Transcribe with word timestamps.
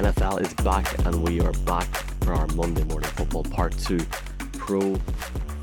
NFL 0.00 0.40
is 0.40 0.54
back, 0.64 0.98
and 1.04 1.22
we 1.22 1.42
are 1.42 1.52
back 1.66 1.86
for 2.24 2.32
our 2.32 2.46
Monday 2.54 2.84
morning 2.84 3.10
football 3.10 3.42
part 3.42 3.76
two. 3.76 4.00
Pro 4.54 4.94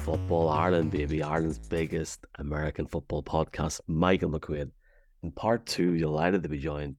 Football 0.05 0.49
Ireland, 0.49 0.91
baby, 0.91 1.23
Ireland's 1.23 1.57
biggest 1.57 2.23
American 2.37 2.85
football 2.85 3.23
podcast. 3.23 3.81
Michael 3.87 4.29
McQuaid. 4.29 4.69
In 5.23 5.31
part 5.31 5.65
two, 5.65 5.97
delighted 5.97 6.43
to 6.43 6.49
be 6.49 6.59
joined 6.59 6.97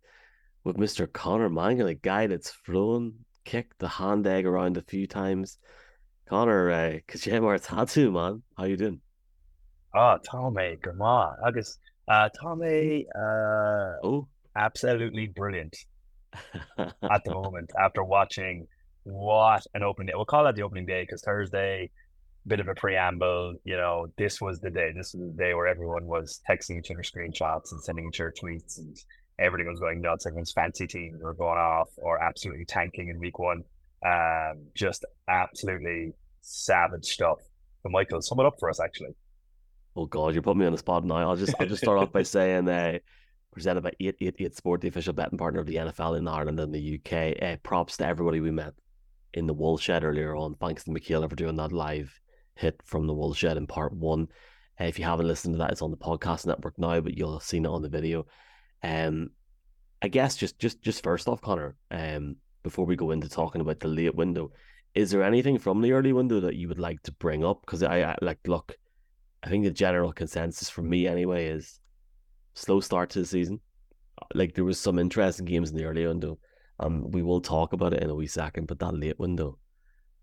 with 0.64 0.78
Mr. 0.78 1.10
Conor 1.12 1.48
Mangan, 1.48 1.86
a 1.86 1.94
guy 1.94 2.26
that's 2.26 2.50
flown, 2.50 3.12
kicked 3.44 3.78
the 3.78 3.86
hand 3.86 4.26
egg 4.26 4.44
around 4.44 4.76
a 4.76 4.82
few 4.82 5.06
times. 5.06 5.58
Conor, 6.28 6.72
uh, 6.72 6.98
Kajemar 7.06 7.64
Tattoo, 7.64 8.10
man. 8.10 8.42
How 8.56 8.64
you 8.64 8.76
doing? 8.76 9.00
Oh, 9.94 10.18
Tommy, 10.28 10.76
come 10.82 11.00
on. 11.02 11.36
Agus, 11.46 11.78
uh, 12.08 12.30
Tommy, 12.30 13.06
uh, 13.14 13.94
Oh, 14.02 14.26
absolutely 14.56 15.28
brilliant 15.28 15.76
at 16.78 17.24
the 17.24 17.32
moment 17.32 17.70
after 17.78 18.04
watching 18.04 18.66
what 19.04 19.66
an 19.74 19.82
opening 19.82 20.08
day. 20.08 20.12
We'll 20.14 20.26
call 20.26 20.44
that 20.44 20.54
the 20.54 20.62
opening 20.62 20.86
day 20.86 21.02
because 21.02 21.22
Thursday, 21.22 21.90
bit 22.46 22.60
of 22.60 22.68
a 22.68 22.74
preamble. 22.74 23.54
You 23.64 23.76
know, 23.76 24.08
this 24.16 24.40
was 24.40 24.60
the 24.60 24.70
day. 24.70 24.92
This 24.94 25.14
was 25.14 25.30
the 25.30 25.42
day 25.42 25.54
where 25.54 25.66
everyone 25.66 26.06
was 26.06 26.40
texting 26.48 26.78
each 26.78 26.90
other 26.90 27.02
screenshots 27.02 27.72
and 27.72 27.82
sending 27.82 28.08
each 28.08 28.20
other 28.20 28.32
tweets 28.38 28.78
and 28.78 28.96
everything 29.38 29.70
was 29.70 29.80
going 29.80 30.00
nuts. 30.00 30.26
Everyone's 30.26 30.52
fancy 30.52 30.86
teams 30.86 31.22
were 31.22 31.34
going 31.34 31.58
off 31.58 31.88
or 31.98 32.22
absolutely 32.22 32.64
tanking 32.64 33.08
in 33.08 33.18
week 33.18 33.38
one. 33.38 33.64
Um, 34.04 34.66
just 34.74 35.04
absolutely 35.28 36.12
savage 36.40 37.06
stuff. 37.06 37.38
So, 37.82 37.88
Michael, 37.88 38.20
sum 38.22 38.40
it 38.40 38.46
up 38.46 38.56
for 38.58 38.68
us, 38.70 38.80
actually. 38.80 39.14
oh 39.96 40.06
God, 40.06 40.34
you 40.34 40.42
put 40.42 40.56
me 40.56 40.66
on 40.66 40.72
the 40.72 40.78
spot 40.78 41.04
now. 41.04 41.30
I'll 41.30 41.36
just 41.36 41.54
I'll 41.58 41.66
just 41.66 41.82
start 41.82 41.98
off 41.98 42.12
by 42.12 42.22
saying 42.24 42.68
uh, 42.68 42.98
presented 43.52 43.82
by 43.82 43.92
888 44.00 44.56
Sport, 44.56 44.80
the 44.80 44.88
official 44.88 45.12
betting 45.12 45.38
partner 45.38 45.60
of 45.60 45.66
the 45.66 45.76
NFL 45.76 46.18
in 46.18 46.28
Ireland 46.28 46.60
and 46.60 46.74
the 46.74 47.00
UK. 47.00 47.42
Uh, 47.42 47.56
props 47.62 47.96
to 47.98 48.06
everybody 48.06 48.40
we 48.40 48.50
met 48.50 48.74
in 49.34 49.46
the 49.46 49.54
wool 49.54 49.78
shed 49.78 50.04
earlier 50.04 50.34
on. 50.34 50.54
Thanks 50.54 50.84
to 50.84 50.90
Michaela 50.90 51.28
for 51.28 51.36
doing 51.36 51.56
that 51.56 51.72
live 51.72 52.20
hit 52.54 52.80
from 52.84 53.06
the 53.06 53.14
wool 53.14 53.34
shed 53.34 53.56
in 53.56 53.66
part 53.66 53.92
one. 53.92 54.28
Uh, 54.80 54.84
if 54.84 54.98
you 54.98 55.04
haven't 55.04 55.28
listened 55.28 55.54
to 55.54 55.58
that, 55.58 55.70
it's 55.72 55.82
on 55.82 55.90
the 55.90 55.96
podcast 55.96 56.46
network 56.46 56.78
now, 56.78 57.00
but 57.00 57.16
you'll 57.16 57.34
have 57.38 57.42
seen 57.42 57.64
it 57.64 57.70
on 57.70 57.82
the 57.82 57.88
video. 57.88 58.26
Um, 58.82 59.30
I 60.00 60.08
guess 60.08 60.36
just 60.36 60.58
just 60.58 60.80
just 60.82 61.02
first 61.02 61.28
off, 61.28 61.40
Connor, 61.40 61.76
um, 61.90 62.36
before 62.62 62.86
we 62.86 62.96
go 62.96 63.10
into 63.10 63.28
talking 63.28 63.60
about 63.60 63.80
the 63.80 63.88
late 63.88 64.14
window, 64.14 64.52
is 64.94 65.10
there 65.10 65.22
anything 65.22 65.58
from 65.58 65.80
the 65.80 65.92
early 65.92 66.12
window 66.12 66.40
that 66.40 66.56
you 66.56 66.68
would 66.68 66.78
like 66.78 67.02
to 67.04 67.12
bring 67.12 67.44
up? 67.44 67.60
Because 67.62 67.82
I, 67.82 68.02
I 68.02 68.16
like 68.22 68.38
look, 68.46 68.76
I 69.42 69.48
think 69.48 69.64
the 69.64 69.70
general 69.70 70.12
consensus 70.12 70.68
for 70.68 70.82
me 70.82 71.06
anyway 71.06 71.46
is 71.46 71.80
slow 72.58 72.80
start 72.80 73.10
to 73.10 73.20
the 73.20 73.26
season. 73.26 73.60
Like 74.34 74.54
there 74.54 74.64
was 74.64 74.78
some 74.78 74.98
interesting 74.98 75.46
games 75.46 75.70
in 75.70 75.76
the 75.76 75.84
early 75.84 76.06
window. 76.06 76.38
Um, 76.80 77.10
we 77.10 77.22
will 77.22 77.40
talk 77.40 77.72
about 77.72 77.92
it 77.92 78.02
in 78.02 78.10
a 78.10 78.14
wee 78.14 78.26
second, 78.26 78.66
but 78.66 78.78
that 78.80 78.94
late 78.94 79.18
window 79.18 79.58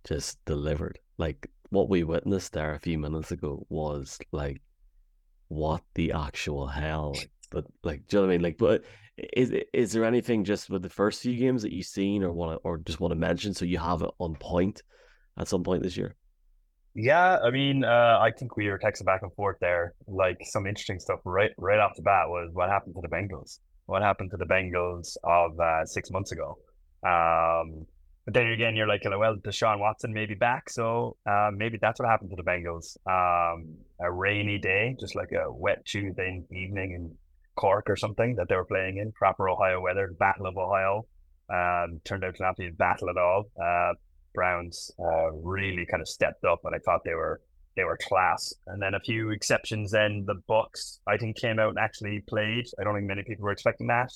just 0.06 0.44
delivered. 0.46 1.00
Like 1.18 1.50
what 1.70 1.90
we 1.90 2.04
witnessed 2.04 2.54
there 2.54 2.74
a 2.74 2.80
few 2.80 2.98
minutes 3.00 3.32
ago 3.32 3.66
was 3.70 4.20
like, 4.32 4.62
what 5.48 5.82
the 5.96 6.12
actual 6.12 6.68
hell? 6.68 7.16
But 7.52 7.66
like, 7.84 8.08
do 8.08 8.18
you 8.18 8.22
know 8.22 8.28
what 8.28 8.34
I 8.34 8.38
mean? 8.38 8.44
Like, 8.44 8.58
but 8.58 8.84
is 9.18 9.54
is 9.74 9.94
there 9.94 10.04
anything 10.04 10.44
just 10.44 10.70
with 10.70 10.82
the 10.82 10.90
first 10.90 11.22
few 11.22 11.38
games 11.38 11.62
that 11.62 11.72
you've 11.72 11.86
seen 11.86 12.22
or 12.24 12.34
want 12.34 12.60
or 12.64 12.78
just 12.80 13.00
want 13.00 13.12
to 13.12 13.16
mention 13.16 13.54
so 13.54 13.64
you 13.64 13.78
have 13.78 14.02
it 14.02 14.10
on 14.20 14.36
point 14.36 14.84
at 15.40 15.48
some 15.48 15.64
point 15.64 15.84
this 15.84 15.96
year? 15.96 16.16
Yeah, 16.96 17.40
I 17.44 17.52
mean, 17.52 17.84
uh, 17.84 18.20
I 18.22 18.32
think 18.32 18.56
we 18.56 18.70
were 18.70 18.80
texting 18.80 19.06
back 19.06 19.22
and 19.22 19.34
forth 19.34 19.58
there. 19.60 19.94
Like 20.08 20.38
some 20.44 20.66
interesting 20.66 21.00
stuff 21.00 21.20
right 21.26 21.52
right 21.58 21.80
off 21.80 21.92
the 21.98 22.02
bat 22.02 22.30
was 22.30 22.52
what 22.54 22.70
happened 22.70 22.96
to 22.96 23.02
the 23.02 23.10
Bengals. 23.10 23.60
What 23.86 24.02
happened 24.02 24.32
to 24.32 24.38
the 24.38 24.46
Bengals 24.46 25.18
of 25.24 25.60
uh, 25.60 25.86
six 25.86 26.10
months 26.10 26.32
ago? 26.32 26.58
Um, 27.06 27.86
but 28.24 28.34
then 28.34 28.48
again, 28.48 28.76
you're 28.76 28.88
like, 28.88 29.02
well, 29.06 29.36
Deshaun 29.36 29.80
Watson 29.80 30.14
may 30.14 30.26
be 30.26 30.34
back, 30.34 30.70
so 30.70 31.18
uh, 31.30 31.52
maybe 31.54 31.78
that's 31.80 32.00
what 32.00 32.10
happened 32.10 32.32
to 32.32 32.38
the 32.38 32.44
Bengals. 32.44 32.98
Um, 33.06 33.76
a 34.02 34.12
rainy 34.12 34.58
day, 34.58 34.96
just 35.00 35.16
like 35.16 35.32
a 35.34 35.52
wet 35.52 35.86
Tuesday 35.86 36.42
evening 36.50 36.94
in 36.94 37.16
Cork 37.56 37.90
or 37.90 37.98
something 37.98 38.36
that 38.38 38.48
they 38.50 38.56
were 38.56 38.66
playing 38.66 38.98
in. 38.98 39.12
Proper 39.12 39.50
Ohio 39.50 39.82
weather, 39.82 40.14
Battle 40.18 40.48
of 40.48 40.58
Ohio. 40.58 41.06
Um, 41.48 42.02
turned 42.06 42.24
out 42.24 42.36
to 42.36 42.42
not 42.42 42.56
be 42.58 42.68
a 42.68 42.72
battle 42.72 43.10
at 43.10 43.18
all. 43.18 43.44
Uh, 43.62 43.94
Browns 44.36 44.92
uh, 45.00 45.32
really 45.32 45.86
kind 45.86 46.02
of 46.02 46.08
stepped 46.08 46.44
up, 46.46 46.60
and 46.66 46.76
I 46.76 46.80
thought 46.80 47.02
they 47.04 47.16
were 47.16 47.42
they 47.76 47.84
were 47.84 47.98
class. 48.08 48.54
And 48.68 48.82
then 48.82 48.94
a 48.94 49.00
few 49.00 49.32
exceptions. 49.32 49.92
Then 49.92 50.24
the 50.26 50.36
Bucks, 50.48 51.00
I 51.08 51.18
think, 51.18 51.38
came 51.38 51.60
out 51.60 51.70
and 51.70 51.80
actually 51.80 52.24
played. 52.28 52.66
I 52.80 52.84
don't 52.84 52.96
think 52.96 53.08
many 53.08 53.24
people 53.24 53.44
were 53.44 53.52
expecting 53.52 53.88
that. 53.88 54.12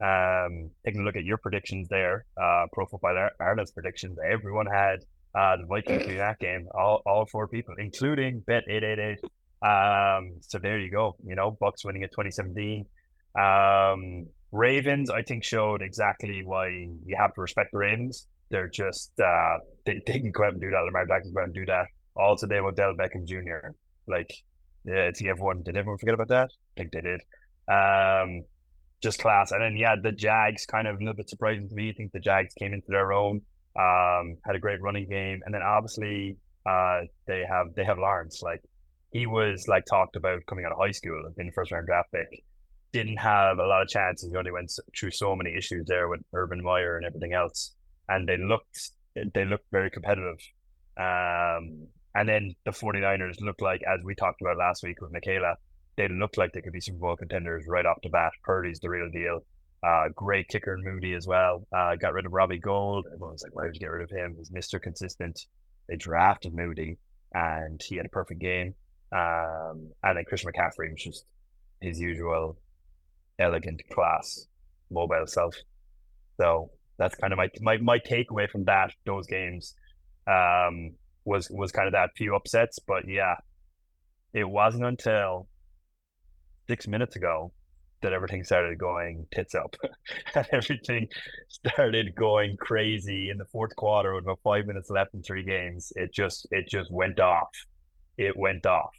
Um, 0.00 0.70
taking 0.84 1.02
a 1.02 1.04
look 1.04 1.16
at 1.16 1.24
your 1.24 1.36
predictions 1.38 1.88
there, 1.88 2.24
uh, 2.40 2.66
Pro 2.72 2.86
Football 2.86 3.28
Ireland's 3.40 3.70
predictions, 3.70 4.18
everyone 4.28 4.66
had 4.66 5.04
uh, 5.34 5.56
the 5.58 5.66
Vikings 5.66 6.06
in 6.06 6.16
that 6.18 6.38
game. 6.38 6.68
All 6.74 7.02
all 7.06 7.26
four 7.26 7.48
people, 7.48 7.74
including 7.78 8.40
Bet 8.46 8.64
eight 8.68 8.82
eight 8.82 8.98
eight. 8.98 9.18
Um, 9.62 10.40
so 10.40 10.58
there 10.58 10.78
you 10.78 10.90
go. 10.90 11.16
You 11.24 11.36
know, 11.36 11.52
Bucks 11.52 11.84
winning 11.84 12.02
at 12.02 12.12
twenty 12.12 12.30
seventeen. 12.30 12.86
Um, 13.38 14.26
Ravens, 14.50 15.08
I 15.08 15.22
think, 15.22 15.44
showed 15.44 15.80
exactly 15.80 16.42
why 16.44 16.68
you 16.68 17.16
have 17.16 17.32
to 17.34 17.40
respect 17.40 17.70
the 17.72 17.78
Ravens 17.78 18.26
they're 18.52 18.68
just 18.68 19.10
uh, 19.18 19.58
they, 19.84 20.00
they 20.06 20.20
can 20.20 20.30
go 20.30 20.44
out 20.44 20.52
and 20.52 20.60
do 20.60 20.70
that. 20.70 20.84
Lamar 20.84 21.06
Jackson 21.06 21.32
can 21.32 21.34
go 21.34 21.40
out 21.40 21.44
and 21.46 21.54
do 21.54 21.66
that. 21.66 21.86
Also, 22.14 22.46
they 22.46 22.60
with 22.60 22.78
Odell 22.78 22.94
Beckham 22.94 23.26
Jr. 23.26 23.70
Like, 24.06 24.32
yeah, 24.84 25.08
it's 25.08 25.22
everyone. 25.22 25.62
Did 25.62 25.76
everyone 25.76 25.98
forget 25.98 26.14
about 26.14 26.28
that? 26.28 26.50
I 26.76 26.80
think 26.80 26.92
they 26.92 27.00
did. 27.00 27.20
Um, 27.66 28.44
just 29.02 29.18
class. 29.18 29.50
And 29.50 29.62
then 29.62 29.76
yeah, 29.76 29.96
the 30.00 30.12
Jags 30.12 30.66
kind 30.66 30.86
of 30.86 30.96
a 30.96 30.98
little 30.98 31.14
bit 31.14 31.30
surprising 31.30 31.68
to 31.68 31.74
me. 31.74 31.88
I 31.88 31.92
think 31.94 32.12
the 32.12 32.20
Jags 32.20 32.54
came 32.54 32.72
into 32.74 32.88
their 32.90 33.12
own. 33.12 33.40
Um, 33.74 34.36
had 34.44 34.54
a 34.54 34.60
great 34.60 34.82
running 34.82 35.08
game, 35.08 35.40
and 35.46 35.54
then 35.54 35.62
obviously 35.62 36.36
uh, 36.68 37.00
they 37.26 37.42
have 37.48 37.68
they 37.74 37.84
have 37.84 37.98
Lawrence. 37.98 38.42
Like 38.42 38.60
he 39.12 39.26
was 39.26 39.66
like 39.66 39.86
talked 39.86 40.14
about 40.14 40.40
coming 40.46 40.66
out 40.66 40.72
of 40.72 40.78
high 40.78 40.90
school, 40.90 41.22
being 41.36 41.48
the 41.48 41.54
first 41.54 41.72
round 41.72 41.86
draft 41.86 42.12
pick. 42.12 42.44
Didn't 42.92 43.16
have 43.16 43.58
a 43.58 43.66
lot 43.66 43.80
of 43.80 43.88
chances. 43.88 44.30
He 44.30 44.36
only 44.36 44.52
went 44.52 44.70
through 44.94 45.12
so 45.12 45.34
many 45.34 45.56
issues 45.56 45.86
there 45.86 46.08
with 46.08 46.20
Urban 46.34 46.62
Meyer 46.62 46.98
and 46.98 47.06
everything 47.06 47.32
else 47.32 47.72
and 48.08 48.28
they 48.28 48.36
looked 48.36 48.92
they 49.34 49.44
looked 49.44 49.70
very 49.70 49.90
competitive. 49.90 50.38
Um, 50.96 51.88
and 52.14 52.28
then 52.28 52.54
the 52.64 52.70
49ers 52.70 53.40
looked 53.40 53.62
like, 53.62 53.82
as 53.82 54.00
we 54.04 54.14
talked 54.14 54.40
about 54.40 54.58
last 54.58 54.82
week 54.82 55.00
with 55.00 55.12
Michaela, 55.12 55.56
they 55.96 56.08
looked 56.08 56.38
like 56.38 56.52
they 56.52 56.60
could 56.60 56.72
be 56.72 56.80
Super 56.80 56.98
Bowl 56.98 57.16
contenders 57.16 57.64
right 57.66 57.86
off 57.86 57.98
the 58.02 58.08
bat. 58.08 58.32
Purdy's 58.42 58.80
the 58.80 58.90
real 58.90 59.10
deal. 59.10 59.44
Uh, 59.82 60.08
great 60.14 60.48
kicker 60.48 60.78
Moody 60.80 61.14
as 61.14 61.26
well. 61.26 61.66
Uh, 61.74 61.96
got 61.96 62.12
rid 62.12 62.26
of 62.26 62.32
Robbie 62.32 62.58
Gould. 62.58 63.06
Everyone 63.06 63.32
was 63.32 63.42
like, 63.42 63.54
why 63.54 63.64
did 63.64 63.74
you 63.74 63.80
get 63.80 63.90
rid 63.90 64.04
of 64.04 64.10
him? 64.10 64.36
He's 64.38 64.50
Mr. 64.50 64.80
Consistent. 64.80 65.40
They 65.88 65.96
drafted 65.96 66.54
Moody 66.54 66.98
and 67.34 67.80
he 67.82 67.96
had 67.96 68.06
a 68.06 68.10
perfect 68.10 68.40
game. 68.40 68.74
Um, 69.10 69.90
and 70.02 70.16
then 70.16 70.24
Chris 70.26 70.44
McCaffrey 70.44 70.90
was 70.90 71.02
just 71.02 71.24
his 71.80 71.98
usual 71.98 72.58
elegant 73.38 73.82
class, 73.90 74.46
mobile 74.90 75.26
self. 75.26 75.56
So 76.40 76.70
that's 77.02 77.16
kind 77.16 77.32
of 77.32 77.36
my 77.36 77.48
my 77.60 77.76
my 77.78 77.98
takeaway 77.98 78.48
from 78.48 78.64
that 78.64 78.92
those 79.04 79.26
games 79.26 79.74
um, 80.28 80.92
was 81.24 81.50
was 81.50 81.72
kind 81.72 81.88
of 81.88 81.92
that 81.92 82.10
few 82.16 82.36
upsets. 82.36 82.78
But 82.78 83.08
yeah, 83.08 83.34
it 84.32 84.48
wasn't 84.48 84.84
until 84.84 85.48
six 86.68 86.86
minutes 86.86 87.16
ago 87.16 87.52
that 88.02 88.12
everything 88.12 88.44
started 88.44 88.78
going 88.78 89.26
tits 89.34 89.56
up, 89.56 89.74
and 90.36 90.46
everything 90.52 91.08
started 91.48 92.14
going 92.14 92.56
crazy 92.58 93.30
in 93.30 93.38
the 93.38 93.46
fourth 93.46 93.74
quarter 93.74 94.14
with 94.14 94.24
about 94.24 94.38
five 94.44 94.66
minutes 94.66 94.88
left 94.88 95.12
in 95.14 95.22
three 95.22 95.44
games. 95.44 95.92
It 95.96 96.14
just 96.14 96.46
it 96.52 96.68
just 96.68 96.90
went 96.92 97.18
off. 97.18 97.50
It 98.16 98.36
went 98.36 98.64
off. 98.64 98.94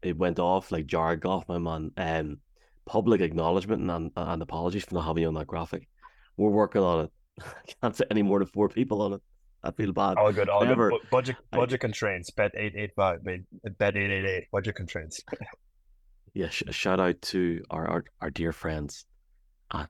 It 0.00 0.16
went 0.16 0.38
off 0.38 0.72
like 0.72 0.86
Jared 0.86 1.20
Goff, 1.20 1.44
my 1.48 1.58
man. 1.58 1.90
Um, 1.98 2.38
public 2.86 3.20
acknowledgement 3.20 3.90
and, 3.90 4.10
and 4.16 4.40
apologies 4.40 4.84
for 4.84 4.94
not 4.94 5.04
having 5.04 5.22
you 5.22 5.28
on 5.28 5.34
that 5.34 5.46
graphic. 5.46 5.86
We're 6.38 6.48
working 6.50 6.80
on 6.82 7.04
it. 7.04 7.10
I 7.42 7.72
can't 7.82 7.94
say 7.94 8.04
any 8.10 8.22
more 8.22 8.38
than 8.38 8.48
four 8.48 8.68
people 8.70 9.02
on 9.02 9.12
it. 9.14 9.20
I 9.62 9.72
feel 9.72 9.92
bad. 9.92 10.16
All 10.16 10.32
good, 10.32 10.48
all 10.48 10.64
However, 10.64 10.90
good. 10.90 11.00
Bu- 11.02 11.08
Budget 11.10 11.36
budget 11.50 11.80
I- 11.80 11.84
constraints. 11.86 12.30
Bet 12.30 12.52
eight 12.56 12.74
eight 12.76 12.92
five. 12.96 13.22
Bet 13.24 13.96
eight 13.96 14.10
eight 14.10 14.24
eight. 14.24 14.44
Budget 14.52 14.74
constraints. 14.76 15.20
Yeah, 16.34 16.50
sh- 16.50 16.64
shout 16.70 17.00
out 17.00 17.20
to 17.22 17.62
our, 17.70 17.88
our, 17.88 18.04
our 18.20 18.30
dear 18.30 18.52
friends 18.52 19.06
at 19.72 19.88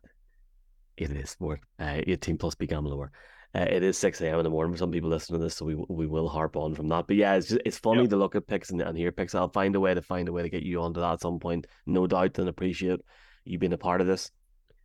it 0.97 1.11
is 1.11 1.31
sport, 1.31 1.61
uh, 1.79 2.01
18 2.07 2.39
plus 2.39 2.55
be 2.55 2.67
gamble 2.67 2.93
aware. 2.93 3.11
Uh, 3.55 3.67
it 3.69 3.83
is 3.83 3.99
6 3.99 4.21
a.m. 4.23 4.39
in 4.39 4.45
the 4.45 4.51
morning 4.51 4.73
for 4.73 4.79
some 4.79 4.91
people 4.93 5.11
listening 5.11 5.41
to 5.41 5.45
this, 5.45 5.57
so 5.57 5.67
we 5.67 5.75
we 5.75 6.07
will 6.07 6.29
harp 6.29 6.57
on 6.57 6.75
from 6.75 6.89
that. 6.89 7.07
But 7.07 7.17
yeah, 7.17 7.35
it's 7.35 7.49
just, 7.49 7.61
it's 7.67 7.79
funny 7.79 8.03
Yeah. 8.03 8.09
to 8.11 8.17
look 8.17 8.35
at 8.37 8.47
picks 8.47 8.71
and, 8.71 8.81
and 8.81 8.97
hear 8.97 9.13
picks. 9.13 9.35
I'll 9.35 9.49
find 9.51 9.75
a 9.75 9.81
way 9.81 9.93
to 9.95 10.01
find 10.01 10.29
a 10.29 10.33
way 10.33 10.43
to 10.43 10.49
get 10.49 10.63
you 10.63 10.81
onto 10.81 11.01
that 11.01 11.15
at 11.15 11.21
some 11.21 11.39
point. 11.41 11.67
No 11.87 12.07
doubt 12.07 12.39
and 12.39 12.49
appreciate 12.49 13.01
you 13.45 13.59
being 13.59 13.73
a 13.73 13.79
part 13.79 14.01
of 14.01 14.07
this. 14.07 14.31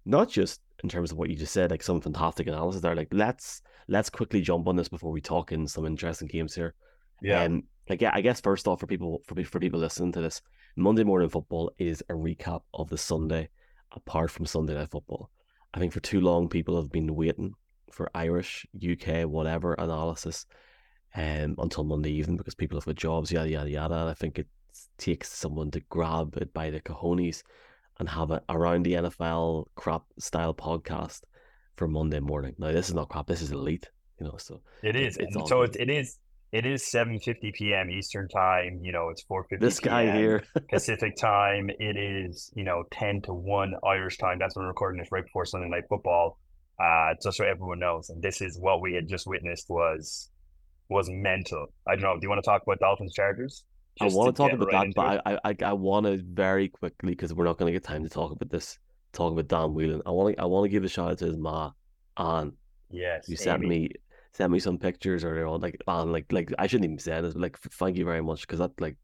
Not 0.05 0.29
just 0.29 0.59
in 0.83 0.89
terms 0.89 1.11
of 1.11 1.17
what 1.17 1.29
you 1.29 1.35
just 1.35 1.53
said, 1.53 1.71
like 1.71 1.81
some 1.81 2.01
fantastic 2.01 2.47
analysis 2.47 2.81
there. 2.81 2.95
Like 2.95 3.07
let's 3.11 3.61
let's 3.87 4.09
quickly 4.09 4.41
jump 4.41 4.67
on 4.67 4.75
this 4.75 4.89
before 4.89 5.11
we 5.11 5.21
talk 5.21 5.51
in 5.51 5.67
some 5.67 5.85
interesting 5.85 6.27
games 6.27 6.53
here. 6.53 6.75
Yeah. 7.21 7.43
Um, 7.43 7.63
like, 7.89 8.01
yeah, 8.01 8.11
I 8.13 8.21
guess 8.21 8.41
first 8.41 8.67
off, 8.67 8.79
for 8.79 8.87
people 8.87 9.21
for 9.25 9.41
for 9.43 9.59
people 9.59 9.79
listening 9.79 10.11
to 10.13 10.21
this, 10.21 10.41
Monday 10.75 11.03
Morning 11.03 11.29
Football 11.29 11.71
is 11.77 12.01
a 12.09 12.13
recap 12.13 12.61
of 12.73 12.89
the 12.89 12.97
Sunday, 12.97 13.49
apart 13.93 14.31
from 14.31 14.45
Sunday 14.45 14.73
Night 14.73 14.91
Football. 14.91 15.29
I 15.73 15.79
think 15.79 15.93
for 15.93 16.01
too 16.01 16.21
long 16.21 16.49
people 16.49 16.75
have 16.75 16.91
been 16.91 17.15
waiting 17.15 17.53
for 17.91 18.09
Irish, 18.13 18.65
UK, 18.75 19.27
whatever 19.27 19.73
analysis 19.73 20.45
um, 21.15 21.55
until 21.57 21.83
Monday 21.83 22.11
evening 22.11 22.37
because 22.37 22.55
people 22.55 22.77
have 22.77 22.85
got 22.85 22.95
jobs, 22.95 23.31
yada, 23.31 23.49
yada, 23.49 23.69
yada. 23.69 23.95
And 23.95 24.09
I 24.09 24.13
think 24.13 24.39
it 24.39 24.47
takes 24.97 25.31
someone 25.31 25.71
to 25.71 25.79
grab 25.81 26.37
it 26.37 26.53
by 26.53 26.69
the 26.69 26.79
cojones 26.79 27.43
and 27.99 28.09
have 28.09 28.31
it 28.31 28.43
around 28.49 28.83
the 28.83 28.93
NFL 28.93 29.65
crap 29.75 30.03
style 30.19 30.53
podcast 30.53 31.21
for 31.75 31.87
Monday 31.87 32.19
morning. 32.19 32.55
Now, 32.57 32.71
this 32.71 32.89
is 32.89 32.95
not 32.95 33.09
crap, 33.09 33.27
this 33.27 33.41
is 33.41 33.51
elite, 33.51 33.89
you 34.19 34.25
know, 34.25 34.37
so 34.37 34.61
it 34.81 34.95
is. 34.95 35.17
It's, 35.17 35.35
it's 35.35 35.49
so 35.49 35.63
it, 35.63 35.75
it 35.79 35.89
is. 35.89 36.17
It 36.51 36.67
is 36.67 36.83
7:50 36.83 37.53
p.m. 37.55 37.89
Eastern 37.89 38.27
time. 38.27 38.79
You 38.83 38.91
know, 38.91 39.09
it's 39.09 39.23
4:50. 39.23 39.59
This 39.59 39.79
guy 39.79 40.15
here, 40.15 40.43
Pacific 40.69 41.15
time. 41.17 41.71
It 41.79 41.97
is 41.97 42.51
you 42.55 42.63
know 42.63 42.83
10 42.91 43.23
to 43.23 43.33
one 43.33 43.73
Irish 43.83 44.17
time. 44.17 44.37
That's 44.39 44.55
when 44.55 44.63
we're 44.63 44.69
recording 44.69 44.99
this 44.99 45.11
right 45.11 45.23
before 45.23 45.45
Sunday 45.45 45.69
Night 45.69 45.85
Football. 45.89 46.37
Uh, 46.79 47.13
just 47.23 47.37
so 47.37 47.45
everyone 47.45 47.79
knows, 47.79 48.09
and 48.09 48.21
this 48.21 48.41
is 48.41 48.57
what 48.59 48.81
we 48.81 48.93
had 48.93 49.07
just 49.07 49.25
witnessed 49.25 49.65
was 49.69 50.29
was 50.89 51.09
mental. 51.09 51.67
I 51.87 51.95
don't 51.95 52.03
know. 52.03 52.13
Do 52.13 52.19
you 52.21 52.29
want 52.29 52.43
to 52.43 52.47
talk 52.47 52.61
about 52.61 52.79
Dolphins 52.79 53.13
Chargers? 53.13 53.63
I 54.01 54.07
want 54.07 54.35
to 54.35 54.41
talk 54.41 54.51
about 54.51 54.71
right 54.71 54.87
that, 54.87 54.95
but 54.95 55.21
I, 55.25 55.39
I 55.43 55.55
I 55.63 55.73
want 55.73 56.05
to 56.05 56.17
very 56.17 56.67
quickly 56.67 57.11
because 57.11 57.33
we're 57.33 57.45
not 57.45 57.57
going 57.57 57.71
to 57.71 57.79
get 57.79 57.83
time 57.83 58.03
to 58.03 58.09
talk 58.09 58.31
about 58.31 58.49
this. 58.49 58.79
Talk 59.11 59.31
about 59.31 59.47
Dan 59.47 59.73
Whelan. 59.73 60.01
I 60.05 60.11
want 60.11 60.35
to 60.35 60.41
I 60.41 60.45
want 60.45 60.65
to 60.65 60.69
give 60.69 60.83
a 60.83 60.89
shout 60.89 61.11
out 61.11 61.17
to 61.19 61.25
his 61.25 61.37
ma, 61.37 61.71
and 62.17 62.53
yes, 62.89 63.29
you 63.29 63.35
sent 63.35 63.61
me 63.61 63.89
sent 64.33 64.51
me 64.51 64.59
some 64.59 64.79
pictures 64.79 65.23
or 65.23 65.35
you 65.37 65.43
know, 65.43 65.55
like 65.55 65.79
and 65.87 66.11
like 66.11 66.31
like 66.31 66.51
I 66.57 66.67
shouldn't 66.67 66.85
even 66.85 66.99
say 66.99 67.21
this, 67.21 67.33
but 67.33 67.41
like 67.41 67.59
thank 67.59 67.97
you 67.97 68.05
very 68.05 68.23
much 68.23 68.41
because 68.41 68.59
that 68.59 68.71
like 68.81 68.97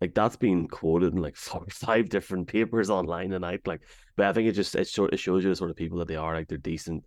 like 0.00 0.14
that's 0.14 0.36
been 0.36 0.68
quoted 0.68 1.12
in 1.12 1.20
like 1.20 1.36
four 1.36 1.66
five 1.70 2.08
different 2.08 2.46
papers 2.46 2.90
online 2.90 3.30
tonight. 3.30 3.66
Like, 3.66 3.82
but 4.16 4.26
I 4.26 4.32
think 4.32 4.48
it 4.48 4.52
just 4.52 4.74
it, 4.74 4.86
show, 4.86 5.06
it 5.06 5.18
shows 5.18 5.44
you 5.44 5.50
the 5.50 5.56
sort 5.56 5.70
of 5.70 5.76
people 5.76 5.98
that 5.98 6.08
they 6.08 6.16
are. 6.16 6.34
Like 6.34 6.48
they're 6.48 6.58
decent, 6.58 7.04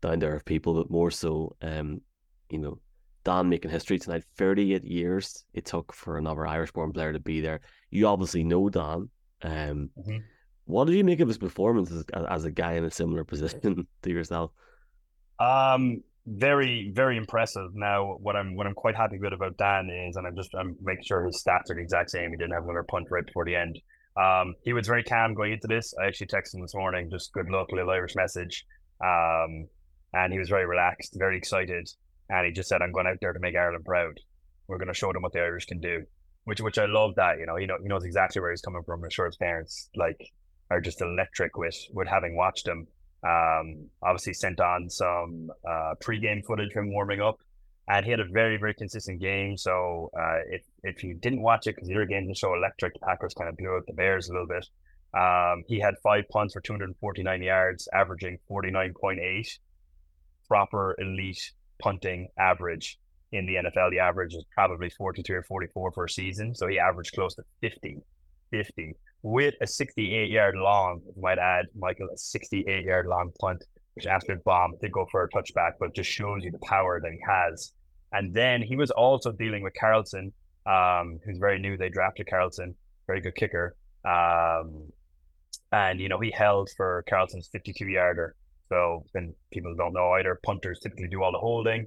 down 0.00 0.20
to 0.20 0.26
earth 0.26 0.44
people, 0.44 0.74
but 0.74 0.90
more 0.90 1.10
so, 1.10 1.56
um, 1.62 2.00
you 2.50 2.58
know, 2.58 2.78
Dan 3.24 3.48
making 3.48 3.70
history 3.70 3.98
tonight. 3.98 4.24
38 4.36 4.84
years 4.84 5.44
it 5.54 5.64
took 5.64 5.92
for 5.92 6.18
another 6.18 6.46
Irish 6.46 6.72
born 6.72 6.92
player 6.92 7.12
to 7.12 7.20
be 7.20 7.40
there. 7.40 7.60
You 7.90 8.06
obviously 8.06 8.44
know 8.44 8.68
Dan. 8.68 9.08
Um, 9.42 9.90
mm-hmm. 9.98 10.18
What 10.64 10.86
did 10.86 10.96
you 10.96 11.04
make 11.04 11.20
of 11.20 11.28
his 11.28 11.38
performance 11.38 11.90
as, 11.90 12.04
as 12.28 12.44
a 12.44 12.50
guy 12.50 12.74
in 12.74 12.84
a 12.84 12.90
similar 12.90 13.24
position 13.32 13.86
to 14.02 14.10
yourself? 14.10 14.50
Um, 15.38 16.02
very, 16.26 16.92
very 16.94 17.16
impressive. 17.16 17.74
Now, 17.74 18.16
what 18.20 18.36
I'm 18.36 18.54
what 18.54 18.66
I'm 18.66 18.74
quite 18.74 18.94
happy 18.94 19.18
with 19.18 19.32
about 19.32 19.56
Dan 19.56 19.90
is, 19.90 20.16
and 20.16 20.26
I'm 20.26 20.36
just 20.36 20.54
I'm 20.54 20.76
making 20.80 21.04
sure 21.04 21.24
his 21.24 21.42
stats 21.42 21.70
are 21.70 21.74
the 21.74 21.80
exact 21.80 22.10
same. 22.10 22.30
He 22.30 22.36
didn't 22.36 22.52
have 22.52 22.64
another 22.64 22.84
punt 22.84 23.08
right 23.10 23.26
before 23.26 23.44
the 23.44 23.56
end. 23.56 23.78
Um, 24.16 24.54
he 24.62 24.72
was 24.72 24.86
very 24.86 25.02
calm 25.02 25.34
going 25.34 25.52
into 25.52 25.66
this. 25.66 25.94
I 26.00 26.06
actually 26.06 26.28
texted 26.28 26.54
him 26.54 26.60
this 26.60 26.74
morning, 26.74 27.10
just 27.10 27.32
good 27.32 27.48
luck, 27.48 27.72
little 27.72 27.90
Irish 27.90 28.14
message. 28.14 28.64
Um, 29.02 29.66
and 30.14 30.32
he 30.32 30.38
was 30.38 30.48
very 30.48 30.66
relaxed, 30.66 31.16
very 31.18 31.36
excited. 31.36 31.88
And 32.32 32.46
he 32.46 32.52
just 32.52 32.70
said, 32.70 32.80
I'm 32.80 32.92
going 32.92 33.06
out 33.06 33.18
there 33.20 33.34
to 33.34 33.38
make 33.38 33.54
Ireland 33.54 33.84
proud. 33.84 34.18
We're 34.66 34.78
going 34.78 34.88
to 34.88 34.94
show 34.94 35.12
them 35.12 35.22
what 35.22 35.32
the 35.32 35.40
Irish 35.40 35.66
can 35.66 35.80
do. 35.80 36.04
Which 36.44 36.60
which 36.60 36.78
I 36.78 36.86
love 36.86 37.14
that, 37.16 37.38
you 37.38 37.46
know, 37.46 37.56
he 37.56 37.66
know 37.66 37.76
he 37.80 37.88
knows 37.88 38.04
exactly 38.04 38.40
where 38.40 38.50
he's 38.50 38.62
coming 38.62 38.82
from. 38.84 39.04
I'm 39.04 39.10
sure 39.10 39.26
his 39.26 39.36
parents 39.36 39.90
like 39.94 40.32
are 40.70 40.80
just 40.80 41.00
electric 41.00 41.56
with 41.56 41.76
with 41.92 42.08
having 42.08 42.34
watched 42.34 42.66
him. 42.66 42.88
Um, 43.22 43.90
obviously 44.02 44.32
sent 44.32 44.58
on 44.58 44.90
some 44.90 45.50
uh, 45.70 45.94
pre-game 46.00 46.42
footage 46.42 46.72
from 46.72 46.90
warming 46.90 47.20
up, 47.20 47.38
and 47.86 48.04
he 48.04 48.10
had 48.10 48.18
a 48.18 48.24
very 48.24 48.56
very 48.56 48.74
consistent 48.74 49.20
game. 49.20 49.56
So 49.56 50.10
uh, 50.18 50.38
if 50.50 50.62
if 50.82 51.04
you 51.04 51.14
didn't 51.14 51.42
watch 51.42 51.68
it 51.68 51.76
because 51.76 51.86
the 51.86 51.94
other 51.94 52.06
games 52.06 52.26
were 52.26 52.34
so 52.34 52.54
electric, 52.54 53.00
Packers 53.02 53.34
kind 53.34 53.48
of 53.48 53.56
blew 53.56 53.76
out 53.76 53.86
the 53.86 53.92
Bears 53.92 54.28
a 54.28 54.32
little 54.32 54.48
bit. 54.48 54.66
Um, 55.14 55.62
he 55.68 55.78
had 55.78 55.94
five 56.02 56.24
punts 56.28 56.54
for 56.54 56.60
249 56.60 57.42
yards, 57.42 57.86
averaging 57.92 58.38
49.8. 58.50 59.46
Proper 60.48 60.96
elite 60.98 61.52
punting 61.82 62.28
average 62.38 62.98
in 63.32 63.46
the 63.46 63.56
NFL. 63.56 63.90
The 63.90 63.98
average 63.98 64.34
is 64.34 64.44
probably 64.54 64.90
43 64.90 65.36
or 65.36 65.42
44 65.42 65.92
for 65.92 66.04
a 66.04 66.08
season. 66.08 66.54
So 66.54 66.68
he 66.68 66.78
averaged 66.78 67.14
close 67.14 67.34
to 67.34 67.42
50, 67.60 67.98
50 68.50 68.94
with 69.22 69.54
a 69.60 69.66
68 69.66 70.30
yard 70.30 70.56
long, 70.56 71.00
might 71.20 71.38
add, 71.38 71.66
Michael, 71.76 72.08
a 72.12 72.16
68 72.16 72.84
yard 72.84 73.06
long 73.06 73.32
punt, 73.40 73.64
which 73.94 74.06
after 74.06 74.36
bomb 74.44 74.74
did 74.80 74.92
go 74.92 75.06
for 75.10 75.24
a 75.24 75.28
touchback, 75.30 75.72
but 75.80 75.94
just 75.94 76.10
shows 76.10 76.44
you 76.44 76.50
the 76.50 76.58
power 76.58 77.00
that 77.00 77.12
he 77.12 77.20
has. 77.26 77.72
And 78.12 78.34
then 78.34 78.62
he 78.62 78.76
was 78.76 78.90
also 78.90 79.32
dealing 79.32 79.62
with 79.62 79.74
Carlson, 79.78 80.32
um, 80.66 81.18
who's 81.24 81.38
very 81.38 81.58
new. 81.58 81.76
They 81.76 81.88
drafted 81.88 82.28
Carlson, 82.28 82.74
very 83.06 83.20
good 83.20 83.34
kicker. 83.34 83.74
Um, 84.04 84.92
and, 85.70 86.00
you 86.00 86.08
know, 86.08 86.20
he 86.20 86.30
held 86.30 86.68
for 86.76 87.04
Carlson's 87.08 87.48
52 87.48 87.86
yarder 87.86 88.34
so 88.68 89.04
then 89.14 89.34
people 89.52 89.74
don't 89.76 89.92
know 89.92 90.12
either. 90.12 90.38
Punters 90.44 90.80
typically 90.80 91.08
do 91.08 91.22
all 91.22 91.32
the 91.32 91.38
holding. 91.38 91.86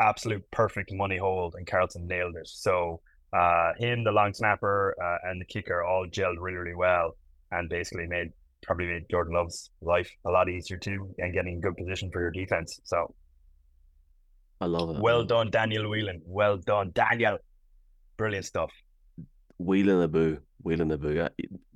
Absolute 0.00 0.42
perfect 0.50 0.92
money 0.92 1.16
hold, 1.16 1.54
and 1.56 1.66
Carlson 1.66 2.06
nailed 2.06 2.36
it. 2.36 2.46
So 2.48 3.00
uh, 3.32 3.72
him, 3.78 4.04
the 4.04 4.12
long 4.12 4.34
snapper, 4.34 4.94
uh, 5.02 5.28
and 5.28 5.40
the 5.40 5.46
kicker 5.46 5.82
all 5.82 6.06
gelled 6.06 6.36
really, 6.38 6.58
really 6.58 6.74
well, 6.74 7.16
and 7.50 7.68
basically 7.68 8.06
made 8.06 8.28
probably 8.62 8.86
made 8.86 9.04
Jordan 9.10 9.34
Love's 9.34 9.70
life 9.80 10.10
a 10.26 10.30
lot 10.30 10.48
easier 10.48 10.76
too, 10.76 11.14
and 11.18 11.32
getting 11.32 11.60
good 11.60 11.76
position 11.76 12.10
for 12.12 12.20
your 12.20 12.30
defense. 12.30 12.80
So 12.84 13.14
I 14.60 14.66
love 14.66 14.90
it. 14.90 15.00
Well 15.00 15.24
done, 15.24 15.50
Daniel 15.50 15.88
Whelan. 15.88 16.22
Well 16.24 16.56
done, 16.56 16.90
Daniel. 16.94 17.38
Brilliant 18.16 18.46
stuff. 18.46 18.72
Wheeling 19.58 20.00
the 20.00 20.08
boo, 20.08 20.38
wheeling 20.62 20.88
the 20.88 20.98
boo. 20.98 21.28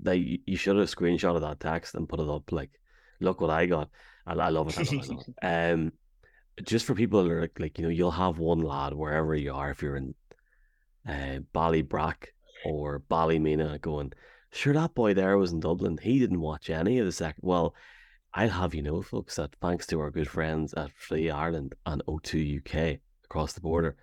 They, 0.03 0.41
you 0.47 0.57
should 0.57 0.77
have 0.77 0.89
screenshotted 0.91 1.43
that 1.43 1.61
text 1.61 1.95
and 1.95 2.09
put 2.09 2.21
it 2.21 2.29
up. 2.29 2.51
Like, 2.53 2.71
look 3.21 3.41
what 3.41 3.51
I 3.51 3.67
got. 3.67 3.91
I, 4.27 4.33
I 4.35 4.49
love 4.49 4.69
it. 4.69 4.79
I 4.79 4.83
love 4.83 4.93
it. 4.93 5.11
I 5.11 5.15
love 5.15 5.25
it. 5.29 5.35
Um, 5.43 5.93
just 6.63 6.87
for 6.87 6.95
people 6.95 7.23
that 7.23 7.31
are 7.31 7.41
like, 7.43 7.59
like, 7.59 7.79
you 7.79 7.85
know, 7.85 7.91
you'll 7.91 8.11
have 8.11 8.39
one 8.39 8.61
lad 8.61 8.95
wherever 8.95 9.35
you 9.35 9.55
are, 9.55 9.71
if 9.71 9.83
you're 9.83 9.97
in 9.97 10.15
uh, 11.09 11.41
Ballybrack 11.55 12.27
or 12.65 12.99
Ballymena, 12.99 13.79
going, 13.81 14.13
sure, 14.51 14.75
that 14.75 14.95
boy 14.95 15.15
there 15.15 15.39
was 15.39 15.53
in 15.53 15.61
Dublin. 15.61 15.99
He 16.03 16.19
didn't 16.19 16.41
watch 16.41 16.71
any 16.71 16.99
of 16.99 17.07
the 17.07 17.13
second. 17.13 17.41
Well, 17.43 17.75
I'll 18.35 18.49
have 18.49 18.75
you 18.75 18.83
know, 18.83 19.03
folks, 19.03 19.37
that 19.37 19.55
thanks 19.61 19.87
to 19.89 20.01
our 20.01 20.11
good 20.11 20.29
friends 20.29 20.75
at 20.75 20.91
Three 20.93 21.31
Ireland 21.31 21.75
and 21.87 22.03
O2 22.07 22.59
UK 22.59 23.01
across 23.25 23.53
the 23.53 23.61
border, 23.61 23.97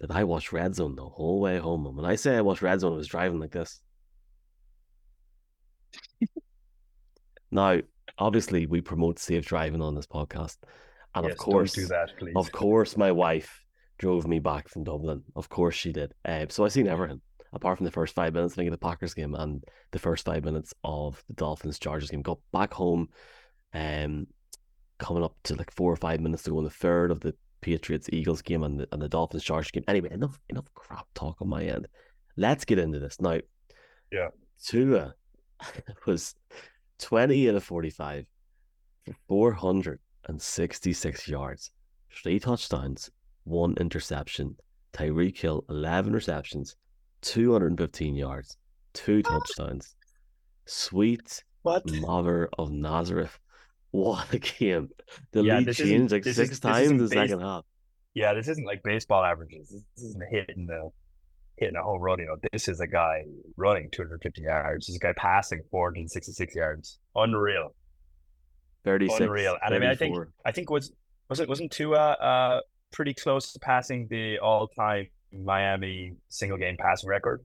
that 0.00 0.10
I 0.10 0.24
watched 0.24 0.52
Red 0.52 0.74
Zone 0.74 0.96
the 0.96 1.08
whole 1.08 1.40
way 1.40 1.58
home. 1.58 1.86
And 1.86 1.96
when 1.96 2.04
I 2.06 2.16
say 2.16 2.36
I 2.36 2.42
watched 2.42 2.62
Red 2.62 2.80
Zone, 2.80 2.94
I 2.94 2.96
was 2.96 3.08
driving 3.08 3.40
like 3.40 3.52
this. 3.52 3.80
now, 7.50 7.80
obviously 8.18 8.66
we 8.66 8.80
promote 8.80 9.18
safe 9.18 9.46
driving 9.46 9.82
on 9.82 9.94
this 9.94 10.06
podcast, 10.06 10.56
and 11.14 11.24
yes, 11.24 11.32
of 11.32 11.38
course, 11.38 11.72
do 11.72 11.86
that, 11.86 12.10
please. 12.18 12.34
Of 12.36 12.50
course, 12.52 12.96
my 12.96 13.12
wife 13.12 13.64
drove 13.98 14.26
me 14.26 14.38
back 14.38 14.68
from 14.68 14.84
Dublin. 14.84 15.22
Of 15.36 15.48
course, 15.48 15.74
she 15.74 15.92
did. 15.92 16.12
Uh, 16.24 16.46
so 16.48 16.64
I 16.64 16.68
seen 16.68 16.88
everything 16.88 17.20
apart 17.54 17.78
from 17.78 17.84
the 17.84 17.90
first 17.90 18.14
five 18.14 18.34
minutes, 18.34 18.54
I 18.54 18.56
think 18.56 18.68
of 18.68 18.72
the 18.72 18.86
Packers 18.86 19.14
game 19.14 19.34
and 19.34 19.64
the 19.92 19.98
first 19.98 20.24
five 20.24 20.44
minutes 20.44 20.74
of 20.82 21.22
the 21.28 21.34
Dolphins 21.34 21.78
Chargers 21.78 22.10
game. 22.10 22.22
Got 22.22 22.38
back 22.52 22.74
home, 22.74 23.08
um, 23.72 24.26
coming 24.98 25.24
up 25.24 25.36
to 25.44 25.54
like 25.54 25.70
four 25.70 25.92
or 25.92 25.96
five 25.96 26.20
minutes 26.20 26.42
to 26.42 26.50
go 26.50 26.58
in 26.58 26.64
the 26.64 26.70
third 26.70 27.10
of 27.10 27.20
the 27.20 27.34
Patriots 27.60 28.10
Eagles 28.12 28.42
game 28.42 28.62
and 28.64 28.80
the, 28.80 28.88
and 28.92 29.00
the 29.00 29.08
Dolphins 29.08 29.44
Chargers 29.44 29.70
game. 29.70 29.84
Anyway, 29.88 30.10
enough 30.10 30.38
enough 30.50 30.66
crap 30.74 31.06
talk 31.14 31.40
on 31.40 31.48
my 31.48 31.64
end. 31.64 31.86
Let's 32.36 32.64
get 32.64 32.78
into 32.78 32.98
this 32.98 33.20
now. 33.20 33.38
Yeah, 34.10 34.28
Tua 34.62 35.14
was 36.06 36.34
20 36.98 37.48
out 37.48 37.54
of 37.56 37.64
45 37.64 38.26
for 39.28 39.54
466 39.54 41.28
yards, 41.28 41.70
three 42.10 42.38
touchdowns, 42.38 43.10
one 43.44 43.74
interception. 43.78 44.56
Tyreek 44.94 45.36
Hill, 45.36 45.64
11 45.68 46.12
receptions, 46.12 46.76
215 47.22 48.14
yards, 48.14 48.56
two 48.92 49.22
touchdowns. 49.22 49.96
Sweet 50.66 51.42
what? 51.62 51.82
mother 52.00 52.48
of 52.58 52.70
Nazareth. 52.70 53.38
What 53.90 54.34
a 54.34 54.40
game. 54.40 54.88
The 55.30 55.44
yeah, 55.44 55.58
lead 55.60 55.72
changed 55.72 56.10
like 56.10 56.24
six 56.24 56.50
is, 56.50 56.58
times 56.58 56.90
in 56.90 56.96
the 56.96 57.06
second 57.06 57.38
half. 57.42 57.64
Yeah, 58.12 58.34
this 58.34 58.48
isn't 58.48 58.66
like 58.66 58.82
baseball 58.82 59.22
averages. 59.22 59.68
This 59.68 60.04
isn't 60.04 60.24
hitting 60.32 60.66
the 60.66 60.90
hitting 61.56 61.76
a 61.76 61.82
home 61.82 62.00
run. 62.00 62.18
You 62.18 62.26
know, 62.26 62.36
this 62.52 62.68
is 62.68 62.80
a 62.80 62.86
guy 62.86 63.24
running 63.56 63.88
250 63.92 64.42
yards. 64.42 64.86
This 64.86 64.94
is 64.94 64.96
a 64.96 65.04
guy 65.04 65.12
passing 65.16 65.60
466 65.70 66.54
yards. 66.54 66.98
Unreal. 67.14 67.74
36. 68.84 69.20
Unreal. 69.20 69.56
And 69.62 69.72
34. 69.72 69.76
I 69.76 69.78
mean, 69.78 69.90
I 69.90 69.94
think 69.94 70.16
I 70.44 70.52
think 70.52 70.70
was 70.70 70.92
was 71.28 71.40
it 71.40 71.48
wasn't 71.48 71.72
Tua 71.72 72.12
uh 72.12 72.60
pretty 72.92 73.14
close 73.14 73.52
to 73.52 73.58
passing 73.58 74.06
the 74.10 74.38
all 74.38 74.68
time 74.68 75.06
Miami 75.32 76.14
single 76.28 76.58
game 76.58 76.76
passing 76.78 77.08
record. 77.08 77.44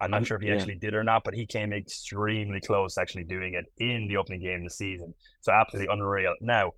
I'm 0.00 0.10
not 0.10 0.26
sure 0.26 0.36
if 0.38 0.42
he 0.42 0.48
yeah. 0.48 0.54
actually 0.54 0.76
did 0.76 0.94
or 0.94 1.04
not, 1.04 1.24
but 1.24 1.34
he 1.34 1.44
came 1.44 1.74
extremely 1.74 2.60
close 2.60 2.96
actually 2.96 3.24
doing 3.24 3.52
it 3.54 3.66
in 3.76 4.08
the 4.08 4.16
opening 4.16 4.40
game 4.40 4.60
of 4.60 4.64
the 4.64 4.70
season. 4.70 5.12
So 5.42 5.52
absolutely 5.52 5.92
unreal. 5.92 6.34
Now, 6.40 6.72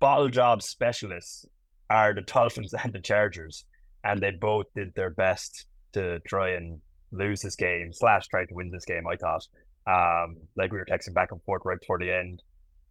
bottle 0.00 0.30
job 0.30 0.62
specialists 0.62 1.44
are 1.90 2.14
the 2.14 2.22
Dolphins 2.22 2.72
and 2.82 2.92
the 2.92 3.00
Chargers 3.00 3.66
and 4.04 4.20
they 4.20 4.30
both 4.30 4.66
did 4.74 4.94
their 4.94 5.10
best 5.10 5.66
to 5.92 6.18
try 6.26 6.50
and 6.50 6.80
lose 7.12 7.40
this 7.40 7.56
game 7.56 7.92
slash 7.92 8.26
try 8.28 8.44
to 8.44 8.54
win 8.54 8.70
this 8.70 8.84
game. 8.84 9.04
I 9.06 9.16
thought, 9.16 9.46
um, 9.86 10.36
like 10.56 10.72
we 10.72 10.78
were 10.78 10.86
texting 10.86 11.14
back 11.14 11.32
and 11.32 11.42
forth 11.42 11.62
right 11.64 11.78
before 11.78 11.98
the 11.98 12.12
end. 12.12 12.42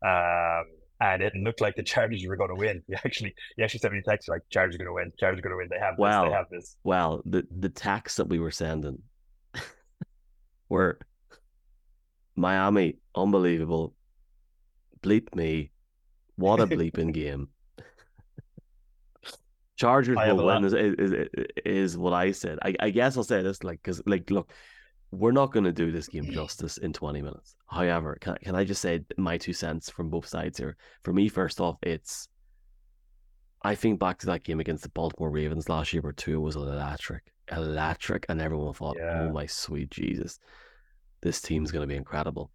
Um, 0.06 0.66
and 1.02 1.24
it 1.24 1.34
looked 1.36 1.62
like 1.62 1.76
the 1.76 1.84
Chargers 1.84 2.24
were 2.28 2.38
going 2.38 2.50
to 2.50 2.56
win. 2.56 2.84
He 2.88 2.94
actually, 2.94 3.34
he 3.58 3.64
actually 3.64 3.80
sent 3.80 3.94
me 3.94 4.00
a 4.00 4.10
text 4.10 4.30
like, 4.30 4.42
"Chargers 4.50 4.76
are 4.76 4.78
going 4.78 4.88
to 4.88 4.94
win. 4.94 5.12
Chargers 5.20 5.40
are 5.40 5.42
going 5.42 5.54
to 5.54 5.58
win. 5.58 5.68
They 5.70 5.80
have 5.80 5.98
this. 5.98 6.30
They 6.30 6.32
have 6.32 6.50
this." 6.52 6.78
Well, 6.84 7.22
the 7.26 7.46
the 7.60 7.70
texts 7.70 8.18
that 8.18 8.30
we 8.30 8.40
were 8.40 8.52
sending 8.52 9.02
were 10.70 11.00
Miami, 12.36 12.98
unbelievable. 13.16 13.96
Bleep 15.02 15.34
me. 15.36 15.72
What 16.36 16.60
a 16.60 16.68
bleeping 16.68 17.14
game. 17.24 17.50
Chargers 19.82 20.18
I 20.18 20.32
will 20.32 20.46
win 20.46 20.64
is, 20.64 20.74
is, 20.74 21.28
is, 21.66 21.98
what 21.98 22.14
I 22.14 22.32
said. 22.32 22.60
I, 22.62 22.76
I 22.80 22.90
guess 22.92 23.18
I'll 23.18 23.24
say 23.24 23.42
this 23.42 23.64
like 23.64 23.80
because 23.82 24.00
like 24.06 24.30
look, 24.30 24.52
we're 25.10 25.32
not 25.32 25.52
going 25.52 25.64
to 25.64 25.72
do 25.72 25.92
this 25.92 26.08
game 26.08 26.32
justice 26.32 26.78
in 26.78 26.94
twenty 26.94 27.22
minutes. 27.22 27.56
However, 27.68 28.16
can 28.22 28.36
can 28.44 28.56
I 28.56 28.64
just 28.64 28.82
say 28.82 29.04
my 29.18 29.40
Tua 29.40 29.56
cents 29.56 29.90
from 29.90 30.10
both 30.10 30.28
sides 30.28 30.60
here? 30.60 30.78
For 31.04 31.14
me, 31.14 31.30
first 31.30 31.60
off, 31.60 31.78
it's 31.82 32.28
I 33.64 33.74
think 33.74 34.00
back 34.00 34.20
to 34.20 34.28
that 34.28 34.44
game 34.44 34.60
against 34.60 34.84
the 34.84 34.90
Baltimore 34.90 35.32
Ravens 35.32 35.68
last 35.68 35.94
year 35.94 36.04
where 36.04 36.14
two 36.14 36.40
was 36.40 36.56
electric, 36.56 37.24
electric, 37.52 38.28
and 38.30 38.40
everyone 38.40 38.74
thought, 38.74 38.98
Yeah. 39.00 39.22
"Oh 39.24 39.32
my 39.32 39.48
sweet 39.48 39.90
Jesus, 39.90 40.40
this 41.22 41.42
team's 41.42 41.72
going 41.72 41.82
to 41.82 41.92
be 41.92 41.98
incredible." 41.98 42.52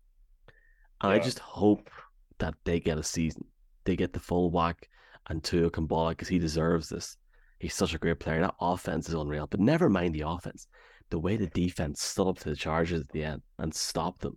And 1.00 1.12
I 1.12 1.18
just 1.18 1.40
hope 1.40 1.90
that 2.38 2.54
they 2.64 2.78
get 2.78 2.98
a 2.98 3.02
season, 3.02 3.46
they 3.84 3.96
get 3.96 4.12
the 4.12 4.20
full 4.20 4.50
whack, 4.50 4.88
and 5.28 5.42
Tua 5.42 5.70
can 5.70 5.86
ball 5.86 6.10
because 6.10 6.28
he 6.28 6.38
deserves 6.38 6.88
this. 6.88 7.16
He's 7.58 7.74
such 7.74 7.94
a 7.94 7.98
great 7.98 8.20
player. 8.20 8.40
That 8.40 8.54
offense 8.60 9.08
is 9.08 9.14
unreal. 9.14 9.46
But 9.46 9.60
never 9.60 9.88
mind 9.88 10.14
the 10.14 10.28
offense. 10.28 10.66
The 11.10 11.18
way 11.18 11.36
the 11.36 11.46
defense 11.46 12.02
stood 12.02 12.28
up 12.28 12.38
to 12.40 12.50
the 12.50 12.56
Chargers 12.56 13.02
at 13.02 13.08
the 13.08 13.24
end 13.24 13.42
and 13.58 13.74
stopped 13.74 14.20
them. 14.20 14.36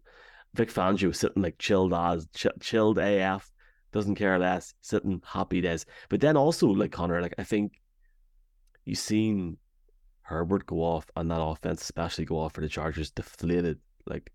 Vic 0.53 0.69
Fangio 0.69 1.08
was 1.08 1.19
sitting 1.19 1.43
like 1.43 1.58
chilled 1.58 1.93
as 1.93 2.27
ch- 2.36 2.48
chilled 2.60 2.98
AF, 2.98 3.51
doesn't 3.91 4.15
care 4.15 4.39
less, 4.39 4.74
sitting 4.81 5.22
happy 5.25 5.62
days. 5.62 5.86
But 6.10 6.22
then 6.22 6.38
also 6.38 6.67
like 6.67 6.91
Connor, 6.91 7.22
like 7.22 7.36
I 7.38 7.43
think 7.43 7.74
you've 8.86 8.98
seen 8.98 9.58
Herbert 10.22 10.65
go 10.65 10.77
off 10.77 11.10
and 11.15 11.29
that 11.29 11.41
offense 11.41 11.81
especially 11.81 12.25
go 12.25 12.39
off 12.39 12.53
for 12.53 12.62
the 12.62 12.69
Chargers 12.69 13.12
deflated. 13.12 13.79
Like 14.05 14.31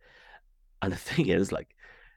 and 0.83 0.93
the 0.93 0.97
thing 1.09 1.29
is 1.29 1.53
like 1.53 1.75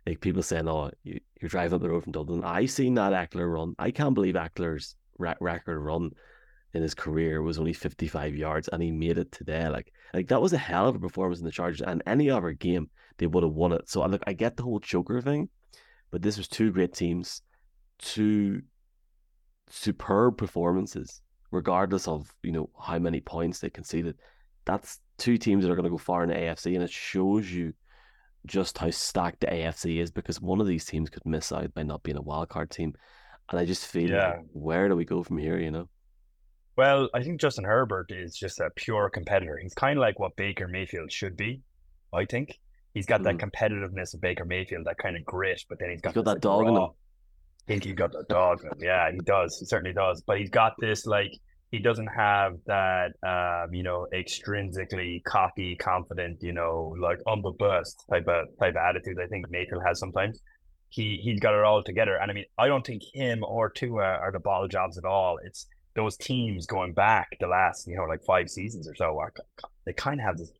like 0.07 0.21
people 0.21 0.41
saying, 0.41 0.67
"Oh, 0.69 0.89
you, 1.03 1.19
you're 1.41 1.49
driving 1.49 1.75
up 1.75 1.81
the 1.81 1.89
road 1.89 2.03
from 2.03 2.13
Dublin." 2.13 2.43
I 2.43 2.65
seen 2.65 2.95
that 2.95 3.11
Ekeler 3.11 3.51
run. 3.53 3.75
I 3.77 3.91
can't 3.91 4.15
believe 4.15 4.35
Ekeler's 4.35 4.95
re- 5.17 5.35
record 5.41 5.79
run 5.79 6.11
in 6.73 6.81
his 6.81 6.93
career 6.93 7.41
was 7.41 7.59
only 7.59 7.73
55 7.73 8.35
yards, 8.35 8.69
and 8.69 8.81
he 8.81 8.91
made 8.91 9.17
it 9.17 9.31
today. 9.31 9.67
Like, 9.67 9.91
like 10.13 10.27
that 10.29 10.41
was 10.41 10.53
a 10.53 10.57
hell 10.57 10.87
of 10.87 10.95
a 10.95 10.99
performance 10.99 11.39
in 11.39 11.45
the 11.45 11.51
Chargers. 11.51 11.81
And 11.81 12.01
any 12.05 12.29
other 12.29 12.53
game, 12.53 12.89
they 13.17 13.27
would 13.27 13.43
have 13.43 13.53
won 13.53 13.73
it. 13.73 13.89
So, 13.89 14.05
look, 14.05 14.23
I 14.25 14.33
get 14.33 14.55
the 14.55 14.63
whole 14.63 14.79
choker 14.79 15.21
thing, 15.21 15.49
but 16.09 16.21
this 16.21 16.37
was 16.37 16.47
two 16.47 16.71
great 16.71 16.93
teams, 16.93 17.41
two 17.99 18.61
superb 19.69 20.37
performances, 20.37 21.21
regardless 21.51 22.07
of 22.07 22.33
you 22.43 22.53
know 22.53 22.69
how 22.81 22.97
many 22.99 23.19
points 23.19 23.59
they 23.59 23.69
conceded. 23.69 24.15
That's 24.63 24.99
two 25.17 25.37
teams 25.37 25.63
that 25.63 25.71
are 25.71 25.75
going 25.75 25.85
to 25.85 25.89
go 25.89 25.97
far 25.97 26.23
in 26.23 26.29
the 26.29 26.35
AFC, 26.35 26.75
and 26.75 26.83
it 26.83 26.91
shows 26.91 27.51
you 27.51 27.73
just 28.47 28.77
how 28.77 28.89
stacked 28.89 29.41
the 29.41 29.47
AFC 29.47 29.99
is 29.99 30.11
because 30.11 30.41
one 30.41 30.61
of 30.61 30.67
these 30.67 30.85
teams 30.85 31.09
could 31.09 31.25
miss 31.25 31.51
out 31.51 31.73
by 31.73 31.83
not 31.83 32.03
being 32.03 32.17
a 32.17 32.21
wild 32.21 32.49
card 32.49 32.71
team. 32.71 32.95
And 33.49 33.59
I 33.59 33.65
just 33.65 33.85
feel 33.85 34.09
Yeah. 34.09 34.29
like, 34.29 34.45
where 34.53 34.89
do 34.89 34.95
we 34.95 35.05
go 35.05 35.23
from 35.23 35.37
here, 35.37 35.57
you 35.57 35.71
know? 35.71 35.89
Well, 36.75 37.09
I 37.13 37.23
think 37.23 37.41
Justin 37.41 37.63
Herbert 37.63 38.11
is 38.11 38.37
just 38.37 38.59
a 38.59 38.69
pure 38.75 39.09
competitor. 39.09 39.57
He's 39.57 39.73
kind 39.73 39.97
of 39.97 40.01
like 40.01 40.19
what 40.19 40.35
Baker 40.35 40.67
Mayfield 40.67 41.11
should 41.11 41.35
be. 41.35 41.61
I 42.13 42.25
think 42.25 42.59
he's 42.93 43.05
got 43.05 43.23
that 43.23 43.35
hmm. 43.35 43.49
competitiveness 43.49 44.13
of 44.13 44.21
Baker 44.21 44.45
Mayfield, 44.45 44.85
that 44.85 44.97
kind 44.97 45.17
of 45.17 45.25
grit, 45.25 45.63
but 45.69 45.79
then 45.79 45.89
he's 45.89 46.01
got, 46.01 46.13
got 46.13 46.21
this, 46.21 46.25
that 46.25 46.33
like, 46.35 46.41
dog 46.41 46.67
in 46.67 46.75
him. 46.75 46.83
I 46.83 46.87
think 47.67 47.83
he's 47.83 47.95
got 47.95 48.11
that 48.13 48.27
dog 48.29 48.63
in 48.63 48.67
him. 48.67 48.77
Yeah, 48.79 49.11
he 49.11 49.19
does. 49.19 49.57
He 49.59 49.65
certainly 49.65 49.93
does. 49.93 50.21
But 50.21 50.39
he's 50.39 50.49
got 50.49 50.73
this 50.79 51.05
like 51.05 51.31
he 51.71 51.79
doesn't 51.79 52.07
have 52.07 52.57
that 52.65 53.11
um, 53.23 53.73
you 53.73 53.83
know, 53.83 54.07
extrinsically 54.13 55.23
cocky, 55.23 55.75
confident, 55.75 56.41
you 56.41 56.53
know, 56.53 56.95
like 56.99 57.19
on 57.27 57.41
the 57.41 57.51
burst 57.51 58.03
type 58.09 58.27
of 58.27 58.47
type 58.59 58.71
of 58.71 58.77
attitude 58.77 59.17
I 59.21 59.27
think 59.27 59.49
Mayfield 59.49 59.83
has 59.85 59.99
sometimes. 59.99 60.39
He 60.89 61.19
he's 61.21 61.39
got 61.39 61.53
it 61.53 61.63
all 61.65 61.83
together. 61.83 62.15
And 62.15 62.31
I 62.31 62.33
mean, 62.33 62.45
I 62.57 62.67
don't 62.67 62.85
think 62.85 63.03
him 63.13 63.43
or 63.43 63.69
Tua 63.69 64.03
are 64.03 64.31
the 64.31 64.39
ball 64.39 64.67
jobs 64.69 64.97
at 64.97 65.03
all. 65.03 65.37
It's 65.43 65.67
those 65.95 66.15
teams 66.15 66.65
going 66.65 66.93
back 66.93 67.35
the 67.39 67.47
last, 67.47 67.87
you 67.87 67.97
know, 67.97 68.03
like 68.03 68.23
five 68.23 68.49
seasons 68.49 68.87
or 68.87 68.95
so 68.95 69.17
are 69.19 69.33
they 69.85 69.93
kind 69.93 70.21
of 70.21 70.25
have 70.25 70.37
this 70.37 70.51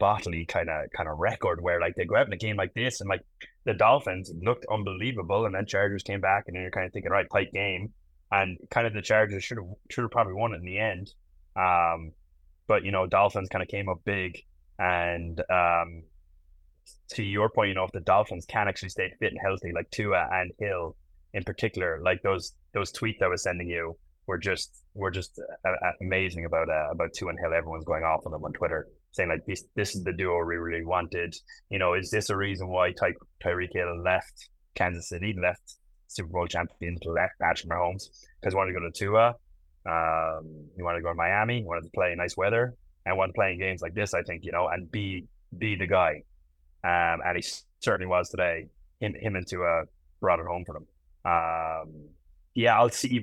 bottly 0.00 0.46
kind 0.46 0.68
of 0.68 0.90
kind 0.96 1.08
of 1.08 1.18
record 1.18 1.62
where 1.62 1.80
like 1.80 1.94
they 1.94 2.04
go 2.04 2.16
out 2.16 2.26
in 2.26 2.32
a 2.32 2.36
game 2.36 2.56
like 2.56 2.74
this 2.74 3.00
and 3.00 3.08
like 3.08 3.22
the 3.64 3.74
Dolphins 3.74 4.32
looked 4.42 4.66
unbelievable 4.70 5.46
and 5.46 5.54
then 5.54 5.66
Chargers 5.66 6.02
came 6.02 6.20
back 6.20 6.44
and 6.46 6.56
then 6.56 6.62
you're 6.62 6.70
kind 6.70 6.86
of 6.86 6.92
thinking 6.92 7.12
right 7.12 7.26
tight 7.32 7.52
game 7.52 7.92
and 8.30 8.58
kind 8.70 8.86
of 8.86 8.94
the 8.94 9.02
Chargers 9.02 9.44
should 9.44 9.58
have 9.58 9.66
should 9.90 10.02
have 10.02 10.10
probably 10.10 10.34
won 10.34 10.52
it 10.52 10.56
in 10.56 10.64
the 10.64 10.78
end 10.78 11.12
um 11.56 12.12
but 12.66 12.84
you 12.84 12.90
know 12.90 13.06
Dolphins 13.06 13.48
kind 13.48 13.62
of 13.62 13.68
came 13.68 13.88
up 13.88 14.00
big 14.04 14.42
and 14.78 15.40
um 15.50 16.02
to 17.10 17.22
your 17.22 17.48
point 17.48 17.68
you 17.68 17.74
know 17.74 17.84
if 17.84 17.92
the 17.92 18.00
Dolphins 18.00 18.46
can 18.46 18.68
actually 18.68 18.90
stay 18.90 19.12
fit 19.18 19.32
and 19.32 19.40
healthy 19.42 19.72
like 19.74 19.90
Tua 19.90 20.28
and 20.32 20.52
Hill 20.58 20.96
in 21.34 21.44
particular 21.44 22.00
like 22.02 22.22
those 22.22 22.52
those 22.72 22.92
tweets 22.92 23.22
I 23.22 23.28
was 23.28 23.42
sending 23.42 23.68
you 23.68 23.96
were 24.26 24.38
just 24.38 24.82
were 24.94 25.10
just 25.10 25.38
uh, 25.64 25.68
uh, 25.68 25.92
amazing 26.00 26.44
about 26.44 26.68
uh, 26.68 26.90
about 26.90 27.12
Tua 27.14 27.30
and 27.30 27.38
Hill 27.38 27.54
everyone's 27.54 27.84
going 27.84 28.04
off 28.04 28.26
on 28.26 28.32
them 28.32 28.44
on 28.44 28.52
Twitter 28.52 28.88
saying 29.16 29.30
like 29.30 29.44
this 29.46 29.64
this 29.74 29.96
is 29.96 30.04
the 30.04 30.12
duo 30.12 30.44
we 30.44 30.56
really 30.56 30.84
wanted. 30.84 31.34
You 31.70 31.78
know, 31.78 31.94
is 31.94 32.10
this 32.10 32.30
a 32.30 32.36
reason 32.36 32.68
why 32.68 32.92
Ty- 32.92 33.14
Tyreek 33.42 33.72
Hill 33.72 34.02
left 34.02 34.48
Kansas 34.74 35.08
City, 35.08 35.34
left 35.40 35.76
Super 36.08 36.28
Bowl 36.28 36.46
champions, 36.46 37.00
left 37.04 37.34
Patrick 37.40 37.70
Mahomes 37.70 38.08
because 38.40 38.52
he 38.52 38.56
wanted 38.56 38.72
to 38.72 38.80
go 38.80 38.86
to 38.86 38.92
Tua, 38.92 39.34
um, 39.86 40.68
he 40.76 40.82
wanted 40.82 40.98
to 40.98 41.02
go 41.02 41.10
to 41.10 41.14
Miami, 41.14 41.58
he 41.58 41.64
wanted 41.64 41.84
to 41.84 41.90
play 41.94 42.12
in 42.12 42.18
nice 42.18 42.36
weather, 42.36 42.74
and 43.04 43.16
wanted 43.16 43.32
to 43.32 43.36
play 43.36 43.52
in 43.52 43.58
games 43.58 43.82
like 43.82 43.94
this. 43.94 44.14
I 44.14 44.22
think 44.22 44.44
you 44.44 44.52
know, 44.52 44.68
and 44.68 44.90
be 44.90 45.26
be 45.56 45.76
the 45.76 45.86
guy, 45.86 46.22
um, 46.84 47.20
and 47.24 47.36
he 47.36 47.44
certainly 47.80 48.06
was 48.08 48.28
today. 48.30 48.66
Him 49.00 49.14
him 49.20 49.36
and 49.36 49.46
Tua 49.46 49.84
brought 50.20 50.40
it 50.40 50.46
home 50.46 50.64
for 50.64 50.72
them. 50.74 50.86
Um, 51.24 52.08
yeah, 52.54 52.76
I'll 52.78 52.88
see. 52.88 53.22